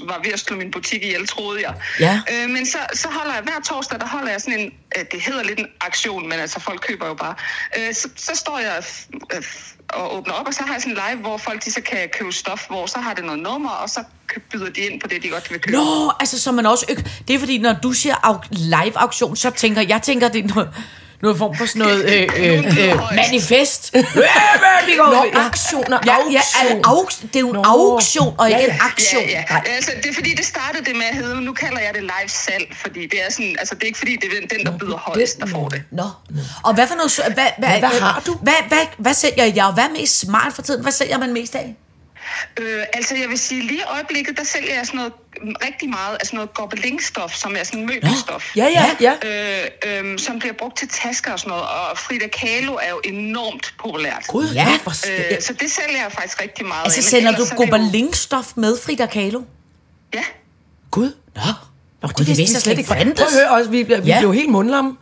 var 0.00 0.20
ved 0.24 0.32
at 0.32 0.40
slå 0.40 0.56
min 0.56 0.70
butik 0.70 1.02
ihjel, 1.02 1.26
troede 1.26 1.60
jeg. 1.66 1.74
Ja. 2.00 2.20
Øh, 2.32 2.50
men 2.50 2.66
så, 2.66 2.78
så 2.94 3.08
holder 3.08 3.34
jeg 3.34 3.42
hver 3.42 3.60
torsdag, 3.68 4.00
der 4.00 4.06
holder 4.06 4.30
jeg 4.30 4.40
sådan 4.40 4.60
en, 4.60 4.72
øh, 4.98 5.04
det 5.12 5.20
hedder 5.20 5.42
lidt 5.42 5.58
en 5.58 5.66
aktion, 5.80 6.28
men 6.28 6.38
altså 6.38 6.60
folk 6.60 6.80
køber 6.88 7.06
jo 7.06 7.14
bare. 7.14 7.34
Øh, 7.78 7.94
så, 7.94 8.08
så 8.16 8.32
står 8.34 8.58
jeg 8.58 8.82
øh, 9.34 9.42
og 9.88 10.16
åbner 10.16 10.34
op, 10.34 10.46
og 10.46 10.54
så 10.54 10.62
har 10.62 10.72
jeg 10.72 10.82
sådan 10.82 10.96
en 10.96 11.02
live, 11.08 11.20
hvor 11.20 11.36
folk 11.38 11.64
de 11.64 11.70
så 11.70 11.80
kan 11.80 12.08
købe 12.18 12.32
stof, 12.32 12.66
hvor 12.66 12.86
så 12.86 12.98
har 12.98 13.14
det 13.14 13.24
noget 13.24 13.40
nummer, 13.40 13.70
og 13.70 13.90
så 13.90 14.04
byder 14.52 14.70
de 14.70 14.80
ind 14.80 15.00
på 15.00 15.08
det, 15.08 15.22
de 15.22 15.28
godt 15.28 15.50
vil 15.50 15.60
købe. 15.60 15.76
Nå, 15.76 16.12
altså 16.20 16.40
så 16.40 16.52
man 16.52 16.66
også... 16.66 17.02
Det 17.28 17.34
er 17.34 17.38
fordi, 17.38 17.58
når 17.58 17.72
du 17.82 17.92
siger 17.92 18.14
au- 18.14 18.48
live-auktion, 18.50 19.36
så 19.36 19.50
tænker 19.50 19.82
jeg, 19.82 20.02
tænker, 20.02 20.28
det 20.28 20.44
er 20.44 20.54
noget, 20.54 20.70
noget 21.24 21.38
form 21.38 21.56
for 21.56 21.66
sådan 21.66 21.82
noget 21.82 22.00
øh, 22.14 22.28
øh, 22.36 22.88
øh, 22.88 23.00
manifest. 23.22 23.90
Øh, 23.96 24.04
vi 24.88 24.92
går 24.98 25.30
Nå, 25.34 25.40
aktioner, 25.40 25.98
Ja, 26.06 26.16
ja, 26.30 26.40
auktion. 26.84 26.84
au- 26.86 27.26
det 27.32 27.36
er 27.36 27.40
jo 27.40 27.48
en 27.48 27.54
Nå. 27.54 27.62
auktion, 27.62 28.34
og 28.38 28.48
ikke 28.50 28.60
Ja, 28.60 28.66
en 28.74 28.78
aktion. 28.80 29.22
Ja, 29.22 29.44
ja. 29.50 29.60
Altså, 29.76 29.90
det 30.02 30.10
er 30.10 30.14
fordi, 30.14 30.30
det 30.34 30.44
startede 30.46 30.84
det 30.84 30.96
med 30.96 31.04
at 31.10 31.16
hedde, 31.16 31.40
nu 31.40 31.52
kalder 31.52 31.80
jeg 31.80 31.90
det 31.94 32.02
live 32.02 32.28
salg, 32.28 32.76
fordi 32.82 33.00
det 33.06 33.18
er 33.26 33.32
sådan, 33.32 33.56
altså 33.58 33.74
det 33.74 33.82
er 33.82 33.86
ikke 33.86 33.98
fordi, 33.98 34.16
det 34.16 34.24
er 34.24 34.56
den- 34.56 34.66
der 34.66 34.78
byder 34.78 34.96
højst, 34.96 35.38
der 35.40 35.46
får 35.46 35.68
det. 35.68 35.82
Nå. 35.90 36.08
Og 36.64 36.74
hvad 36.74 36.86
for 36.86 36.94
noget... 36.94 37.20
Hvad, 37.34 37.46
hvad, 37.58 37.78
hvad 37.78 38.00
har 38.00 38.22
du? 38.26 38.34
Hvad, 38.42 38.52
hvad, 38.68 38.86
hvad 38.98 39.14
sælger 39.14 39.44
jeg? 39.44 39.64
Og 39.66 39.72
hvad 39.74 39.84
er 39.84 39.88
mest 40.00 40.18
smart 40.20 40.52
for 40.54 40.62
tiden? 40.62 40.82
Hvad 40.82 40.92
sælger 40.92 41.18
man 41.18 41.32
mest 41.32 41.54
af? 41.54 41.76
Øh, 42.60 42.82
altså 42.92 43.14
jeg 43.16 43.28
vil 43.28 43.38
sige, 43.38 43.62
lige 43.62 43.78
i 43.78 43.82
øjeblikket, 43.94 44.36
der 44.38 44.44
sælger 44.44 44.74
jeg 44.74 44.86
sådan 44.86 44.98
noget 44.98 45.12
mm, 45.42 45.54
rigtig 45.64 45.88
meget 45.90 46.16
af 46.20 46.26
sådan 46.26 46.36
noget 46.36 46.54
gobelingstof, 46.54 47.34
som 47.34 47.56
er 47.58 47.64
sådan 47.64 47.86
møbelstof. 47.86 48.56
Ja, 48.56 48.66
ja, 48.66 48.90
ja. 49.00 49.14
Øh, 49.94 50.10
øh, 50.12 50.18
som 50.18 50.38
bliver 50.38 50.54
brugt 50.54 50.78
til 50.78 50.88
tasker 50.88 51.32
og 51.32 51.38
sådan 51.38 51.50
noget, 51.50 51.64
og 51.64 51.98
Frida 51.98 52.28
Kahlo 52.28 52.74
er 52.74 52.90
jo 52.90 53.00
enormt 53.04 53.74
populært. 53.78 54.24
Gud, 54.28 54.48
Ja. 54.54 54.66
Øh, 54.72 55.40
så 55.40 55.52
det 55.52 55.70
sælger 55.70 56.02
jeg 56.02 56.12
faktisk 56.12 56.42
rigtig 56.42 56.66
meget 56.66 56.84
Altså 56.84 56.98
af. 57.00 57.04
sender 57.04 57.32
du 57.36 57.44
det 57.44 57.50
jo- 57.52 57.56
gobelingstof 57.56 58.52
med 58.56 58.78
Frida 58.84 59.06
Kahlo? 59.06 59.40
Ja. 60.14 60.22
Gud. 60.90 61.12
Nå. 61.34 61.40
Nå, 62.02 62.08
det 62.18 62.26
vidste 62.26 62.42
jeg 62.54 62.62
slet 62.62 62.78
ikke 62.78 62.88
fandtes. 62.88 63.18
Prøv 63.20 63.26
at 63.40 63.46
høre 63.46 63.50
også, 63.58 63.70
vi, 63.70 63.82
vi 63.82 63.94
Ja. 63.94 64.18
blev 64.20 64.34
helt 64.34 64.50
mundlamme. 64.50 64.96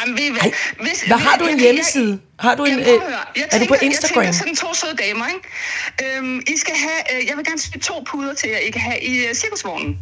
Jamen, 0.00 0.14
ved 0.18 0.24
I 0.24 0.30
hvad? 0.32 0.50
Hvis, 0.80 1.02
hvad 1.02 1.16
har 1.16 1.36
du 1.38 1.44
en 1.44 1.50
jeg- 1.50 1.58
hjemmeside? 1.60 2.20
Har 2.40 2.54
du 2.54 2.64
en, 2.64 2.78
øh, 2.78 2.84
høre. 2.86 3.00
Jeg 3.36 3.44
er 3.50 3.58
du 3.58 3.64
på 3.66 3.74
tænker- 3.74 3.86
Instagram? 3.86 4.24
Jeg 4.24 4.34
tænker 4.34 4.38
sådan 4.38 4.56
to 4.56 4.74
søde 4.74 4.96
damer, 4.96 5.26
ikke? 5.28 6.16
Øhm, 6.18 6.40
I 6.54 6.56
skal 6.56 6.74
have, 6.76 7.20
øh, 7.22 7.26
jeg 7.28 7.36
vil 7.36 7.44
gerne 7.44 7.60
spille 7.60 7.82
to 7.82 8.02
puder 8.06 8.34
til 8.34 8.50
jer, 8.50 8.58
I 8.58 8.70
kan 8.70 8.80
have 8.80 9.00
i 9.02 9.28
uh, 9.28 9.34
cirkusvognen. 9.34 9.98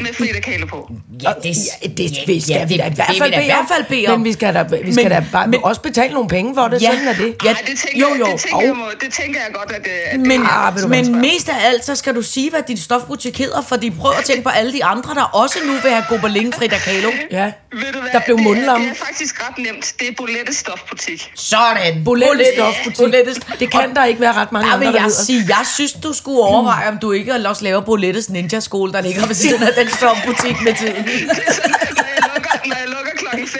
Med 0.00 0.14
Frida 0.18 0.40
Kahlo 0.40 0.66
på. 0.66 0.90
Ja, 1.22 1.32
det, 1.42 1.56
Ja, 1.82 1.88
det, 1.88 1.98
det 2.26 2.42
skal 2.42 2.68
vi 2.68 2.76
da 2.76 2.86
i 2.86 2.94
hvert 2.94 3.08
det 3.08 3.16
fald 3.18 3.30
vil 3.30 3.30
jeg 3.30 3.32
i 3.32 3.36
bede 3.36 3.44
hvert 3.44 3.58
om. 3.58 3.68
fald 3.68 3.84
bede 3.88 4.06
om. 4.06 4.18
Men 4.20 4.24
vi 4.24 4.32
skal 4.32 4.54
da, 4.54 4.62
vi 4.62 4.92
skal 4.92 5.04
Men- 5.04 5.12
da 5.12 5.24
bare 5.32 5.46
men- 5.48 5.60
også 5.64 5.80
betale 5.80 6.14
nogle 6.14 6.28
penge 6.28 6.54
for 6.54 6.68
det, 6.68 6.82
Ja. 6.82 6.90
sådan 6.92 7.08
er 7.08 7.14
det. 7.14 7.34
Ja, 7.44 7.48
Ej, 7.52 7.62
det 7.66 7.78
tænker, 7.78 8.08
jo, 8.08 8.14
jo. 8.18 8.32
Det 8.32 8.40
tænker, 8.40 8.56
Og- 8.56 8.64
jeg, 8.64 8.74
må, 8.76 8.84
det 9.00 9.12
tænker 9.12 9.40
jeg 9.46 9.54
godt, 9.54 9.72
at, 9.72 9.86
øh, 9.86 9.92
at 10.14 10.20
Men, 10.20 10.40
det 10.40 10.48
Ah, 10.50 10.74
hvad, 10.74 10.86
men 10.88 11.20
mest 11.20 11.48
af 11.48 11.54
alt, 11.68 11.84
så 11.84 11.94
skal 11.94 12.14
du 12.14 12.22
sige, 12.22 12.50
hvad 12.50 12.60
din 12.68 12.76
stofbutik 12.76 13.38
hedder, 13.38 13.62
fordi 13.62 13.90
prøv 13.90 14.12
at 14.18 14.24
tænke 14.24 14.42
på 14.42 14.48
alle 14.48 14.72
de 14.72 14.84
andre, 14.84 15.14
der 15.14 15.22
også 15.22 15.58
nu 15.66 15.72
vil 15.82 15.90
have 15.90 16.04
gobeling 16.08 16.54
Frida 16.54 16.78
Kahlo. 16.78 17.10
Ja. 17.30 17.44
Ved 17.72 17.92
du 17.92 18.00
hvad? 18.00 18.10
Der 18.12 18.20
blev 18.24 18.36
det, 18.36 18.42
er, 18.42 18.48
mundlamme. 18.48 18.86
det 18.86 18.92
er 19.00 19.04
faktisk 19.06 19.48
ret 19.48 19.58
nemt. 19.58 19.92
Det 20.00 20.08
er 20.08 20.12
Bolette 20.16 20.54
Stofbutik. 20.54 21.30
Sådan. 21.34 22.04
Bolette 22.04 22.44
stofbutik. 22.56 23.60
Det 23.60 23.70
kan 23.70 23.94
der 23.96 24.04
ikke 24.04 24.20
være 24.20 24.32
ret 24.32 24.52
mange 24.52 24.68
Der 24.68 24.74
andre, 24.74 24.92
vil 24.92 25.00
jeg 25.02 25.10
sige, 25.12 25.44
jeg 25.48 25.64
synes, 25.74 25.92
du 25.92 26.12
skulle 26.12 26.40
overveje, 26.40 26.88
om 26.88 26.98
du 26.98 27.12
ikke 27.12 27.34
også 27.48 27.64
laver 27.64 27.80
Bolettes 27.80 28.30
Ninja 28.30 28.60
Skole, 28.60 28.92
der 28.92 29.00
ligger 29.00 29.26
ved 29.26 29.34
siden 29.34 29.62
af 29.62 29.83
een 29.90 30.22
Boutique 30.24 30.62
met 30.62 30.78
de... 30.78 32.22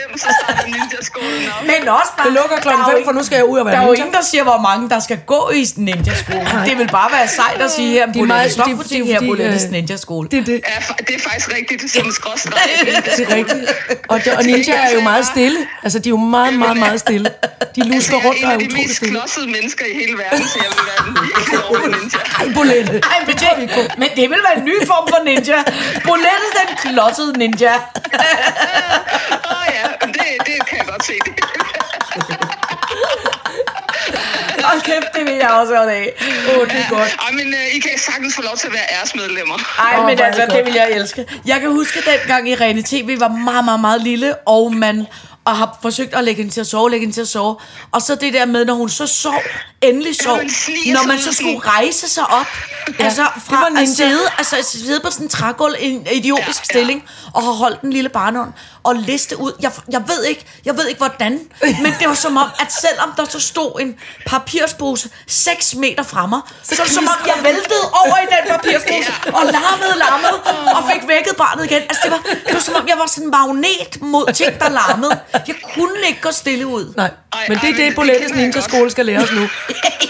5, 0.09 0.17
så 0.23 0.27
starter 0.39 0.65
ninja-skolen 0.65 1.43
op. 1.55 1.61
Men 1.71 1.81
også 1.99 2.11
bare... 2.17 2.25
Det 2.27 2.33
lukker 2.39 2.57
klokken 2.65 2.85
5, 2.91 3.05
for 3.07 3.11
nu 3.17 3.23
skal 3.27 3.35
jeg 3.35 3.45
ud 3.45 3.57
og 3.59 3.65
være 3.65 3.75
Der 3.75 3.81
er 3.81 3.85
ninja. 3.85 3.99
jo 3.99 4.05
ingen, 4.05 4.13
der 4.19 4.23
siger, 4.31 4.43
hvor 4.43 4.59
mange 4.69 4.83
der 4.89 4.99
skal 5.07 5.19
gå 5.33 5.41
i 5.59 5.61
ninja-skolen. 5.87 6.47
Det 6.69 6.75
vil 6.77 6.87
bare 6.99 7.09
være 7.17 7.27
sejt 7.39 7.61
at 7.61 7.71
sige 7.71 7.89
her, 7.97 8.05
de 8.11 8.19
er 8.19 8.23
meget, 8.25 8.51
stop 8.51 8.67
det, 8.67 8.77
det, 8.79 8.89
det 8.89 9.05
her 9.05 9.19
Bolettes 9.29 9.63
øh, 9.65 9.71
ninja-skole. 9.71 10.27
Det, 10.31 10.39
det. 10.45 10.53
Ja, 10.53 10.77
det 11.07 11.15
er 11.15 11.19
faktisk 11.29 11.47
rigtigt, 11.57 11.91
sådan 11.91 12.05
en 12.05 12.13
skråstreg. 12.13 12.53
Det 13.17 13.31
er 13.31 13.35
rigtigt. 13.35 13.63
Og, 14.07 14.17
det, 14.25 14.33
og 14.37 14.43
ninja 14.43 14.73
er 14.73 14.91
jo 14.93 15.01
meget 15.01 15.25
stille. 15.25 15.59
Altså, 15.83 15.99
de 15.99 16.09
er 16.09 16.15
jo 16.17 16.17
meget, 16.17 16.53
meget, 16.53 16.77
meget 16.77 16.99
stille. 16.99 17.29
De 17.29 17.81
altså, 17.81 17.93
lusker 17.93 18.17
rundt 18.27 18.43
og 18.43 18.51
er 18.51 18.55
utroligt 18.55 18.55
stille. 18.55 18.55
Jeg 18.55 18.55
er 18.55 18.55
en 18.55 18.61
af 18.61 18.69
de 18.69 18.87
mest 18.87 19.01
klodsede 19.11 19.47
mennesker 19.55 19.85
i 19.85 19.93
hele 20.01 20.15
verden, 20.23 20.47
så 20.53 20.57
jeg 20.63 20.69
vil 20.75 20.83
være 20.91 20.99
den 21.05 21.13
virkelig 21.25 21.91
ninja. 22.01 22.19
Ej, 22.39 22.45
Bolette. 22.55 22.97
Ej, 23.13 23.19
men 23.27 23.35
det, 23.43 23.49
men 23.97 24.09
det 24.15 24.25
vil 24.31 24.39
være 24.47 24.57
en 24.57 24.65
ny 24.71 24.75
form 24.87 25.05
for 25.13 25.19
ninja. 25.25 25.59
Bolette, 26.07 26.47
den 26.59 26.69
klodsede 26.83 27.33
ninja. 27.37 27.73
Åh, 29.49 29.51
oh, 29.51 29.65
ja 29.77 29.84
det, 31.07 31.15
det 31.25 31.43
se. 31.45 32.35
Hold 34.63 34.81
kæft, 34.81 35.07
det 35.15 35.25
vil 35.25 35.33
jeg 35.33 35.49
også 35.49 35.73
godt 35.73 35.89
af. 35.89 36.13
Åh, 36.49 36.59
oh, 36.59 36.67
det 36.67 36.75
er 36.75 36.89
godt. 36.89 37.15
Ej, 37.25 37.31
men 37.31 37.47
uh, 37.47 37.75
I 37.75 37.79
kan 37.79 37.91
sagtens 37.97 38.35
få 38.35 38.41
lov 38.41 38.57
til 38.57 38.67
at 38.67 38.73
være 38.73 38.99
æresmedlemmer. 38.99 39.57
Ej, 39.79 39.99
Åh, 39.99 40.05
men 40.05 40.19
altså, 40.19 40.41
det 40.41 40.53
det 40.53 40.65
vil 40.65 40.73
jeg 40.73 40.91
elske. 40.91 41.25
Jeg 41.45 41.59
kan 41.59 41.69
huske 41.69 41.99
dengang 42.11 42.49
i 42.49 42.55
Rene 42.55 42.83
TV 42.83 43.19
var 43.19 43.27
meget, 43.27 43.65
meget, 43.65 43.79
meget 43.79 44.01
lille, 44.01 44.35
og 44.35 44.73
man 44.73 45.07
og 45.45 45.57
har 45.57 45.77
forsøgt 45.81 46.13
at 46.13 46.23
lægge 46.23 46.41
hende 46.41 46.53
til 46.53 46.61
at 46.61 46.67
sove, 46.67 46.91
lægge 46.91 47.03
hende 47.03 47.15
til 47.15 47.21
at 47.21 47.27
sove. 47.27 47.57
Og 47.91 48.01
så 48.01 48.15
det 48.15 48.33
der 48.33 48.45
med, 48.45 48.65
når 48.65 48.73
hun 48.73 48.89
så 48.89 49.07
sov, 49.07 49.41
endelig 49.81 50.15
sov, 50.15 50.39
sniger 50.49 50.93
når 50.93 51.07
man 51.07 51.19
så 51.19 51.33
skulle 51.33 51.59
rejse 51.59 52.09
sig 52.09 52.23
op, 52.23 52.45
altså 52.99 53.21
det 53.21 53.31
var 53.35 53.41
fra 53.49 53.81
at 53.81 53.89
sidde, 53.89 54.19
altså 54.37 54.55
sidde 54.61 54.99
på 54.99 55.11
sådan 55.11 55.25
en 55.25 55.29
trægulv 55.29 55.75
i 55.79 55.89
en 55.89 56.07
idiotisk 56.13 56.47
Ja, 56.47 56.49
ja. 56.49 56.63
stilling, 56.63 57.03
og 57.33 57.43
have 57.43 57.55
holdt 57.55 57.81
den 57.81 57.93
lille 57.93 58.09
barnehånd, 58.09 58.53
og 58.85 58.95
liste 58.95 59.39
ud. 59.39 59.51
Jeg, 59.61 59.71
jeg 59.91 60.03
ved 60.07 60.23
ikke, 60.23 60.45
jeg 60.65 60.77
ved 60.77 60.87
ikke 60.87 60.97
hvordan, 60.97 61.39
men 61.83 61.91
det 61.99 62.07
var 62.07 62.13
som 62.13 62.37
om, 62.37 62.49
at 62.59 62.73
selvom 62.81 63.13
der 63.17 63.25
så 63.25 63.39
stod 63.39 63.81
en 63.81 63.95
papirspose 64.25 65.09
6 65.27 65.75
meter 65.75 66.03
fra 66.03 66.25
mig, 66.25 66.41
så 66.63 66.75
var 66.77 66.83
det 66.83 66.93
som 66.93 67.07
om, 67.07 67.27
jeg 67.27 67.43
væltede 67.43 67.85
over 68.05 68.17
i 68.17 68.27
den 68.33 68.43
papirspose, 68.51 69.11
og 69.37 69.43
larmede, 69.45 69.95
larmede, 69.97 70.37
og 70.77 70.91
fik 70.91 71.07
vækket 71.07 71.35
barnet 71.37 71.65
igen. 71.65 71.81
Altså 71.81 72.01
det 72.03 72.11
var, 72.11 72.21
det 72.45 72.53
var 72.53 72.59
som 72.59 72.75
om, 72.75 72.87
jeg 72.87 72.97
var 72.97 73.05
sådan 73.07 73.23
en 73.23 73.31
magnet 73.31 74.01
mod 74.01 74.33
ting, 74.33 74.59
der 74.59 74.69
larmede. 74.69 75.19
Jeg 75.47 75.55
kunne 75.73 76.07
ikke 76.07 76.21
gå 76.21 76.31
stille 76.31 76.67
ud. 76.67 76.93
Nej, 76.97 77.11
Ej, 77.33 77.45
men 77.49 77.57
det 77.57 77.69
er 77.69 77.75
det, 77.75 77.95
Bolettes 77.95 78.31
ninja-skole 78.31 78.91
skal 78.91 79.05
lære 79.05 79.23
os 79.23 79.31
nu. 79.31 79.47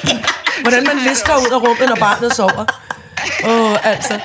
Hvordan 0.64 0.84
man 0.84 0.98
lister 0.98 1.38
ud 1.38 1.52
af 1.52 1.62
rummet, 1.68 1.90
når 1.90 1.96
barnet 1.96 2.36
sover. 2.36 2.66
Åh, 3.46 3.72
oh, 3.72 3.88
altså. 3.88 4.20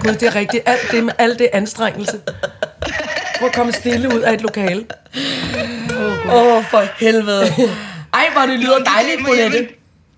Gud, 0.00 0.12
det 0.12 0.22
er 0.22 0.34
rigtigt. 0.34 0.62
Alt 0.66 0.90
det 0.90 1.04
med 1.04 1.12
alt 1.18 1.38
det 1.38 1.48
anstrengelse. 1.52 2.20
For 3.38 3.46
at 3.46 3.52
komme 3.54 3.72
stille 3.72 4.08
ud 4.14 4.20
af 4.20 4.32
et 4.32 4.40
lokale. 4.42 4.86
Åh, 6.28 6.34
oh, 6.34 6.64
for 6.64 6.82
helvede. 6.98 7.42
Ej, 8.14 8.26
hvor 8.32 8.42
det 8.46 8.58
lyder 8.58 8.78
dejligt, 8.78 9.26
Bolette. 9.26 9.58
vil- 9.58 9.68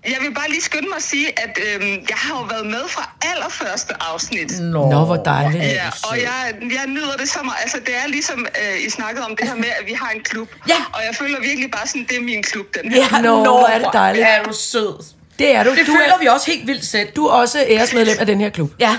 Jeg 0.05 0.17
vil 0.21 0.33
bare 0.33 0.49
lige 0.49 0.61
skynde 0.61 0.87
mig 0.87 0.95
at 0.97 1.03
sige, 1.03 1.27
at 1.39 1.57
øhm, 1.67 1.91
jeg 1.91 2.17
har 2.25 2.39
jo 2.39 2.45
været 2.49 2.65
med 2.65 2.83
fra 2.89 3.09
allerførste 3.31 3.93
afsnit. 4.11 4.59
Nå, 4.59 4.89
Nå, 4.91 5.05
hvor 5.05 5.15
dejligt. 5.15 5.63
Ja, 5.63 5.89
og 6.09 6.17
jeg, 6.21 6.53
jeg 6.61 6.83
nyder 6.87 7.15
det 7.19 7.29
så 7.29 7.39
meget. 7.43 7.57
Altså, 7.61 7.77
det 7.85 7.95
er 8.03 8.07
ligesom, 8.07 8.45
øh, 8.61 8.85
I 8.87 8.89
snakkede 8.89 9.25
om 9.25 9.35
det 9.35 9.47
her 9.47 9.55
med, 9.55 9.65
at 9.79 9.85
vi 9.87 9.93
har 9.93 10.09
en 10.15 10.23
klub. 10.23 10.49
Ja. 10.69 10.75
Og 10.93 10.99
jeg 11.07 11.15
føler 11.15 11.39
virkelig 11.39 11.71
bare 11.71 11.87
sådan, 11.87 12.05
det 12.09 12.17
er 12.17 12.21
min 12.21 12.43
klub, 12.43 12.65
den 12.83 12.91
her. 12.91 13.03
Ja, 13.11 13.21
Nå, 13.21 13.43
nå, 13.43 13.43
hvor 13.43 13.67
er 13.67 13.77
det 13.79 13.87
dejligt. 13.93 14.25
Er 14.27 14.43
du 14.43 14.53
sød. 14.53 15.03
Det 15.39 15.55
er 15.55 15.63
du. 15.63 15.69
Det 15.69 15.79
du 15.79 15.85
føler 15.85 16.13
er, 16.15 16.19
vi 16.19 16.25
også 16.25 16.51
helt 16.51 16.67
vildt 16.67 16.85
selv. 16.85 17.09
du 17.15 17.25
er 17.25 17.31
også 17.31 17.65
æresmedlem 17.67 18.15
af 18.19 18.25
den 18.25 18.41
her 18.41 18.49
klub. 18.49 18.71
Ja. 18.79 18.95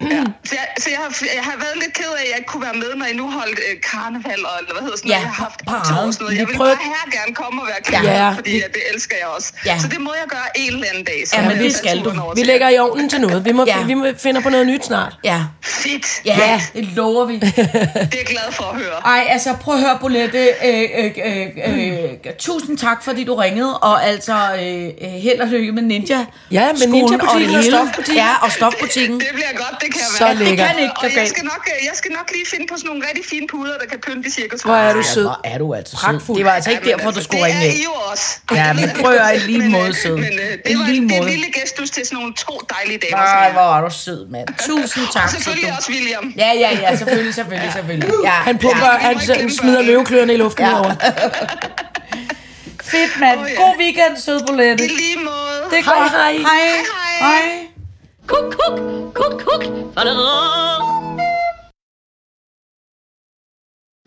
Ja. 0.00 0.24
Så, 0.48 0.54
jeg, 0.60 0.66
så 0.82 0.88
jeg, 0.90 0.98
har, 1.04 1.10
jeg 1.38 1.44
har 1.50 1.56
været 1.64 1.76
lidt 1.82 1.92
ked 2.00 2.10
af, 2.18 2.22
at 2.22 2.28
jeg 2.30 2.36
ikke 2.40 2.48
kunne 2.52 2.62
være 2.68 2.74
med, 2.82 2.90
når 3.00 3.06
I 3.06 3.14
nu 3.22 3.26
holdt 3.30 3.58
øh, 3.68 3.74
karneval, 3.90 4.40
og 4.50 4.52
eller 4.60 4.72
hvad 4.74 4.82
hedder 4.86 4.96
sådan 4.96 5.10
Ja, 5.10 5.14
noget. 5.16 5.24
Jeg 5.26 5.32
har 5.34 5.44
haft 5.44 5.60
parade. 5.66 6.06
og 6.06 6.12
sådan 6.14 6.24
noget. 6.24 6.38
Jeg 6.38 6.46
Vi 6.46 6.50
vil 6.50 6.56
prøvede- 6.58 6.76
bare 6.76 6.92
her 6.96 7.06
gerne 7.18 7.32
komme 7.42 7.56
og 7.62 7.66
være 7.72 7.82
Ja. 7.84 7.90
klar, 7.90 8.02
Ja, 8.24 8.28
fordi 8.38 8.50
vi- 8.50 8.62
at 8.68 8.72
det 8.78 8.82
elsker 8.94 9.16
jeg 9.22 9.28
også. 9.36 9.48
Ja. 9.70 9.76
Så 9.82 9.86
det 9.94 10.00
må 10.06 10.12
jeg 10.20 10.26
gøre 10.36 10.48
en 10.62 10.72
eller 10.74 10.86
anden 10.90 11.04
dag. 11.04 11.20
Så 11.28 11.32
Ja, 11.36 11.48
men 11.48 11.58
det 11.64 11.74
skal 11.80 11.96
du. 12.04 12.10
Vi 12.36 12.42
lægger 12.52 12.68
i 12.68 12.78
ovnen 12.78 13.08
til 13.12 13.20
noget. 13.20 13.44
Vi 13.44 13.52
må, 13.52 13.62
Ja. 13.66 13.82
vi 13.90 13.94
finder 14.26 14.40
på 14.40 14.48
noget 14.54 14.66
nyt 14.66 14.84
snart. 14.90 15.12
Ja. 15.24 15.38
Fedt. 15.64 16.06
Ja, 16.24 16.60
det 16.74 16.84
lover 16.84 17.24
vi. 17.30 17.34
Det 17.38 17.58
er 17.58 18.18
jeg 18.22 18.26
glad 18.36 18.48
for 18.52 18.64
at 18.64 18.76
høre. 18.82 18.96
Ej, 19.14 19.26
altså 19.34 19.50
prøv 19.62 19.74
at 19.74 19.80
høre, 19.80 19.98
Bolette. 20.00 20.42
Øh, 20.64 20.88
øh, 20.98 21.10
øh, 21.26 21.46
øh, 22.24 22.32
tusind 22.38 22.78
tak, 22.78 23.04
fordi 23.04 23.24
du 23.24 23.34
ringede, 23.34 23.78
og 23.78 24.04
altså 24.06 24.32
øh, 24.62 24.84
øh, 25.02 25.08
held 25.26 25.40
og 25.40 25.48
lykke 25.48 25.72
med 25.72 25.82
Ninja. 25.82 26.26
Ja, 26.50 26.72
med 26.72 26.86
Ninja-butikken 26.86 27.48
det 27.48 27.56
og 27.56 27.62
hele. 27.62 27.62
stofbutikken. 27.70 28.14
Ja, 28.14 28.28
og 28.42 28.52
stofbutikken. 28.52 29.20
Det 29.20 29.28
bliver 29.32 29.52
godt, 29.56 29.80
det 29.80 29.87
kan 29.92 30.00
Så 30.18 30.24
være. 30.24 30.34
lækkert. 30.34 30.68
Det 30.68 30.74
kan 30.74 30.82
ikke 30.84 30.94
gå 31.00 31.06
Og 31.06 31.10
jeg 31.20 31.28
skal, 31.34 31.44
nok, 31.44 31.62
øh, 31.72 31.86
jeg 31.88 31.94
skal 32.00 32.10
nok 32.18 32.28
lige 32.36 32.46
finde 32.52 32.66
på 32.70 32.74
sådan 32.76 32.88
nogle 32.90 33.02
rigtig 33.08 33.24
fine 33.32 33.46
puder, 33.52 33.74
der 33.82 33.86
kan 33.92 33.98
pynte 34.06 34.28
i 34.28 34.30
cirkus. 34.38 34.60
Hvor 34.62 34.74
er 34.88 34.92
du 34.98 35.02
sød. 35.02 35.22
Hvor 35.22 35.40
er 35.44 35.58
du 35.58 35.74
altså 35.74 35.96
sød. 35.96 36.04
Pragtfuld. 36.04 36.36
Det 36.38 36.44
var 36.48 36.52
altså 36.58 36.70
ikke 36.70 36.84
derfor, 36.90 37.10
du 37.10 37.22
skulle 37.22 37.44
ringe 37.44 37.60
Det 37.60 37.68
er 37.68 37.72
I 37.72 37.84
jo 37.84 37.94
også. 38.12 38.26
Ja, 38.60 38.72
men 38.72 38.84
prøv 39.00 39.10
at 39.12 39.18
høre, 39.20 39.36
i 39.36 39.38
lige 39.38 39.64
øh, 39.64 39.70
måde 39.70 39.94
sød. 40.02 40.16
Men 40.16 40.24
øh, 40.24 40.52
I 40.52 40.68
det 40.68 40.78
var 40.78 40.86
lige 40.86 40.96
en, 40.96 41.08
det 41.08 41.16
er 41.16 41.20
måde. 41.20 41.30
en 41.32 41.36
lille 41.38 41.52
gestus 41.60 41.90
til 41.90 42.02
sådan 42.06 42.16
nogle 42.18 42.34
to 42.34 42.54
dejlige 42.74 42.98
damer. 43.04 43.16
som 43.26 43.36
Ej, 43.36 43.42
jeg. 43.44 43.52
hvor 43.52 43.68
er 43.76 43.80
du 43.88 43.90
sød, 44.06 44.20
mand. 44.34 44.48
Tusind 44.66 45.04
tak. 45.12 45.24
Og 45.24 45.30
siger 45.30 45.40
selvfølgelig 45.42 45.70
du. 45.70 45.74
også 45.78 45.90
William. 45.92 46.34
Ja, 46.36 46.50
ja, 46.64 46.70
ja, 46.82 46.96
selvfølgelig, 46.96 47.34
selvfølgelig, 47.34 47.72
selvfølgelig. 47.72 48.10
Ja, 48.24 48.30
Han 48.30 48.58
pumper, 48.58 48.86
Ja, 48.92 48.98
han 49.08 49.16
glemme 49.16 49.50
smider 49.50 49.82
løvekløerne 49.82 50.34
i 50.34 50.36
luften 50.36 50.64
Ja. 50.64 50.70
herovre. 50.70 50.96
Fedt, 52.82 53.20
mand. 53.20 53.40
Åh, 53.40 53.46
ja. 53.50 53.56
God 53.62 53.74
weekend, 53.78 54.16
sød 54.24 54.40
Bolette. 54.46 54.84
I 54.84 54.88
lige 54.88 55.16
måde. 55.24 55.58
Det 55.70 55.78
er 55.78 55.82
Hej, 55.84 55.94
godt. 56.02 56.10
hej. 56.12 56.32
Hej. 56.32 56.40
hej. 57.20 57.40
Hej. 57.40 57.57
Kuk, 58.28 58.44
kuk, 58.58 58.78
kuk, 59.14 59.34
kuk. 59.46 59.62
Fadadadam. 59.94 60.82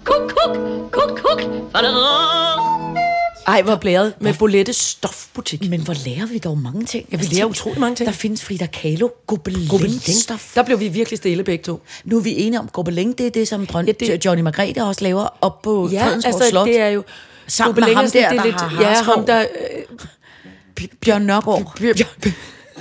Kuk, 0.04 0.24
kuk, 0.36 0.54
kuk, 0.92 1.12
kuk. 1.24 1.40
Fadadadam. 1.72 2.98
Ej, 3.48 3.62
hvor 3.62 3.76
blæret 3.76 4.14
med 4.20 4.34
Bolettes 4.40 4.76
stofbutik. 4.76 5.70
Men 5.70 5.82
hvor 5.82 5.94
lærer 6.06 6.26
vi 6.26 6.38
dog 6.38 6.58
mange 6.58 6.86
ting? 6.86 7.06
Ja, 7.12 7.18
vi 7.18 7.20
Altså, 7.22 7.34
lærer 7.36 7.44
tænk, 7.46 7.52
utrolig 7.52 7.80
mange 7.80 7.96
ting. 7.96 8.08
Der 8.08 8.14
findes 8.14 8.44
Frida 8.46 8.66
Kahlo, 8.66 9.10
Gobelin. 9.28 9.68
gobelin-stof. 9.68 10.52
Der 10.56 10.64
blev 10.64 10.80
vi 10.80 10.88
virkelig 10.88 11.18
stille 11.18 11.44
begge 11.44 11.64
to. 11.64 11.82
Nu 12.04 12.18
er 12.18 12.22
vi 12.22 12.36
enige 12.40 12.60
om, 12.60 12.68
gobelin, 12.68 13.14
det 13.14 13.26
er 13.28 13.32
det, 13.32 13.48
som 13.48 13.66
drøn, 13.66 13.86
Ja, 13.88 13.92
det- 13.92 14.26
Johnny 14.26 14.42
Margrethe 14.44 14.84
også 14.84 15.04
laver 15.04 15.28
op 15.42 15.62
på 15.62 15.90
Ja, 15.92 16.06
Fredensborg 16.06 16.34
altså 16.34 16.50
Slot. 16.50 16.68
det 16.68 16.80
er 16.80 16.88
jo... 16.88 17.04
Sammen 17.48 17.76
med 17.86 17.96
ham 17.96 18.06
er 18.06 18.10
der, 18.10 18.12
det 18.12 18.24
er 18.24 18.30
der 18.30 18.44
lidt, 18.46 18.56
har 18.62 18.82
Ja, 18.82 19.04
ham 19.04 19.26
der... 19.26 19.40
Øh, 20.80 20.88
Bjørn 21.06 21.22
Nørgaard. 21.22 21.80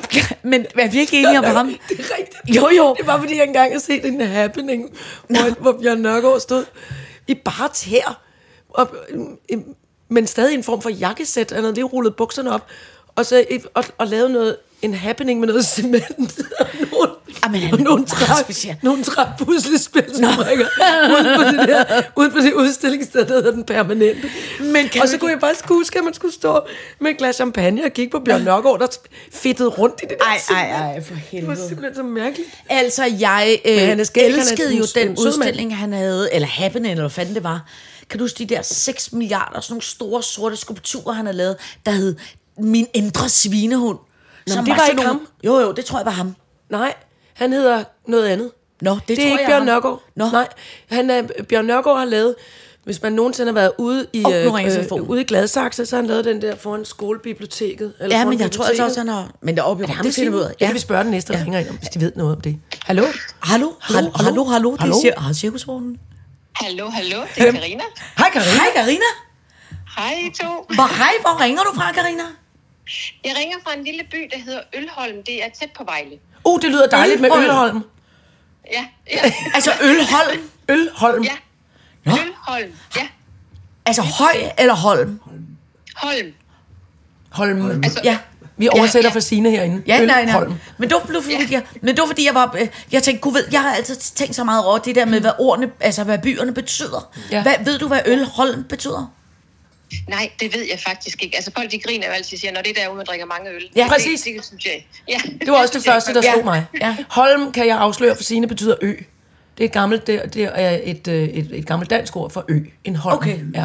Men 0.43 0.67
er 0.79 0.89
vi 0.89 0.99
ikke 0.99 1.19
enige 1.19 1.39
om 1.39 1.45
ham? 1.45 1.67
det 1.89 2.01
er 2.01 2.19
rigtigt. 2.19 2.57
Jo, 2.57 2.69
jo. 2.77 2.95
Det 2.99 3.07
var, 3.07 3.19
fordi 3.19 3.37
jeg 3.37 3.45
engang 3.47 3.73
har 3.73 3.81
set 3.81 4.05
en 4.05 4.21
happening, 4.21 4.91
hvor, 5.29 5.61
hvor 5.61 5.73
Bjørn 5.73 5.99
Nørgaard 5.99 6.41
stod 6.41 6.65
i 7.27 7.35
bare 7.35 7.69
tæer, 7.75 8.21
og, 8.69 8.97
men 10.09 10.27
stadig 10.27 10.53
i 10.53 10.57
en 10.57 10.65
form 10.65 10.83
for 10.83 10.91
jakkesæt. 10.91 11.51
Han 11.51 11.61
havde 11.63 11.75
lige 11.75 11.85
rullet 11.85 12.17
bukserne 12.17 12.53
op, 12.53 12.67
og, 13.17 13.27
så, 13.27 13.45
og, 13.75 13.85
og 13.99 14.07
lavet 14.07 14.31
noget, 14.31 14.57
en 14.83 14.95
happening 14.95 15.41
med 15.41 15.49
noget 15.49 15.67
cement. 15.67 16.05
og 16.61 16.67
nogle, 16.93 17.11
Jamen, 17.45 17.61
han 17.61 17.73
og 17.75 17.81
nogle, 17.81 17.97
meget 17.97 18.09
træ, 18.09 18.43
speciel. 18.43 18.77
nogle 18.83 19.05
træpuslespilsbrikker 19.05 20.67
ude 21.11 21.37
på 21.37 21.43
det 21.43 21.69
der, 21.69 22.03
ude 22.17 22.31
på 22.31 22.39
det 22.39 22.53
udstillingssted, 22.53 23.25
der 23.25 23.35
hedder 23.35 23.51
Den 23.51 23.65
Permanente. 23.65 24.31
Men 24.61 24.89
kan 24.89 25.03
og 25.03 25.09
så 25.09 25.19
kunne 25.19 25.31
jeg 25.31 25.41
bare 25.41 25.55
huske, 25.69 25.99
at 25.99 26.05
man 26.05 26.15
skulle 26.15 26.35
stå 26.35 26.61
med 27.01 27.11
et 27.11 27.19
glas 27.19 27.35
champagne 27.37 27.85
og 27.85 27.93
kigge 27.93 28.11
på 28.11 28.21
Bjørn 28.25 28.43
Nørgaard, 28.43 28.79
der 28.81 28.87
fedtede 29.33 29.69
rundt 29.69 30.01
i 30.03 30.07
det 30.09 30.17
der 30.19 30.25
Ej, 30.25 30.33
ej, 30.33 30.39
cement. 30.39 30.61
ej, 30.61 31.03
for 31.05 31.15
Det 31.15 31.23
var 31.23 31.39
helvede. 31.39 31.69
simpelthen 31.69 31.95
så 31.95 32.03
mærkeligt. 32.03 32.49
Altså, 32.69 33.05
jeg 33.21 33.59
øh, 33.65 33.79
han 33.79 34.01
elskede 34.01 34.75
jo 34.77 34.83
en 34.83 34.89
den 35.09 35.19
udstilling, 35.19 35.77
han 35.77 35.93
havde, 35.93 36.29
eller 36.35 36.49
Happening, 36.49 36.91
eller 36.91 37.03
hvad 37.03 37.11
fanden 37.11 37.35
det 37.35 37.45
var. 37.45 37.69
Kan 38.11 38.19
du 38.19 38.25
huske 38.25 38.39
de 38.39 38.47
der 38.55 38.63
6 38.63 39.13
milliarder, 39.13 39.61
sådan 39.61 39.73
nogle 39.73 39.83
store 39.83 40.23
sorte 40.23 40.57
skulpturer, 40.57 41.13
han 41.13 41.27
havde 41.27 41.37
lavet, 41.37 41.57
der 41.87 41.93
hed 41.93 42.17
Min 42.59 42.87
Indre 42.95 43.29
Svinehund. 43.29 43.99
Men 44.47 44.55
som 44.55 44.65
det 44.65 44.75
var 44.77 44.87
ikke 44.91 45.03
ham. 45.03 45.27
Jo, 45.45 45.59
jo, 45.61 45.73
det 45.73 45.85
tror 45.85 45.99
jeg 45.99 46.07
var 46.07 46.13
ham. 46.13 46.35
Nej, 46.71 46.95
han 47.35 47.53
hedder 47.53 47.85
noget 48.07 48.27
andet. 48.29 48.51
Nå, 48.83 48.91
det, 48.95 49.01
Det, 49.01 49.09
det 49.09 49.17
tror 49.17 49.25
er 49.27 49.31
ikke 49.31 49.43
jeg 49.43 49.49
Bjørn. 49.51 49.67
Nørgaard. 49.67 50.03
Nå. 50.17 50.31
Nej, 50.33 50.49
han 50.91 51.11
er, 51.11 51.23
Bjørn 51.49 51.65
Nørgaard 51.67 51.99
har 51.99 52.05
lavet, 52.05 52.35
hvis 52.85 53.03
man 53.03 53.13
nogensinde 53.13 53.49
har 53.53 53.55
været 53.55 53.73
ude 53.79 54.07
i, 54.13 54.21
nu 54.23 54.59
øh, 54.59 54.77
øh, 54.93 55.03
ude 55.11 55.21
i 55.21 55.25
Gladsaxe, 55.25 55.87
så 55.87 55.97
har 55.97 56.03
han 56.03 56.09
lavet 56.09 56.25
den 56.25 56.43
der 56.43 56.57
foran 56.57 56.85
skolebiblioteket. 56.85 57.93
Eller 58.01 58.17
Ja, 58.17 58.23
foran 58.23 58.29
men 58.29 58.41
jeg 58.41 58.51
tror 58.51 58.65
altså 58.65 58.85
også, 58.85 59.01
han 59.01 59.09
har... 59.09 59.31
Men 59.41 59.55
det 59.55 59.61
er 59.61 59.65
oppe 59.65 59.85
i 59.85 59.87
det, 60.03 60.15
finder 60.15 60.31
vi 60.31 60.37
ud 60.37 60.43
af. 60.43 60.47
Ja. 60.47 60.51
Det 60.59 60.67
kan 60.67 60.75
vi 60.75 60.79
spørge 60.81 61.03
den 61.03 61.11
næste, 61.11 61.33
der 61.33 61.39
Ja. 61.39 61.45
ringer 61.45 61.59
ind 61.59 61.69
hvis 61.69 61.89
de 61.89 62.01
ved 62.01 62.13
noget 62.17 62.35
om 62.37 62.41
det. 62.41 62.59
Hallo? 62.83 63.03
Hallo, 63.43 63.73
hallo, 63.81 64.11
hallo, 64.15 64.45
hallo, 64.45 64.71
det 64.73 64.81
Hallo? 64.81 64.95
er 65.05 65.29
ah, 65.29 65.35
cirkusvognen. 65.35 65.99
Hallo, 66.55 66.89
hallo, 66.91 67.17
det 67.37 67.49
er 67.49 67.53
Karina. 67.53 67.83
Hej, 68.19 68.31
Karina. 68.33 68.51
Hej, 68.51 68.67
Karina. 68.75 69.05
Hej, 69.97 70.15
to. 70.41 70.75
Hvor, 70.75 70.97
hej, 70.97 71.13
hvor 71.21 71.41
ringer 71.45 71.63
du 71.63 71.71
fra, 71.75 71.93
Karina? 71.93 72.23
Jeg 73.25 73.33
ringer 73.39 73.57
fra 73.65 73.75
en 73.79 73.85
lille 73.85 74.03
by, 74.11 74.31
der 74.33 74.39
hedder 74.39 74.61
Ølholm. 74.75 75.23
Det 75.27 75.45
er 75.45 75.49
tæt 75.61 75.71
på 75.77 75.85
Vejle. 75.85 76.19
Uh, 76.45 76.61
det 76.63 76.71
lyder 76.71 76.87
dejligt 76.87 77.21
med 77.21 77.31
Ølholm. 77.31 77.51
Ølholm. 77.51 77.85
Ja, 78.73 78.85
ja, 79.11 79.33
Altså 79.55 79.71
Ølholm. 79.83 80.51
Ølholm. 80.69 81.25
ja. 81.25 81.37
Nå. 82.05 82.13
Ølholm, 82.13 82.73
ja. 82.97 83.09
Altså 83.87 84.03
Høj 84.03 84.51
eller 84.59 84.75
Holm? 84.75 85.21
Holm. 85.97 86.33
Holm. 87.31 87.85
Altså, 87.85 88.01
Ja. 88.05 88.19
Vi 88.57 88.69
oversætter 88.69 89.11
ja. 89.11 89.15
for 89.15 89.21
Signe 89.21 89.51
herinde. 89.51 89.83
Ja, 89.87 90.07
nej, 90.07 90.07
nej. 90.07 90.23
Ølholm. 90.23 90.55
Men 90.79 90.89
det 90.89 90.95
var, 90.95 91.21
fordi, 91.21 91.53
jeg, 91.55 91.63
men 91.83 91.97
det 91.97 92.01
var 92.01 92.07
fordi, 92.07 92.27
jeg 92.27 92.35
var, 92.35 92.57
øh, 92.61 92.69
jeg 92.93 93.03
tænkte, 93.03 93.23
gud 93.23 93.33
ved, 93.33 93.45
jeg 93.53 93.63
har 93.63 93.75
altid 93.75 93.97
tænkt 93.97 94.37
så 94.37 94.45
meget 94.45 94.65
over 94.65 94.79
det 94.79 94.95
der 94.95 95.05
med, 95.05 95.21
hvad 95.21 95.33
ordene, 95.39 95.71
altså 95.81 96.05
hvad 96.05 96.19
byerne 96.19 96.55
betyder. 96.55 97.11
Ja. 97.31 97.43
Hvad, 97.43 97.55
ved 97.65 97.79
du, 97.79 97.89
hvad 97.89 98.01
Ølholm 98.07 98.65
betyder? 98.65 99.13
Nej, 100.09 100.31
det 100.41 100.55
ved 100.55 100.67
jeg 100.71 100.79
faktisk 100.79 101.23
ikke. 101.23 101.37
Altså 101.37 101.51
folk 101.57 101.71
de 101.71 101.79
griner 101.79 102.07
jo 102.07 102.13
altid 102.13 102.37
siger, 102.37 102.53
når 102.53 102.61
det 102.63 102.71
er 102.79 102.83
derude, 102.83 102.97
man 102.97 103.07
drikker 103.07 103.27
mange 103.27 103.51
øl. 103.51 103.69
Ja, 103.77 103.83
det, 103.83 103.91
præcis. 103.91 104.21
Det, 104.23 104.35
det, 104.37 104.45
synes 104.45 104.65
jeg. 104.65 104.87
Ja, 105.09 105.19
Det 105.41 105.49
var 105.53 105.59
også 105.59 105.75
det 105.79 105.85
første, 105.85 106.15
der 106.15 106.21
Ja. 106.25 106.33
slog 106.33 106.45
mig. 106.45 106.67
Ja. 106.81 106.97
Holm, 107.11 107.53
kan 107.53 107.67
jeg 107.67 107.79
afsløre 107.79 108.17
for 108.17 108.23
Signe, 108.23 108.47
betyder 108.49 108.75
ø. 108.83 108.89
Det 109.59 109.65
er 109.65 109.69
et 109.69 109.73
gammelt, 109.73 110.07
det, 110.07 110.35
det 110.35 110.49
er 110.55 110.79
et, 110.85 111.09
øh, 111.09 111.23
et, 111.29 111.51
et 111.59 111.67
gammelt 111.67 111.91
dansk 111.91 112.17
ord 112.17 112.31
for 112.31 112.45
ø. 112.49 112.61
En 112.85 112.97
holm. 112.97 113.17
Okay. 113.19 113.39
Ja. 113.55 113.65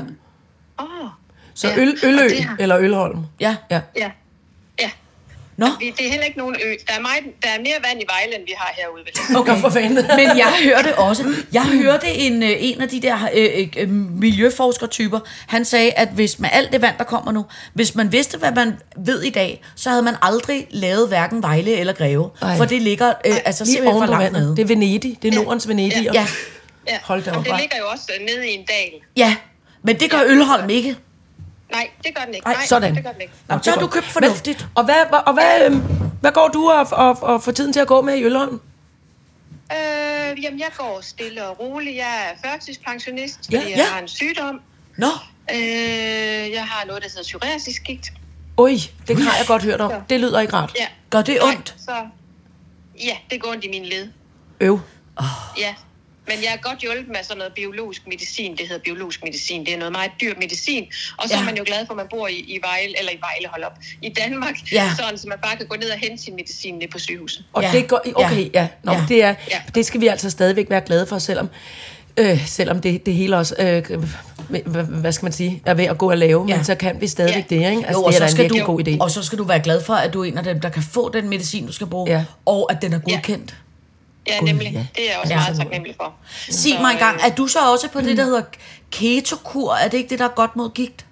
Åh, 0.80 0.86
Så 1.54 1.68
Ja, 1.68 1.78
øl, 1.80 1.98
ølø 2.04 2.30
har- 2.42 2.56
eller 2.60 2.78
ølholm. 2.80 3.20
Ja. 3.40 3.56
ja. 3.72 3.82
Ja. 3.98 4.12
Nå, 5.58 5.66
Vi, 5.80 5.94
det 5.98 6.06
er 6.06 6.10
heller 6.10 6.26
ikke 6.26 6.38
nogen 6.38 6.56
ø. 6.66 6.70
Der 6.88 6.94
er, 6.94 7.00
meget, 7.02 7.24
der 7.44 7.50
er 7.50 7.58
mere 7.60 7.76
vand 7.90 8.02
i 8.02 8.06
Vejle, 8.08 8.36
end 8.36 8.44
vi 8.46 8.54
har 8.58 8.74
herude. 8.78 9.40
Okay. 9.40 9.62
for 9.62 9.70
fanden. 9.70 9.96
men 10.20 10.38
jeg 10.38 10.54
hørte 10.64 10.98
også, 10.98 11.24
jeg 11.54 11.64
hørte 11.64 12.08
en, 12.08 12.44
øh, 12.44 12.50
en 12.60 12.82
af 12.82 12.90
de 12.90 13.02
der 13.02 13.18
øh, 13.34 13.68
øh, 13.78 13.90
miljøforskertyper, 13.90 15.20
han 15.48 15.66
sagde, 15.66 15.92
at 15.92 16.08
hvis 16.10 16.40
med 16.40 16.50
alt 16.52 16.72
det 16.72 16.82
vand, 16.82 16.96
der 16.98 17.04
kommer 17.04 17.32
nu, 17.32 17.46
hvis 17.74 17.96
man 17.96 18.12
vidste, 18.12 18.38
hvad 18.38 18.52
man 18.52 18.74
ved 18.98 19.22
i 19.22 19.30
dag, 19.30 19.62
så 19.76 19.90
havde 19.90 20.02
man 20.04 20.16
aldrig 20.22 20.68
lavet 20.70 21.08
hverken 21.08 21.44
Vejle 21.44 21.78
eller 21.78 21.94
Greve. 21.94 22.30
Ej. 22.42 22.58
For 22.58 22.66
det 22.66 22.82
ligger 22.82 23.14
øh, 23.26 23.36
altså 23.46 23.64
Lige 23.64 23.74
simpelthen 23.74 24.02
for 24.08 24.12
langt 24.12 24.32
nede. 24.34 24.56
Det 24.56 24.62
er 24.64 24.68
Venedig. 24.68 25.18
Det 25.22 25.34
er 25.34 25.36
Nordens 25.44 25.68
Venedig. 25.68 26.04
Ja. 26.04 26.10
og- 26.10 26.16
Ja, 26.16 26.28
Ja. 26.88 26.98
Hold 27.04 27.24
da 27.24 27.32
Og 27.32 27.38
op. 27.38 27.46
det 27.46 27.54
ligger 27.60 27.78
jo 27.78 27.84
også 27.88 28.12
øh, 28.20 28.26
nede 28.26 28.48
i 28.50 28.54
en 28.54 28.66
dal. 28.66 29.00
ja, 29.18 29.36
men 29.84 30.00
det 30.00 30.12
gør 30.12 30.20
Ølholm 30.28 30.70
ikke. 30.70 30.96
Nej, 31.72 31.90
det 32.04 32.16
gør 32.16 32.26
den 32.26 32.34
ikke. 32.34 32.46
Ej, 32.48 32.54
Nej, 32.54 32.66
sådan. 32.66 32.96
det 32.96 33.04
gør 33.04 33.12
den 33.12 33.22
ikke. 33.22 33.34
Nå, 33.50 33.60
så 33.62 33.72
har 33.72 33.80
du 33.80 33.88
købt 33.88 34.06
fornuftigt. 34.06 34.60
Men, 34.62 34.70
og 34.76 34.86
hvad, 34.86 34.96
og 35.26 35.34
hvad, 35.34 35.66
øhm, 35.66 35.82
hvad 36.22 36.32
går 36.32 36.48
du 36.48 36.70
og, 36.70 36.88
og, 36.92 37.24
og 37.24 37.44
får 37.44 37.52
tiden 37.52 37.74
til 37.74 37.80
at 37.80 37.88
gå 37.88 38.02
med 38.02 38.16
i 38.18 38.24
Ølholm? 38.24 38.62
Øh, 39.72 40.44
jamen, 40.44 40.60
jeg 40.60 40.70
går 40.78 41.00
stille 41.02 41.48
og 41.48 41.60
roligt. 41.60 41.96
Jeg 41.96 42.34
er 42.44 42.50
førtidspensionist, 42.50 43.40
Ja, 43.52 43.58
fordi 43.58 43.70
jeg 43.72 43.78
ja. 43.78 43.86
har 43.86 44.00
en 44.02 44.08
sygdom. 44.08 44.62
Nå, 44.98 45.08
Øh, 45.52 45.58
jeg 46.52 46.68
har 46.68 46.86
noget, 46.86 47.04
der 47.04 47.10
hedder 47.10 47.24
psoriasisgigt. 47.24 48.14
Oj, 48.58 48.72
det 49.08 49.20
har 49.24 49.38
jeg 49.38 49.48
godt 49.48 49.64
hørt 49.64 49.82
om. 49.82 49.92
Det 50.10 50.20
lyder 50.20 50.40
ikke 50.40 50.54
rart. 50.54 50.74
Ja. 50.80 50.86
gør 51.10 51.22
det 51.22 51.38
Nej, 51.44 51.54
ondt? 51.54 51.76
Så, 51.86 51.92
ja, 53.04 53.18
det 53.32 53.42
går 53.42 53.52
ondt 53.52 53.64
i 53.66 53.70
mine 53.70 53.86
led. 53.86 54.08
Øv. 54.60 54.80
Ja. 55.58 55.76
Men 56.28 56.38
jeg 56.44 56.52
er 56.58 56.62
godt 56.70 56.80
hjulpet 56.80 57.08
med 57.08 57.24
sådan 57.24 57.38
noget 57.38 57.54
biologisk 57.54 58.02
medicin. 58.08 58.52
Det 58.58 58.68
hedder 58.68 58.84
biologisk 58.84 59.24
medicin. 59.24 59.66
Det 59.66 59.74
er 59.74 59.78
noget 59.78 59.92
meget 59.92 60.12
dyr 60.22 60.34
medicin. 60.40 60.84
Og 61.18 61.30
så 61.30 61.36
Ja. 61.36 61.42
er 61.42 61.46
man 61.46 61.58
jo 61.58 61.64
glad 61.68 61.86
for, 61.86 61.94
at 61.94 61.98
man 61.98 62.06
bor 62.10 62.28
i, 62.28 62.34
i 62.56 62.60
Vejle, 62.64 63.00
eller 63.00 63.12
i 63.12 63.20
Vejle, 63.28 63.48
hold 63.50 63.64
op, 63.64 63.78
i 64.02 64.10
Danmark. 64.10 64.56
Ja. 64.72 64.92
Sådan, 64.98 65.18
så 65.18 65.28
man 65.28 65.38
bare 65.44 65.56
kan 65.58 65.66
gå 65.68 65.76
ned 65.76 65.90
og 65.90 65.98
hente 65.98 66.24
sin 66.24 66.36
medicin 66.36 66.76
ned 66.76 66.88
på 66.88 67.00
sygehuset. 67.00 67.46
Og 67.54 67.64
Ja. 67.64 67.72
det 67.72 67.88
går, 67.88 68.02
okay, 68.16 68.50
ja. 68.54 68.68
Nå, 68.84 68.92
Ja. 68.92 69.04
Det, 69.08 69.24
er, 69.24 69.36
Ja. 69.52 69.62
det 69.76 69.86
skal 69.86 70.02
vi 70.02 70.08
altså 70.08 70.30
stadigvæk 70.30 70.70
være 70.70 70.82
glade 70.82 71.06
for, 71.08 71.18
selvom, 71.20 71.50
øh, 72.18 72.48
selvom 72.48 72.82
det, 72.82 73.06
det 73.06 73.14
hele 73.14 73.38
også, 73.38 73.56
øh, 73.60 74.04
hvad, 74.76 75.12
skal 75.12 75.26
man 75.26 75.32
sige, 75.34 75.62
er 75.66 75.74
ved 75.74 75.86
at 75.86 75.98
gå 75.98 76.10
og 76.12 76.18
lave, 76.18 76.46
Ja. 76.50 76.56
men 76.56 76.66
så 76.66 76.76
kan 76.76 77.02
vi 77.02 77.08
stadigvæk 77.08 77.46
Ja. 77.52 77.56
det, 77.56 77.70
ikke? 77.72 77.88
Altså, 77.88 77.92
jo, 77.92 77.98
det 77.98 78.06
og 78.06 78.14
er 78.14 78.18
så 78.18 78.24
en 78.24 78.30
skal 78.30 78.44
virkelig 78.44 78.62
du, 78.62 78.66
god 78.66 78.88
idé. 78.88 78.98
Og 79.00 79.12
så 79.12 79.24
skal 79.24 79.38
du 79.38 79.44
være 79.44 79.60
glad 79.60 79.84
for, 79.84 79.94
at 79.94 80.14
du 80.14 80.22
er 80.22 80.26
en 80.26 80.38
af 80.38 80.44
dem, 80.44 80.60
der 80.60 80.70
kan 80.70 80.84
få 80.84 81.10
den 81.14 81.30
medicin, 81.30 81.66
du 81.68 81.74
skal 81.74 81.88
bruge, 81.88 82.12
Ja. 82.12 82.24
og 82.46 82.72
at 82.72 82.82
den 82.82 82.94
er 82.94 83.00
godkendt. 83.00 83.52
Ja, 83.52 83.56
Gud, 84.40 84.48
nemlig. 84.48 84.72
ja. 84.74 84.86
Det 84.96 85.04
er 85.06 85.12
jeg 85.12 85.20
også 85.22 85.34
Ja. 85.34 85.40
meget 85.40 85.58
taknemmelig 85.58 85.96
for. 85.98 86.14
Sig 86.50 86.54
Så, 86.74 86.82
mig 86.82 86.92
engang, 86.92 87.16
øh, 87.16 87.26
er 87.32 87.36
du 87.36 87.48
så 87.48 87.60
også 87.72 87.88
på 87.90 88.02
det, 88.02 88.18
der 88.18 88.24
hedder 88.24 88.42
ketokur? 88.92 89.74
Er 89.74 89.88
det 89.88 89.98
ikke 89.98 90.10
det, 90.10 90.20
der 90.20 90.26
er 90.26 90.30
godt 90.36 90.56
mod 90.56 90.70
gigt? 90.70 91.06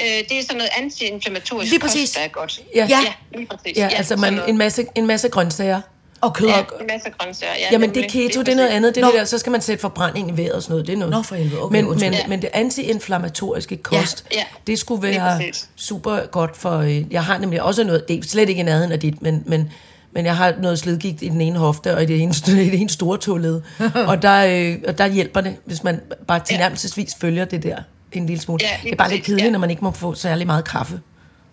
Øh, 0.00 0.06
det 0.28 0.38
er 0.38 0.42
sådan 0.42 0.56
noget 0.56 0.70
antiinflammatorisk 0.78 1.70
Lige 1.70 1.80
præcis. 1.80 2.08
kost, 2.08 2.14
der 2.16 2.20
er 2.24 2.28
godt. 2.28 2.60
Ja. 2.74 2.86
ja 2.90 2.98
lige 3.34 3.46
præcis. 3.46 3.76
Ja, 3.76 3.88
altså 3.88 4.16
sådan 4.16 4.34
man, 4.34 4.48
en, 4.48 4.58
masse, 4.58 4.86
en 4.94 5.06
masse 5.06 5.28
grøntsager. 5.28 5.80
Og 6.20 6.34
kød? 6.34 6.48
Ja, 6.48 6.56
Ja. 6.56 6.62
en 6.80 6.86
masse 6.86 7.10
grøntsager. 7.18 7.52
Ja, 7.58 7.66
Jamen 7.72 7.94
det 7.94 8.04
er 8.04 8.08
keto, 8.08 8.40
det 8.40 8.48
er 8.48 8.54
noget 8.56 8.68
andet. 8.68 8.94
Det 8.94 9.02
er 9.02 9.06
det 9.06 9.14
der, 9.18 9.24
så 9.24 9.38
skal 9.38 9.52
man 9.52 9.60
sætte 9.60 9.80
forbrænding 9.80 10.30
i 10.30 10.36
vejret 10.42 10.52
og 10.52 10.62
sådan 10.62 10.72
noget. 10.72 10.86
Det 10.86 10.92
er 10.92 10.96
noget. 10.96 11.12
Nå, 11.14 11.22
for 11.22 11.34
helvede. 11.34 11.62
Okay, 11.62 11.82
men, 11.82 11.98
men, 12.00 12.12
Ja. 12.12 12.26
men 12.26 12.42
det 12.42 12.50
antiinflammatoriske 12.52 13.76
kost, 13.76 14.24
Ja. 14.32 14.44
det 14.66 14.78
skulle 14.78 15.02
være 15.02 15.42
super 15.76 16.26
godt 16.26 16.56
for... 16.56 16.78
øh, 16.78 17.12
Jeg 17.12 17.24
har 17.24 17.38
nemlig 17.38 17.62
også 17.62 17.84
noget, 17.84 18.08
det 18.08 18.18
er 18.18 18.22
slet 18.28 18.48
ikke 18.48 18.60
i 18.60 18.62
nærheden 18.62 18.92
af 18.92 19.00
dit, 19.00 19.22
men, 19.22 19.42
men, 19.46 19.72
men 20.16 20.26
jeg 20.26 20.36
har 20.36 20.54
noget 20.58 20.78
slidgigt 20.78 21.22
i 21.22 21.28
den 21.28 21.40
ene 21.40 21.58
hofte 21.58 21.94
og 21.94 22.02
i 22.02 22.06
det 22.06 22.20
ene, 22.22 22.34
i 22.66 22.70
det 22.70 22.80
ene 22.80 22.88
store 22.88 23.18
tåled. 23.18 23.62
og, 24.10 24.22
der, 24.22 24.46
øh, 24.46 24.78
og 24.88 24.98
der 24.98 25.06
hjælper 25.06 25.40
det, 25.40 25.56
hvis 25.64 25.84
man 25.84 26.00
bare 26.26 26.40
tilnærmelsesvis 26.40 27.14
følger 27.20 27.44
det 27.44 27.62
der 27.62 27.76
en 28.12 28.26
lille 28.26 28.40
smule. 28.42 28.60
Ja, 28.62 28.68
det 28.82 28.92
er 28.92 28.96
bare 28.96 29.10
lidt 29.10 29.22
kedeligt, 29.24 29.44
ja. 29.46 29.50
når 29.50 29.58
man 29.58 29.70
ikke 29.70 29.84
må 29.84 29.90
få 29.90 30.14
særlig 30.14 30.46
meget 30.46 30.64
kaffe 30.64 31.00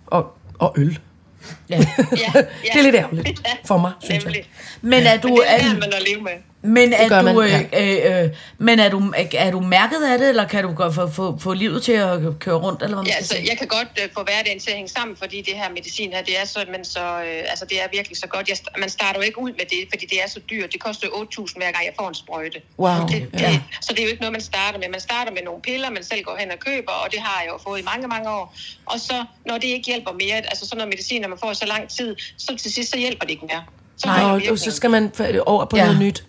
og, 0.07 0.38
og 0.59 0.74
øl. 0.78 0.99
Ja. 1.70 1.78
Ja, 1.97 2.32
Det 2.74 2.80
er 2.80 2.84
lidt 2.84 2.95
ærgerligt 2.95 3.41
for 3.66 3.78
mig, 3.78 3.91
synes 3.99 4.24
jeg. 4.24 4.32
Nemlig. 4.32 4.49
Men 4.82 5.03
er 5.03 5.18
du... 5.18 5.28
Men 5.28 5.38
det 5.38 5.43
Er, 5.47 5.57
lærer 5.57 5.74
man 5.74 5.93
at 5.93 6.03
leve 6.07 6.22
med. 6.22 6.32
Men 6.66 6.93
er 6.93 7.09
du, 7.09 7.16
man, 7.22 7.38
øh, 7.38 7.61
øh, 8.14 8.24
øh, 8.24 8.30
men 8.57 8.80
er 8.80 8.89
du, 8.89 9.14
er 9.38 9.51
du 9.51 9.59
mærket 9.59 10.01
af 10.11 10.18
det, 10.20 10.30
eller 10.30 10.47
kan 10.47 10.64
du 10.64 10.74
godt 10.74 10.95
få, 10.95 11.07
få, 11.09 11.38
få 11.39 11.53
livet 11.53 11.84
til 11.84 11.91
at 11.91 12.20
køre 12.39 12.55
rundt, 12.55 12.82
eller 12.84 12.95
hvad 12.95 13.03
man 13.03 13.05
Ja, 13.05 13.11
skal 13.11 13.18
altså, 13.18 13.36
sige? 13.36 13.47
jeg 13.49 13.57
kan 13.57 13.68
godt 13.68 13.88
øh, 14.03 14.09
få 14.18 14.24
hverdagen 14.24 14.59
til 14.59 14.70
at 14.70 14.76
hænge 14.76 14.89
sammen, 14.89 15.18
fordi 15.18 15.38
det 15.41 15.53
her 15.61 15.70
medicin 15.70 16.11
her, 16.14 16.22
det 16.24 16.39
er 16.41 16.45
så, 16.45 16.59
men 16.72 16.86
så, 16.86 16.99
øh, 16.99 17.51
altså, 17.51 17.66
det 17.66 17.82
er 17.84 17.88
virkelig 17.93 18.18
så 18.18 18.28
godt. 18.28 18.49
Jeg, 18.49 18.57
man 18.78 18.89
starter 18.89 19.20
jo 19.20 19.24
ikke 19.30 19.39
ud 19.39 19.51
med 19.51 19.66
det, 19.74 19.82
fordi 19.91 20.05
det 20.05 20.18
er 20.24 20.30
så 20.30 20.39
dyrt. 20.49 20.74
Det 20.74 20.80
koster 20.84 21.07
jo 21.07 21.14
8.000 21.43 21.57
hver 21.57 21.72
gang, 21.72 21.84
jeg 21.86 21.93
får 21.99 22.07
en 22.09 22.16
sprøjte. 22.16 22.59
Wow, 22.80 22.95
Så 22.99 23.05
det, 23.14 23.32
det, 23.34 23.41
ja. 23.41 23.59
så 23.82 23.89
det 23.93 23.99
er 23.99 24.03
jo 24.03 24.09
ikke 24.09 24.22
noget, 24.22 24.32
man 24.39 24.41
starter 24.51 24.80
med. 24.80 24.88
Man 24.97 24.99
starter 24.99 25.32
med 25.32 25.41
nogle 25.45 25.61
piller, 25.61 25.89
man 25.89 26.03
selv 26.03 26.24
går 26.24 26.36
hen 26.39 26.51
og 26.51 26.59
køber, 26.59 26.91
og 27.03 27.07
det 27.11 27.20
har 27.20 27.41
jeg 27.43 27.49
jo 27.53 27.57
fået 27.68 27.80
i 27.80 27.84
mange, 27.91 28.07
mange 28.07 28.30
år. 28.30 28.55
Og 28.86 28.99
så, 28.99 29.18
når 29.45 29.55
det 29.57 29.68
ikke 29.68 29.86
hjælper 29.91 30.11
mere, 30.11 30.36
altså 30.51 30.64
sådan 30.66 30.78
noget 30.78 30.89
medicin, 30.93 31.22
når 31.22 31.30
man 31.30 31.38
får 31.43 31.51
i 31.51 31.55
så 31.55 31.66
lang 31.66 31.89
tid, 31.89 32.16
så 32.38 32.55
til 32.64 32.74
sidst, 32.74 32.89
så 32.91 32.97
hjælper 32.97 33.24
det 33.26 33.32
ikke 33.32 33.45
mere. 33.51 33.64
Så 33.97 34.07
Nej, 34.07 34.49
og, 34.51 34.59
så 34.59 34.72
skal 34.72 34.89
man 34.89 35.11
over 35.45 35.66
på 35.66 35.78
Ja. 35.78 35.84
noget 35.86 35.99
nyt. 35.99 36.24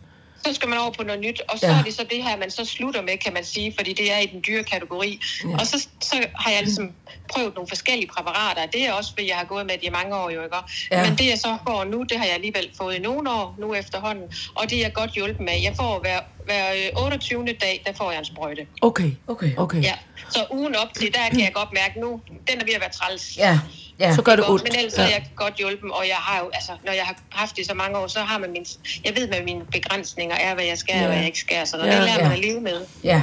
Så 0.46 0.54
skal 0.54 0.68
man 0.68 0.78
over 0.78 0.90
på 0.90 1.02
noget 1.02 1.20
nyt, 1.20 1.40
og 1.48 1.58
så 1.58 1.66
Ja. 1.66 1.78
er 1.78 1.82
det 1.82 1.94
så 1.94 2.04
det 2.10 2.22
her, 2.24 2.36
man 2.36 2.50
så 2.50 2.64
slutter 2.64 3.02
med, 3.02 3.18
kan 3.18 3.32
man 3.32 3.44
sige, 3.44 3.74
fordi 3.76 3.92
det 3.92 4.12
er 4.12 4.18
i 4.18 4.26
den 4.26 4.42
dyre 4.46 4.64
kategori. 4.64 5.20
Ja. 5.44 5.56
Og 5.58 5.66
så, 5.66 5.88
så 6.00 6.16
har 6.34 6.50
jeg 6.50 6.62
ligesom 6.62 6.92
prøvet 7.32 7.54
nogle 7.54 7.68
forskellige 7.68 8.08
præparater. 8.16 8.66
Det 8.66 8.86
er 8.86 8.92
også, 8.92 9.10
fordi 9.12 9.28
jeg 9.28 9.36
har 9.36 9.44
gået 9.44 9.66
med 9.66 9.74
det 9.74 9.84
i 9.84 9.90
mange 9.90 10.16
år 10.16 10.30
jo, 10.30 10.42
ikke? 10.44 10.56
Ja. 10.90 11.08
Men 11.08 11.18
det 11.18 11.26
jeg 11.26 11.38
så 11.38 11.56
får 11.68 11.84
nu, 11.84 12.02
det 12.02 12.18
har 12.18 12.24
jeg 12.24 12.34
alligevel 12.34 12.70
fået 12.76 12.94
i 12.94 12.98
nogle 12.98 13.30
år 13.30 13.54
nu 13.58 13.74
efterhånden, 13.74 14.24
og 14.54 14.70
det 14.70 14.78
er 14.78 14.82
jeg 14.82 14.92
godt 14.92 15.10
hjulpet 15.10 15.40
med. 15.40 15.60
Jeg 15.62 15.72
får 15.76 15.98
hver, 16.00 16.20
hver 16.44 16.72
øh, 16.96 17.02
28. 17.04 17.46
dag, 17.46 17.82
der 17.86 17.92
får 17.92 18.10
jeg 18.10 18.18
en 18.18 18.24
sprøjte. 18.24 18.66
Okay. 18.82 19.10
Okay. 19.28 19.56
Okay. 19.56 19.82
Ja. 19.82 19.94
Så 20.30 20.46
ugen 20.50 20.74
op 20.76 20.88
til, 20.96 21.14
der 21.14 21.28
kan 21.30 21.40
jeg 21.40 21.52
godt 21.54 21.68
mærke 21.72 22.00
nu, 22.00 22.20
den 22.50 22.60
er 22.60 22.64
ved 22.64 22.74
at 22.74 22.80
være 22.80 22.90
træls. 22.90 23.36
Ja, 23.36 23.58
ja. 24.00 24.14
Så 24.14 24.22
gør 24.22 24.32
det 24.36 24.42
Ikke? 24.42 24.52
ondt. 24.52 24.62
Men 24.62 24.78
ellers 24.78 24.98
ja. 24.98 25.02
er 25.02 25.06
jeg 25.08 25.26
godt 25.36 25.54
hjulpet, 25.54 25.90
og 25.90 26.04
jeg 26.08 26.16
har 26.16 26.38
jo, 26.44 26.50
altså, 26.54 26.72
når 26.86 26.92
jeg 26.92 27.04
har 27.04 27.16
haft 27.30 27.56
det 27.56 27.66
så 27.66 27.74
mange 27.74 27.98
år, 27.98 28.06
så 28.06 28.18
har 28.20 28.38
man 28.38 28.50
min, 28.52 28.66
jeg 29.04 29.12
ved, 29.16 29.26
hvad 29.28 29.38
mine 29.44 29.60
begrænsninger 29.72 30.36
er, 30.36 30.54
hvad 30.54 30.64
jeg 30.64 30.78
skal, 30.78 30.94
Ja. 30.96 31.00
og 31.02 31.06
hvad 31.06 31.16
jeg 31.16 31.26
ikke 31.26 31.38
skal, 31.40 31.66
så 31.66 31.76
Ja, 31.76 31.82
det 31.82 31.92
lærer 31.92 32.16
man 32.22 32.26
ja. 32.26 32.32
at 32.32 32.38
leve 32.44 32.60
med. 32.60 32.80
Ja. 33.04 33.22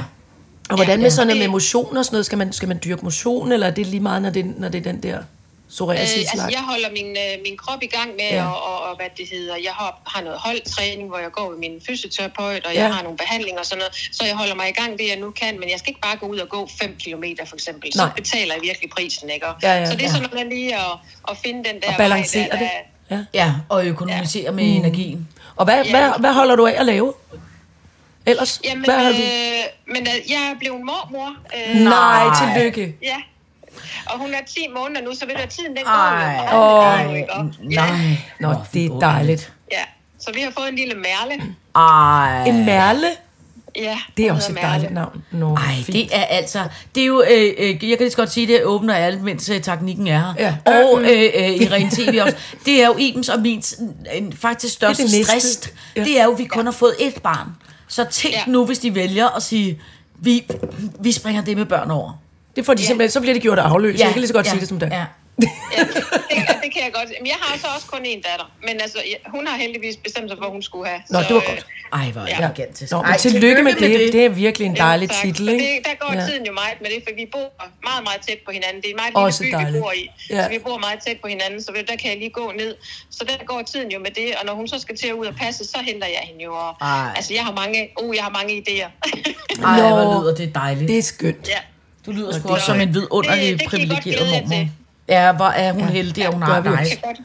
Og 0.70 0.76
hvordan 0.76 0.98
med 0.98 1.06
Ja. 1.06 1.10
sådan 1.10 1.26
noget 1.26 1.38
med 1.38 1.44
Det- 1.44 1.50
motion 1.50 1.96
og 1.96 2.04
sådan 2.04 2.14
noget? 2.14 2.26
Skal 2.26 2.38
man, 2.38 2.52
skal 2.52 2.68
man 2.68 2.80
dyrke 2.84 3.02
motion, 3.04 3.52
eller 3.52 3.66
er 3.66 3.70
det 3.70 3.86
lige 3.86 4.00
meget, 4.00 4.22
når 4.22 4.30
det, 4.30 4.58
når 4.58 4.68
det 4.68 4.78
er 4.78 4.82
den 4.92 5.02
der 5.02 5.18
Øh, 5.72 5.76
psoriasis 5.76 6.28
altså, 6.32 6.48
jeg 6.56 6.62
holder 6.72 6.90
min, 6.98 7.10
øh, 7.24 7.32
min 7.46 7.56
krop 7.56 7.82
i 7.82 7.86
gang 7.86 8.10
med, 8.20 8.30
Ja. 8.30 8.44
og, 8.46 8.56
og, 8.70 8.78
og, 8.88 8.96
hvad 8.96 9.06
det 9.16 9.26
hedder, 9.32 9.56
jeg 9.68 9.72
har, 9.72 9.90
har 10.06 10.22
noget 10.22 10.38
holdtræning, 10.38 11.08
hvor 11.08 11.18
jeg 11.18 11.32
går 11.32 11.50
med 11.50 11.58
min 11.58 11.74
fysioterapeut, 11.86 12.62
og 12.66 12.72
Ja. 12.74 12.80
jeg 12.82 12.94
har 12.94 13.02
nogle 13.02 13.18
behandlinger 13.18 13.60
og 13.60 13.66
sådan 13.66 13.78
noget, 13.78 13.94
så 14.12 14.22
jeg 14.26 14.36
holder 14.36 14.54
mig 14.54 14.68
i 14.68 14.72
gang 14.80 14.98
det, 14.98 15.06
jeg 15.08 15.16
nu 15.24 15.30
kan, 15.30 15.60
men 15.60 15.70
jeg 15.70 15.78
skal 15.78 15.88
ikke 15.90 16.00
bare 16.00 16.16
gå 16.16 16.26
ud 16.26 16.38
og 16.38 16.48
gå 16.48 16.68
5 16.82 16.96
km 17.04 17.24
for 17.48 17.56
eksempel, 17.56 17.92
så 17.92 17.98
Nej. 18.04 18.12
betaler 18.16 18.54
jeg 18.54 18.62
virkelig 18.62 18.90
prisen, 18.90 19.30
ikke? 19.30 19.46
Og, 19.46 19.54
Ja, 19.62 19.72
ja, 19.78 19.86
så 19.86 19.92
det 19.92 20.00
er 20.00 20.04
ja. 20.06 20.12
sådan 20.14 20.28
noget 20.32 20.46
lige 20.48 20.74
at, 20.76 20.92
at 21.30 21.36
finde 21.44 21.64
den 21.68 21.80
der 21.82 21.88
Og 21.88 21.94
balancere 21.98 22.48
vej, 22.50 22.58
der, 22.58 22.58
det. 22.58 23.24
Ja. 23.34 23.40
Ja, 23.44 23.54
og 23.68 23.86
økonomisere 23.86 24.42
ja. 24.44 24.50
med 24.50 24.64
mm. 24.64 24.84
energien. 24.84 25.28
Og 25.56 25.64
hvad, 25.64 25.84
Ja. 25.84 25.90
hvad, 25.90 26.12
hvad 26.20 26.32
holder 26.32 26.56
du 26.56 26.66
af 26.66 26.74
at 26.80 26.86
lave? 26.86 27.12
Ellers? 28.26 28.60
Jamen, 28.64 28.84
hvad 28.84 28.94
har 28.94 29.12
du? 29.12 29.16
øh, 29.18 29.94
men 29.94 30.02
øh, 30.02 30.30
jeg 30.32 30.50
er 30.54 30.58
blevet 30.58 30.80
mormor. 30.80 31.36
Øh, 31.56 31.76
Nej, 31.76 32.24
tillykke. 32.40 32.96
Ja. 33.02 33.16
Og 34.06 34.18
hun 34.18 34.34
er 34.34 34.38
10 34.48 34.60
måneder 34.76 35.00
nu, 35.02 35.14
så 35.14 35.26
ved 35.26 35.34
du, 35.34 35.40
at 35.42 35.48
tiden 35.48 35.70
den 35.76 35.86
Ej. 35.86 36.46
går 36.50 37.12
jo. 37.18 37.40
Åh. 37.40 37.46
Nej. 37.60 38.16
Nå, 38.40 38.48
Åh, 38.48 38.54
det 38.74 38.84
er 38.86 38.98
dejligt. 38.98 39.52
ja. 39.72 39.82
Så 40.20 40.30
vi 40.34 40.40
har 40.40 40.50
fået 40.58 40.68
en 40.68 40.76
lille 40.76 40.94
mærle. 40.94 41.42
Ej. 41.74 42.44
En 42.48 42.64
mærle? 42.66 43.06
Ja, 43.76 43.98
Det 44.16 44.26
er 44.28 44.32
også 44.32 44.52
et 44.52 44.58
dejligt 44.62 44.92
navn. 44.92 45.24
Nå, 45.30 45.54
Ej, 45.56 45.74
fint. 45.74 45.86
det 45.86 46.08
er 46.16 46.24
altså... 46.24 46.64
Det 46.94 47.00
er 47.02 47.06
jo... 47.06 47.22
Øh, 47.30 47.54
øh, 47.58 47.68
jeg 47.68 47.78
kan 47.78 47.88
lige 47.98 48.10
så 48.10 48.16
godt 48.16 48.32
sige, 48.32 48.46
det 48.46 48.64
åbner 48.64 48.94
alt, 48.94 49.22
mens 49.22 49.48
øh, 49.48 49.60
teknikken 49.62 50.06
er 50.06 50.18
her. 50.18 50.34
Ja. 50.66 50.72
Og 50.72 51.02
øh, 51.02 51.08
øh, 51.34 51.50
i 51.50 51.68
Ren 51.68 51.90
TV 51.90 52.20
også. 52.22 52.36
Det 52.64 52.82
er 52.82 52.86
jo 52.86 52.96
Ibens 52.98 53.28
og 53.28 53.40
min 53.40 53.62
en, 54.14 54.32
faktisk 54.32 54.74
største 54.74 55.02
Det 55.02 55.12
det 55.12 55.26
stress. 55.26 55.72
Ja. 55.96 56.04
Det 56.04 56.20
er 56.20 56.24
jo, 56.24 56.32
at 56.32 56.38
vi 56.38 56.44
kun 56.44 56.64
har 56.64 56.72
fået 56.72 56.92
ét 57.00 57.20
barn. 57.20 57.48
Så 57.88 58.04
tænk 58.04 58.34
Ja. 58.34 58.40
nu, 58.46 58.66
hvis 58.66 58.78
de 58.78 58.94
vælger 58.94 59.28
at 59.28 59.42
sige, 59.42 59.80
vi, 60.16 60.44
vi 61.00 61.12
springer 61.12 61.42
det 61.42 61.56
med 61.56 61.64
børn 61.66 61.90
over. 61.90 62.12
Det 62.56 62.66
får 62.66 62.74
de 62.74 62.86
simpelthen, 62.86 63.10
så 63.10 63.20
bliver 63.20 63.34
det 63.34 63.42
gjort 63.42 63.58
af 63.58 63.62
afløs. 63.62 64.00
Jeg 64.00 64.08
kan 64.08 64.16
lige 64.20 64.28
så 64.28 64.34
godt 64.34 64.46
sige 64.46 64.60
det 64.60 64.68
som 64.68 64.78
det. 64.80 64.88
er. 64.92 64.96
Ja. 64.96 65.04
Ja, 65.76 65.80
det, 65.84 66.56
det 66.64 66.70
kan 66.74 66.82
jeg 66.86 66.92
godt. 66.98 67.08
Men 67.20 67.26
jeg 67.26 67.38
har 67.44 67.58
så 67.58 67.66
også 67.76 67.86
kun 67.86 68.00
én 68.12 68.20
datter. 68.28 68.46
Men 68.66 68.74
altså, 68.84 68.98
hun 69.34 69.46
har 69.46 69.56
heldigvis 69.58 69.96
bestemt 69.96 70.28
sig 70.30 70.36
for, 70.38 70.44
hvad 70.44 70.52
hun 70.52 70.62
skulle 70.62 70.86
have. 70.90 71.00
Nå, 71.10 71.18
det 71.18 71.34
var 71.38 71.44
godt. 71.50 71.66
Ej, 71.92 72.06
hvor 72.14 72.22
det 72.22 72.54
gigantisk. 72.56 72.92
Nå, 72.92 72.98
Ej, 72.98 73.10
men 73.10 73.18
tillykke 73.18 73.62
med 73.62 73.72
det. 73.72 74.12
Det 74.12 74.24
er 74.24 74.28
virkelig 74.28 74.66
en 74.66 74.76
dejlig 74.76 75.10
tak. 75.10 75.22
titel, 75.22 75.48
ikke? 75.48 75.64
Det, 75.64 75.86
der 75.88 75.94
går 76.04 76.12
Ja. 76.14 76.20
ja. 76.20 76.26
tiden 76.26 76.46
jo 76.46 76.52
meget 76.52 76.76
med 76.82 76.90
det, 76.94 76.98
for 77.06 77.12
vi 77.20 77.24
bor 77.32 77.48
meget, 77.88 78.02
meget 78.08 78.20
tæt 78.28 78.38
på 78.46 78.50
hinanden. 78.56 78.78
Det 78.82 78.88
er 78.90 78.94
en 78.96 79.00
meget 79.02 79.14
Også 79.26 79.42
lille 79.42 79.56
by, 79.58 79.60
dejligt. 79.62 79.74
vi 79.76 79.80
bor 79.80 79.92
i. 79.92 80.04
Ja. 80.30 80.36
Ja. 80.36 80.42
Så 80.44 80.48
vi 80.56 80.58
bor 80.66 80.78
meget 80.86 80.98
tæt 81.06 81.18
på 81.24 81.28
hinanden, 81.34 81.58
så 81.62 81.68
der 81.90 81.96
kan 82.00 82.08
jeg 82.12 82.18
lige 82.24 82.30
gå 82.40 82.46
ned. 82.62 82.72
Så 83.16 83.22
der 83.28 83.44
går 83.50 83.62
tiden 83.72 83.88
jo 83.94 83.98
med 84.06 84.10
det, 84.20 84.28
og 84.38 84.42
når 84.48 84.54
hun 84.60 84.66
så 84.72 84.78
skal 84.84 84.94
til 84.96 85.08
at 85.12 85.16
ud 85.20 85.26
og 85.32 85.34
passe, 85.42 85.60
så 85.72 85.78
henter 85.88 86.08
jeg 86.16 86.22
hende 86.30 86.42
jo. 86.48 86.52
Og, 86.64 86.70
Ej. 86.80 87.08
altså, 87.18 87.30
jeg 87.38 87.44
har 87.48 87.54
mange, 87.62 87.78
uh, 88.02 88.16
jeg 88.16 88.24
har 88.24 88.32
mange 88.38 88.52
idéer. 88.62 88.88
Ej, 89.64 89.80
hvor 89.80 90.22
lyder 90.22 90.34
det 90.34 90.54
dejligt. 90.54 90.88
Det 90.88 90.98
er 90.98 91.02
skønt. 91.02 91.48
ja. 91.48 91.60
Du 92.06 92.10
lyder 92.12 92.38
sgu 92.38 92.48
også 92.48 92.66
som 92.66 92.80
en 92.80 92.88
det, 92.88 92.94
vidunderlig 92.94 93.42
det 93.60 93.70
kan 93.70 93.88
godt 93.88 94.02
privilegeret 94.02 94.48
mormor. 94.48 94.66
Ja, 95.08 95.32
hvor 95.32 95.46
er 95.46 95.72
hun 95.72 95.88
heldig, 95.88 96.24
at 96.26 96.32
hun 96.32 96.40
gør 96.42 96.46
har 96.46 96.60
vi 96.60 96.68
dig. 96.68 96.78
også. 96.78 96.90
Det 96.90 97.02
kan 97.02 97.08
godt. 97.14 97.18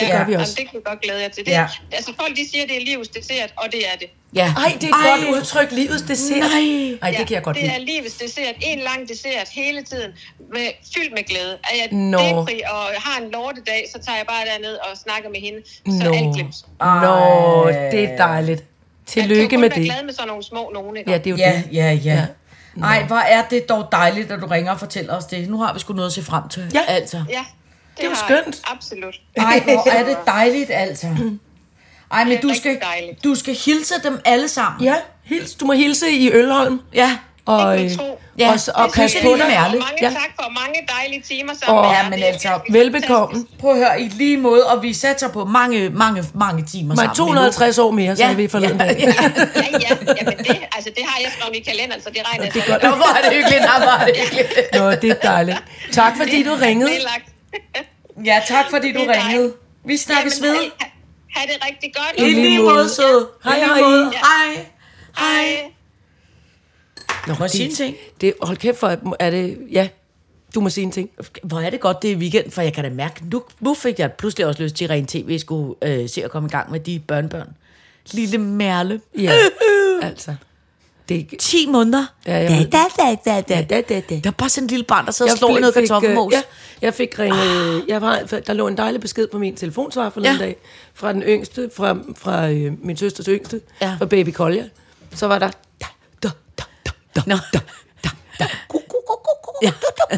Det 0.00 0.10
gør 0.12 0.24
vi 0.26 0.34
også. 0.34 0.52
Jamen, 0.52 0.56
det 0.56 0.64
kan 0.70 0.74
jeg 0.74 0.84
godt 0.84 1.00
glæde 1.00 1.20
jer 1.22 1.28
til. 1.28 1.44
Det, 1.44 1.50
Ja. 1.52 1.60
ja. 1.60 1.96
Altså, 1.96 2.12
folk 2.20 2.36
de 2.36 2.44
siger, 2.52 2.66
det 2.66 2.76
er 2.76 2.84
livets 2.90 3.08
dessert, 3.08 3.50
og 3.56 3.66
det 3.72 3.80
er 3.92 3.96
det. 4.00 4.08
Ja. 4.34 4.54
Ej, 4.64 4.72
det 4.80 4.84
er 4.84 4.88
et 4.88 4.94
Ej. 4.94 5.10
godt 5.10 5.36
udtryk. 5.36 5.70
Livets 5.72 6.02
dessert. 6.02 6.38
Nej. 6.38 6.98
Ej, 7.02 7.10
det 7.18 7.26
kan 7.26 7.34
jeg 7.34 7.42
godt 7.42 7.56
det 7.56 7.64
er 7.64 7.78
lide. 7.78 7.84
livets 7.92 8.14
dessert. 8.14 8.54
En 8.60 8.78
lang 8.78 9.08
dessert 9.08 9.48
hele 9.52 9.82
tiden. 9.82 10.10
Med, 10.54 10.66
fyldt 10.96 11.12
med 11.14 11.24
glæde. 11.30 11.52
Er 11.70 11.74
jeg 11.80 11.88
Nå. 11.92 12.18
depri 12.18 12.60
og 12.70 12.82
har 13.06 13.22
en 13.22 13.30
lortedag, 13.30 13.84
så 13.92 13.98
tager 14.04 14.16
jeg 14.16 14.26
bare 14.26 14.44
derned 14.52 14.74
og 14.76 14.90
snakker 15.04 15.28
med 15.30 15.40
hende. 15.40 15.58
Så 16.00 16.08
Nå. 16.10 16.14
alt 16.16 16.34
glemt. 16.36 16.54
Nå, 16.80 17.68
det 17.92 18.04
er 18.04 18.16
dejligt. 18.16 18.64
Tillykke 19.06 19.56
med 19.56 19.68
Jeg 19.68 19.76
det. 19.76 19.82
er 19.88 19.92
glad 19.94 20.04
med 20.04 20.12
sådan 20.14 20.28
nogle 20.28 20.42
små 20.44 20.70
nogen, 20.74 20.96
ikke? 20.96 21.10
Ja, 21.10 21.18
det 21.18 21.26
er 21.26 21.30
jo 21.30 21.36
Ja, 21.36 21.62
det. 21.70 21.76
ja, 21.76 21.92
ja. 21.92 22.24
Ej, 22.82 23.04
hvor 23.06 23.16
er 23.16 23.42
det 23.48 23.68
dog 23.68 23.88
dejligt, 23.92 24.30
at 24.30 24.40
du 24.40 24.46
ringer 24.46 24.72
og 24.72 24.78
fortæller 24.78 25.16
os 25.16 25.24
det. 25.24 25.48
Nu 25.48 25.58
har 25.58 25.72
vi 25.72 25.78
sgu 25.80 25.92
noget 25.92 26.06
at 26.06 26.12
se 26.12 26.24
frem 26.24 26.48
til. 26.48 26.70
Ja. 26.74 26.80
Altså. 26.88 27.16
ja 27.28 27.44
Det 27.96 28.04
er 28.04 28.08
jo 28.08 28.14
har 28.14 28.26
skønt. 28.28 28.62
Absolut. 28.66 29.14
Ej, 29.36 29.60
hvor 29.64 29.88
er 29.90 30.04
det 30.04 30.16
dejligt, 30.26 30.70
altså. 30.70 31.06
Ej, 32.10 32.24
men 32.24 32.32
Det 32.32 32.42
du 32.42 32.54
skal, 32.54 32.80
dejligt. 32.80 33.24
du 33.24 33.34
skal 33.34 33.54
hilse 33.54 33.94
dem 34.04 34.20
alle 34.24 34.48
sammen. 34.48 34.82
Ja, 34.82 34.94
hils. 35.22 35.54
Du 35.54 35.66
må 35.66 35.72
hilse 35.72 36.10
i 36.10 36.32
Ølholm. 36.32 36.80
Ja. 36.94 37.18
Og, 37.48 37.84
øh. 37.84 37.90
Ja, 38.38 38.52
og, 38.52 38.60
så- 38.60 38.72
og 38.74 38.90
pas 38.94 39.16
på 39.22 39.28
dig. 39.36 39.46
Mange 39.58 39.82
Ja. 40.02 40.10
tak 40.10 40.30
for 40.40 40.48
mange 40.60 40.78
dejlige 40.96 41.22
timer 41.22 41.52
sammen 41.54 41.84
jer. 41.84 42.02
ja, 42.04 42.10
men 42.10 42.22
altså, 42.22 42.48
Velbekomme. 42.70 43.46
Prøv 43.60 43.70
at 43.70 43.76
høre, 43.78 44.00
i 44.02 44.08
lige 44.08 44.36
måde, 44.36 44.66
og 44.66 44.82
vi 44.82 44.92
satser 44.92 45.28
på 45.28 45.44
mange, 45.44 45.90
mange, 45.90 46.24
mange 46.34 46.64
timer 46.72 46.88
Men 46.88 46.96
sammen. 46.96 47.14
250 47.16 47.78
år 47.78 47.90
mere, 47.90 48.16
sagde 48.16 48.36
vi 48.36 48.48
forleden 48.48 48.78
dag. 48.78 48.96
Ja, 48.98 49.06
ja, 49.72 49.96
jamen 50.20 50.38
det, 50.38 50.56
altså 50.76 50.90
det 50.96 51.04
har 51.06 51.20
jeg 51.22 51.30
skrevet 51.38 51.56
i 51.56 51.60
kalenderen, 51.60 52.02
så 52.02 52.10
det 52.10 52.20
regner 52.28 52.44
jeg 52.44 52.54
Det 52.54 52.60
er 52.60 52.64
så. 52.66 52.70
godt. 52.72 52.82
Nå, 52.82 52.88
hvor 52.90 53.16
er 53.18 53.22
det 53.28 53.32
hyggeligt, 53.38 53.60
nå, 53.62 53.82
hvor 53.84 53.92
er 54.02 54.04
det 54.06 54.14
hyggeligt. 54.16 54.74
Nå, 54.74 54.90
det 54.90 55.04
er 55.10 55.14
dejligt. 55.14 55.58
Tak 55.92 56.16
fordi 56.16 56.42
du 56.42 56.54
ringede. 56.62 56.90
Det 56.90 56.96
er 56.96 57.02
lagt. 57.02 57.28
Ja, 58.24 58.40
tak 58.48 58.64
fordi 58.70 58.92
du 58.92 59.00
ringede. 59.08 59.52
Vi 59.86 59.96
snakkes 59.96 60.42
ved. 60.42 60.56
Ha- 61.34 61.46
det 61.46 61.56
rigtig 61.70 61.92
godt. 61.94 62.26
I 62.28 62.30
lige 62.34 62.62
måde, 62.62 62.88
sød. 62.88 63.26
Hej, 63.44 63.58
hej. 63.58 63.78
Ja. 63.78 64.10
Hej. 64.10 64.64
Hej. 65.18 65.70
Nå, 67.28 67.34
Må 67.38 67.44
jeg 67.44 67.50
sige 67.50 67.64
en 67.68 67.74
ting? 67.74 67.96
Det, 68.20 68.34
hold 68.42 68.56
kæft 68.56 68.78
for, 68.78 68.96
er 69.18 69.30
det... 69.30 69.58
Ja, 69.72 69.88
du 70.54 70.60
må 70.60 70.70
sige 70.70 70.84
en 70.84 70.90
ting. 70.92 71.10
Hvor 71.42 71.60
er 71.60 71.70
det 71.70 71.80
godt, 71.80 72.02
det 72.02 72.12
er 72.12 72.16
weekend, 72.16 72.50
for 72.50 72.62
jeg 72.62 72.72
kan 72.72 72.84
da 72.84 72.90
mærke, 72.90 73.22
nu, 73.30 73.42
nu 73.60 73.74
fik 73.74 73.98
jeg 73.98 74.12
pludselig 74.12 74.46
også 74.46 74.62
lyst 74.62 74.74
til, 74.74 74.84
at 74.84 74.90
Ren 74.90 75.06
TV 75.06 75.38
skulle 75.38 75.74
øh, 75.82 76.08
se 76.08 76.24
at 76.24 76.30
komme 76.30 76.46
i 76.46 76.50
gang 76.50 76.70
med 76.70 76.80
de 76.80 76.98
børnebørn. 76.98 77.48
Lille 78.12 78.38
Merle. 78.38 79.00
Ja, 79.18 79.32
altså. 80.02 80.34
Det, 81.08 81.34
10 81.38 81.66
måneder. 81.68 82.04
Ja, 82.26 82.36
jeg 82.36 82.68
da, 82.72 82.78
da, 83.02 83.16
da, 83.24 83.40
da. 83.40 83.62
da, 83.70 83.80
da, 83.80 84.00
da. 84.00 84.14
Der 84.24 84.30
er 84.30 84.30
bare 84.30 84.48
sådan 84.48 84.64
en 84.64 84.68
lille 84.70 84.84
barn, 84.84 85.06
der 85.06 85.12
sidder 85.12 85.32
og 85.32 85.38
slår 85.38 85.56
i 85.56 85.60
noget 85.60 85.74
fik, 85.74 85.82
kartoffelmos. 85.82 86.32
øh, 86.34 86.36
Ja, 86.36 86.42
jeg 86.86 86.94
fik 86.94 87.18
ringet, 87.18 87.84
jeg 87.88 88.02
var, 88.02 88.18
der 88.46 88.52
lå 88.52 88.68
en 88.68 88.76
dejlig 88.76 89.00
besked 89.00 89.26
på 89.32 89.38
min 89.38 89.56
telefonsvar 89.56 90.10
forleden 90.10 90.36
Ja. 90.38 90.44
dag, 90.44 90.56
fra 90.94 91.12
den 91.12 91.22
yngste, 91.22 91.70
fra, 91.76 91.98
fra 92.16 92.48
øh, 92.50 92.72
min 92.84 92.96
søsters 92.96 93.26
yngste, 93.26 93.60
Ja. 93.82 93.96
fra 93.98 94.06
baby 94.06 94.28
Kolja. 94.30 94.64
Så 95.14 95.26
var 95.26 95.38
der, 95.38 95.50
da, 97.14 97.22
da, 97.26 97.40
da, 97.52 97.62
Nå. 98.02 98.10
da, 98.38 98.46
Ja. 99.62 99.70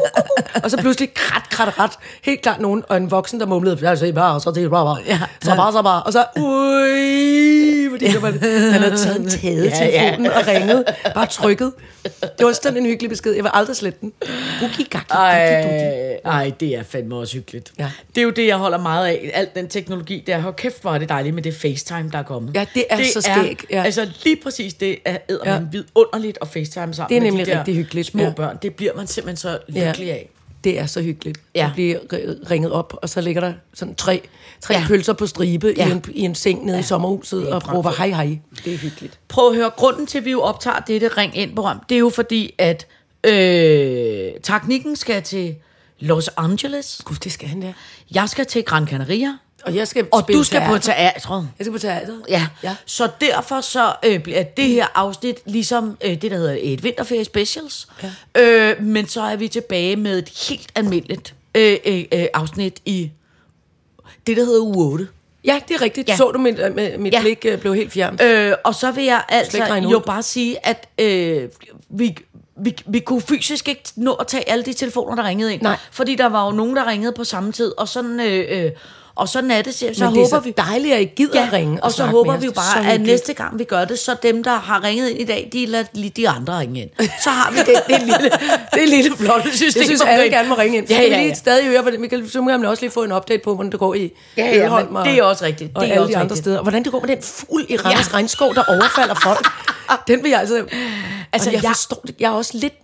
og 0.65 0.71
så 0.71 0.77
pludselig 0.77 1.15
krat, 1.15 1.43
krat, 1.51 1.75
krat, 1.75 1.91
helt 2.23 2.43
klart 2.43 2.61
nogen, 2.61 2.85
og 2.89 2.97
en 2.97 3.11
voksen, 3.11 3.41
der 3.41 3.47
mumlede, 3.47 3.79
jeg 3.89 3.99
siger 3.99 4.13
bare, 4.13 4.35
og 4.35 4.41
så 4.41 4.51
det 4.51 4.71
bare, 4.71 4.85
bare, 4.85 4.99
Ja. 5.07 5.21
så 5.43 5.55
bare, 5.57 5.73
så 5.73 5.83
bare, 5.83 6.03
og 6.03 6.13
så, 6.13 6.25
ui, 6.37 7.91
fordi 7.91 8.07
det 8.07 8.23
var, 8.23 8.31
han 8.73 8.81
havde 8.83 8.97
taget 8.97 9.21
en 9.21 9.29
taget 9.29 9.65
Ja, 9.65 9.85
ja. 9.87 10.01
telefonen 10.01 10.27
og 10.33 10.47
ringet, 10.47 10.85
bare 11.15 11.27
trykket. 11.27 11.73
Det 12.39 12.47
var 12.47 12.53
sådan 12.53 12.77
en 12.77 12.87
hyggelig 12.87 13.11
besked, 13.11 13.33
jeg 13.35 13.45
vil 13.45 13.51
aldrig 13.55 13.77
slette 13.77 13.99
den. 14.01 14.13
Guki, 14.61 14.83
gaki. 14.91 15.05
Ej, 16.25 16.53
det 16.61 16.69
er 16.77 16.83
fandme 16.83 17.17
også 17.17 17.35
hyggeligt. 17.35 17.73
Ja. 17.79 17.91
Det 18.15 18.19
er 18.21 18.23
jo 18.23 18.31
det, 18.31 18.47
jeg 18.47 18.57
holder 18.57 18.79
meget 18.79 19.07
af. 19.07 19.31
Alt 19.35 19.55
den 19.55 19.69
teknologi 19.69 20.25
der. 20.27 20.39
Hold 20.39 20.55
kæft, 20.55 20.83
hvor 20.83 20.91
er 20.95 20.99
det 20.99 21.09
dejligt 21.09 21.35
med 21.35 21.43
det 21.43 21.55
FaceTime, 21.55 22.11
der 22.13 22.19
er 22.19 22.23
kommet. 22.23 22.55
Ja, 22.55 22.65
det 22.75 22.85
er 22.91 22.99
så 23.15 23.21
skæg, 23.21 23.61
ja. 23.71 23.83
Altså 23.83 24.09
lige 24.25 24.37
præcis 24.37 24.75
det 24.75 24.99
er 25.05 25.17
Ja. 25.47 25.53
ja. 25.53 25.61
vidunderligt 25.73 26.39
at 26.43 26.49
FaceTime 26.49 26.95
sammen 26.95 27.09
Det 27.09 27.17
er 27.17 27.21
med 27.21 27.31
nemlig 27.31 27.47
de 27.47 27.51
der 27.51 27.59
rigtig 27.59 27.75
hyggeligt, 27.75 28.07
små 28.07 28.23
ja. 28.23 28.31
børn. 28.31 28.59
Det 28.63 28.75
bliver 28.75 28.93
man 28.97 29.07
simpelthen 29.07 29.30
så 29.37 29.59
lykkelig 29.69 30.07
Ja. 30.07 30.13
af. 30.13 30.31
Det 30.65 30.79
er 30.79 30.87
så 30.87 31.03
hyggeligt. 31.03 31.39
Ja. 31.55 31.67
At 31.67 31.73
blive 31.75 31.97
ri- 31.99 32.51
ringet 32.51 32.73
op, 32.73 32.97
og 33.03 33.09
så 33.09 33.21
ligger 33.21 33.41
der 33.41 33.53
sådan 33.75 33.95
tre, 33.95 34.23
tre 34.61 34.75
Ja. 34.75 34.81
ja. 34.81 34.87
pølser 34.87 35.13
på 35.13 35.27
stribe 35.27 35.75
Ja. 35.77 35.83
ja. 35.87 35.89
i, 35.89 35.93
en, 35.93 36.05
i 36.15 36.21
en 36.21 36.35
seng 36.35 36.65
nede 36.65 36.77
ja. 36.77 36.81
i 36.83 36.87
sommerhuset 36.87 37.49
og 37.53 37.75
råber 37.75 37.91
hej 37.99 38.09
hej. 38.09 38.39
Det 38.65 38.75
er 38.75 38.79
hyggeligt. 38.79 39.19
Prøv 39.29 39.49
at 39.51 39.55
høre, 39.57 39.71
grunden 39.71 40.07
til, 40.07 40.19
at 40.19 40.25
vi 40.25 40.31
jo 40.31 40.41
optager 40.41 40.79
dette 40.81 41.09
Ring 41.09 41.37
ind 41.37 41.55
program, 41.57 41.81
det 41.89 41.95
er 41.95 41.99
jo 41.99 42.09
fordi, 42.11 42.55
at 42.59 42.87
øh, 43.27 44.33
teknikken 44.43 44.97
skal 44.97 45.23
til 45.23 45.55
Los 45.99 46.29
Angeles. 46.37 47.01
Gud, 47.05 47.17
det 47.17 47.33
skal 47.33 47.49
han 47.49 47.63
der. 47.63 47.73
Jeg 48.15 48.29
skal 48.29 48.47
til 48.47 48.65
Gran 48.65 48.87
Canaria. 48.87 49.39
Og 49.65 49.75
jeg 49.77 49.89
skal 49.89 50.07
Og 50.13 50.29
du 50.33 50.43
skal 50.43 50.63
på 50.67 50.79
teater. 50.79 51.11
teatret. 51.13 51.49
Jeg 51.59 51.65
skal 51.65 51.73
på 51.73 51.79
teateret. 51.79 52.23
Ja. 52.29 52.47
ja. 52.63 52.77
så 52.87 53.09
derfor 53.21 53.61
så 53.61 53.93
øh, 54.05 54.21
bliver 54.21 54.43
det 54.43 54.65
her 54.69 54.87
afsnit 54.95 55.37
ligesom 55.47 55.97
øh, 56.05 56.11
det, 56.23 56.31
der 56.31 56.37
hedder 56.37 56.57
et 56.61 56.85
vinterferie 56.85 57.25
specials. 57.25 57.89
Ja. 58.03 58.43
Øh, 58.43 58.83
men 58.83 59.09
så 59.09 59.21
er 59.23 59.37
vi 59.37 59.49
tilbage 59.49 59.97
med 59.97 60.19
et 60.19 60.29
helt 60.49 60.71
almindeligt 60.75 61.35
øh, 61.55 61.77
øh, 61.85 62.05
øh, 62.13 62.27
afsnit 62.35 62.81
i 62.85 63.11
det, 64.27 64.37
der 64.37 64.45
hedder 64.45 64.61
uge 64.63 64.87
8. 64.93 65.09
Ja, 65.45 65.61
det 65.69 65.75
er 65.75 65.83
rigtigt. 65.83 66.09
Ja. 66.09 66.17
Så 66.17 66.31
du, 66.31 66.39
mit, 66.39 66.59
øh, 66.59 66.77
mit, 67.01 67.13
Ja. 67.15 67.21
blik 67.21 67.45
øh, 67.49 67.59
blev 67.61 67.75
helt 67.75 67.93
fjernt. 67.93 68.23
Øh, 68.23 68.53
og 68.65 68.75
så 68.75 68.91
vil 68.91 69.05
jeg 69.05 69.23
altså 69.29 69.75
jo 69.93 69.99
bare 69.99 70.23
sige, 70.23 70.67
at 70.67 70.89
øh, 70.99 71.49
vi, 71.89 72.17
vi, 72.57 72.77
vi 72.87 72.99
kunne 73.01 73.21
fysisk 73.21 73.69
ikke 73.69 73.83
nå 73.97 74.13
at 74.13 74.27
tage 74.27 74.51
alle 74.51 74.65
de 74.65 74.73
telefoner, 74.73 75.15
der 75.15 75.25
ringede 75.29 75.55
ind. 75.55 75.63
Nej. 75.63 75.77
Fordi 75.91 76.15
der 76.15 76.27
var 76.27 76.45
jo 76.47 76.53
nogen, 76.53 76.77
der 76.77 76.87
ringede 76.87 77.13
på 77.13 77.25
samme 77.25 77.53
tid, 77.53 77.73
og 77.79 77.89
sådan, 77.89 78.21
øh, 78.21 78.65
øh, 78.65 78.71
og 79.21 79.29
sådan 79.29 79.51
er 79.51 79.63
det. 79.63 79.75
Så, 79.75 79.79
så 79.79 79.85
Men 79.87 79.95
det 79.95 80.03
er 80.03 80.07
håber 80.07 80.27
så 80.27 80.41
vi... 80.41 80.51
dejligt, 80.57 80.95
at 80.95 81.01
I 81.01 81.05
gider 81.17 81.41
Ja, 81.41 81.47
at 81.47 81.53
ringe 81.53 81.85
og 81.85 81.91
så 81.91 81.97
snakke 81.97 82.13
håber 82.13 82.37
vi 82.37 82.45
jo 82.45 82.51
er 82.51 82.55
så 82.55 82.75
bare, 82.83 82.93
at 82.93 83.01
næste 83.01 83.35
gang 83.35 83.59
vi 83.59 83.65
gør 83.65 83.85
det, 83.85 83.99
så 83.99 84.17
dem, 84.23 84.43
der 84.45 84.51
har 84.59 84.85
ringet 84.85 85.09
ind 85.09 85.21
i 85.21 85.25
dag, 85.25 85.49
de 85.53 85.67
lader 85.67 85.85
lige 85.93 86.11
de 86.17 86.29
andre 86.29 86.59
ringe 86.59 86.81
ind. 86.83 86.91
Så 87.25 87.31
har 87.31 87.51
vi 87.51 87.59
det, 87.59 87.67
det 87.89 87.99
lille, 88.03 88.31
det 88.75 88.89
lille 88.89 89.17
flotte 89.17 89.57
system. 89.57 89.81
Jeg 89.81 89.85
synes, 89.87 90.01
alle 90.07 90.29
gerne 90.31 90.49
må 90.49 90.55
ringe 90.55 90.77
ind. 90.79 90.89
Så 90.89 90.95
Ja, 90.95 91.01
ja, 91.01 91.09
vi 91.09 91.15
ja. 91.15 91.23
lige 91.23 91.35
stadig 91.35 91.67
høre, 91.67 91.83
hvordan, 91.83 92.03
vi 92.03 92.09
kan, 92.09 92.29
så 92.29 92.41
må 92.41 92.45
man 92.51 92.65
også 92.65 92.83
lige 92.83 92.91
få 92.91 93.03
en 93.03 93.13
update 93.13 93.43
på, 93.45 93.55
hvordan 93.55 93.73
det 93.73 93.81
går 93.81 93.95
i 93.95 94.13
Ja, 94.37 94.47
ja, 94.47 94.65
Ølholm 94.65 94.97
og- 94.97 95.05
det 95.05 95.19
er 95.19 95.23
også 95.23 95.45
rigtigt. 95.45 95.71
Og 95.75 95.81
Det 95.83 95.89
er 95.89 95.93
alle 95.93 96.03
også 96.03 96.11
de 96.13 96.17
andre 96.17 96.23
rigtigt. 96.25 96.39
steder. 96.45 96.57
Og 96.59 96.63
hvordan 96.63 96.85
det 96.85 96.93
går 96.93 97.01
med 97.01 97.09
den 97.09 97.23
fugl 97.23 97.67
i 97.69 97.77
Randers 97.77 98.09
Ja. 98.11 98.15
regnskov, 98.15 98.55
der 98.55 98.63
overfalder 98.69 99.15
folk. 99.23 99.47
Den 100.09 100.23
vil 100.23 100.31
jeg 100.31 100.41
altså... 100.41 100.57
Altså, 100.57 100.69
Altså, 101.33 101.51
jeg, 101.51 101.63
jeg- 101.63 101.71
forstår 101.71 102.01
det. 102.07 102.15
Jeg 102.21 102.27
er 102.29 102.33
også 102.35 102.51
lidt... 102.55 102.75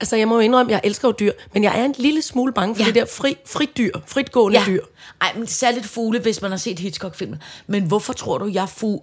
Altså, 0.00 0.16
jeg 0.16 0.28
må 0.28 0.34
jo 0.34 0.40
indrømme, 0.40 0.72
jeg 0.72 0.80
elsker 0.84 1.08
jo 1.08 1.14
dyr, 1.20 1.32
men 1.54 1.64
jeg 1.64 1.80
er 1.80 1.84
en 1.84 1.94
lille 1.98 2.22
smule 2.22 2.52
bange 2.52 2.74
for 2.74 2.82
Ja. 2.82 2.86
det 2.86 2.94
der 2.94 3.04
fri, 3.04 3.36
frit 3.46 3.76
dyr, 3.76 3.92
fritgående 4.06 4.58
Ja. 4.58 4.64
dyr. 4.66 4.82
Ej, 5.20 5.32
men 5.36 5.46
særligt 5.46 5.86
fugle, 5.86 6.18
hvis 6.20 6.42
man 6.42 6.50
har 6.50 6.58
set 6.58 6.78
Hitchcock-filmen. 6.78 7.42
Men 7.66 7.82
hvorfor 7.82 8.12
tror 8.12 8.38
du, 8.38 8.50
jeg 8.52 8.68
fu... 8.68 9.02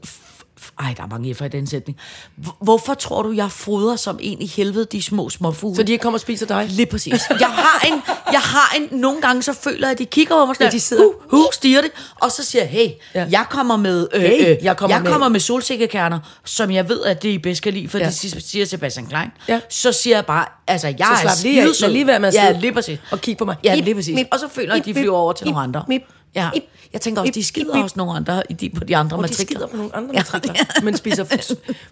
Ej, 0.80 0.93
der 0.97 1.03
er 1.03 1.07
mange 1.07 1.32
F'er 1.41 1.45
i 1.45 1.47
den 1.49 1.68
sætning. 1.68 1.97
Hvor- 2.36 2.55
Hvorfor 2.62 2.93
tror 2.93 3.22
du, 3.22 3.32
jeg 3.32 3.51
fodrer 3.51 3.95
som 3.95 4.18
en 4.22 4.41
i 4.41 4.45
helvede 4.47 4.86
de 4.91 5.01
små, 5.01 5.30
små 5.30 5.51
fugle? 5.51 5.76
Så 5.76 5.84
de 5.84 5.91
ikke 5.91 6.01
kommer 6.01 6.18
og 6.18 6.22
spiser 6.22 6.45
dig? 6.45 6.66
Lige 6.70 6.86
præcis. 6.86 7.14
Jeg 7.39 7.47
har 7.47 7.88
en, 7.88 8.01
jeg 8.32 8.39
har 8.39 8.76
en, 8.78 8.99
nogle 8.99 9.22
gange 9.22 9.43
så 9.43 9.53
føler 9.53 9.88
jeg, 9.88 9.91
at 9.91 9.99
de 9.99 10.05
kigger 10.05 10.36
på 10.36 10.45
mig 10.45 10.55
sådan, 10.55 10.68
Ja, 10.68 10.72
de 10.72 10.80
sidder- 10.80 11.03
hu, 11.03 11.38
hu, 11.38 11.43
stiger 11.53 11.82
det, 11.82 11.91
og 12.22 12.32
så 12.32 12.43
siger 12.43 12.62
jeg, 12.62 12.72
hey, 12.72 12.88
ja. 13.16 13.20
Ja. 13.22 13.28
jeg 13.32 13.45
kommer 13.49 13.78
med, 13.78 14.07
øh, 14.14 14.22
Hey, 14.22 14.41
øh, 14.51 14.57
jeg 14.64 14.78
kommer 14.78 14.95
jeg 14.95 15.03
med- 15.03 15.12
kommer 15.12 15.30
med 15.30 15.39
solsikkekerner, 15.39 16.20
som 16.45 16.72
jeg 16.72 16.89
ved, 16.89 17.03
at 17.03 17.24
det 17.24 17.30
I 17.30 17.38
bedst 17.38 17.62
kan 17.62 17.74
lide, 17.74 17.89
for 17.89 17.97
ja. 17.97 18.03
Ja. 18.03 18.10
det 18.10 18.43
siger- 18.43 18.66
Sebastian 18.66 19.05
Klein. 19.07 19.30
Ja. 19.47 19.60
Så 19.70 19.91
siger 19.91 20.18
jeg 20.18 20.26
bare, 20.26 20.45
altså, 20.68 20.88
jeg 20.88 20.97
Så 20.99 21.05
er 21.28 21.32
slap 21.34 21.43
lige 21.43 21.62
af. 21.86 21.91
lige 21.91 22.07
være 22.07 22.20
med 22.20 22.28
at 22.30 22.36
Ja, 22.36 22.47
sidde 22.47 22.62
lige 22.62 22.74
præcis. 22.74 22.99
og 23.12 23.22
kigge 23.22 23.39
på 23.39 23.45
mig. 23.45 23.55
Ja, 23.64 23.76
lige 23.76 23.95
præcis. 23.95 24.16
mip, 24.16 24.28
og 24.32 24.39
så 24.39 24.47
føler 24.51 24.74
jeg, 24.74 24.80
at 24.80 24.86
de 24.86 24.93
flyver 24.93 25.18
over 25.18 25.34
til 25.34 25.47
nogle 25.47 25.62
andre. 25.62 25.84
mip, 25.88 26.01
Ja. 26.36 26.49
mip, 26.53 26.63
Jeg 26.93 27.01
tænker 27.01 27.21
også, 27.21 27.32
de 27.36 27.43
skider 27.43 27.75
mip. 27.75 27.84
også 27.84 27.93
nogle 27.97 28.13
andre 28.15 28.43
i 28.49 28.53
de, 28.53 28.69
på 28.69 28.84
de 28.84 28.97
andre 28.97 29.17
Og 29.17 29.17
de 29.17 29.21
matrikler. 29.21 29.45
skider 29.45 29.67
på 29.67 29.77
nogle 29.77 29.95
andre 29.95 30.09
Ja. 30.13 30.19
matrikler, 30.19 30.53
men 30.84 30.97
spiser 30.97 31.23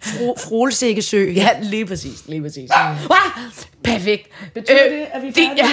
fro, 0.00 0.36
frolsækkesø. 0.48 1.32
Ja, 1.34 1.48
lige 1.62 1.86
præcis, 1.86 2.22
lige 2.26 2.42
præcis. 2.42 2.70
Ah, 2.70 2.96
perfekt. 3.84 4.28
Betyder 4.54 4.76
det, 4.90 5.06
at 5.12 5.22
vi 5.22 5.28
er 5.28 5.32
færdige 5.32 5.52
ja. 5.56 5.68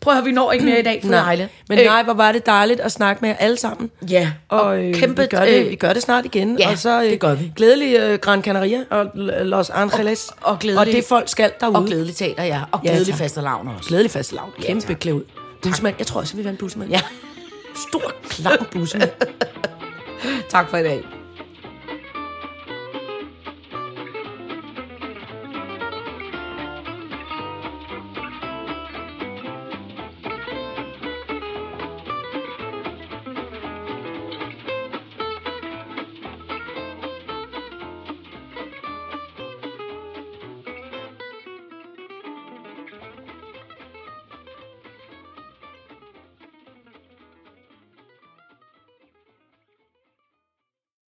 Prøv 0.00 0.18
at 0.18 0.24
vi 0.24 0.32
når 0.32 0.52
ikke 0.52 0.64
mere 0.64 0.78
i 0.80 0.82
dag, 0.82 1.00
for 1.02 1.10
Nej, 1.10 1.46
men 1.68 1.78
Øh, 1.78 1.84
nej, 1.84 2.02
hvor 2.02 2.14
var 2.14 2.32
det 2.32 2.46
dejligt 2.46 2.80
at 2.80 2.92
snakke 2.92 3.20
med 3.20 3.28
jer 3.30 3.36
alle 3.36 3.56
sammen. 3.56 3.90
Ja, 4.10 4.30
Og, 4.48 4.78
øh, 4.84 4.94
kæmpe, 4.94 5.22
vi, 5.22 5.28
gør 5.28 5.44
det, 5.44 5.64
øh, 5.64 5.70
vi 5.70 5.74
gør 5.76 5.92
det 5.92 6.02
snart 6.02 6.24
igen. 6.24 6.58
ja, 6.58 6.70
og 6.70 6.78
så, 6.78 7.02
øh, 7.02 7.10
det 7.10 7.20
gør 7.20 7.34
vi. 7.34 7.52
Glædelig 7.56 7.96
øh, 7.98 8.18
Gran 8.18 8.42
Canaria 8.42 8.78
og 8.90 9.06
Los 9.44 9.70
Angeles. 9.70 10.28
Og- 10.28 10.52
og 10.52 10.58
glædelig- 10.58 10.78
og 10.80 10.86
det 10.86 11.04
folk 11.04 11.28
skal 11.28 11.52
derude. 11.60 11.76
Og 11.78 11.84
glædelig 11.86 12.16
teater, 12.16 12.44
ja. 12.44 12.60
Og 12.72 12.80
Ja, 12.84 12.88
glædelig 12.90 13.12
tak. 13.14 13.18
fastelavn 13.18 13.68
også. 13.68 13.88
Glædelig 13.88 14.10
fast 14.10 14.32
lavn. 14.32 14.50
Kæmpe 14.60 14.94
klæd 14.94 15.12
ud. 15.12 15.22
Busmand. 15.62 15.94
Jeg 15.98 16.06
tror 16.06 16.20
også, 16.20 16.36
vi 16.36 16.48
en 16.48 16.56
busmand. 16.56 16.90
Ja. 16.90 17.00
Stor, 17.88 18.12
klam 18.28 18.66
busse. 18.72 19.12
Tak 20.50 20.68
for 20.68 20.76
i 20.76 20.82
dag. 20.82 21.19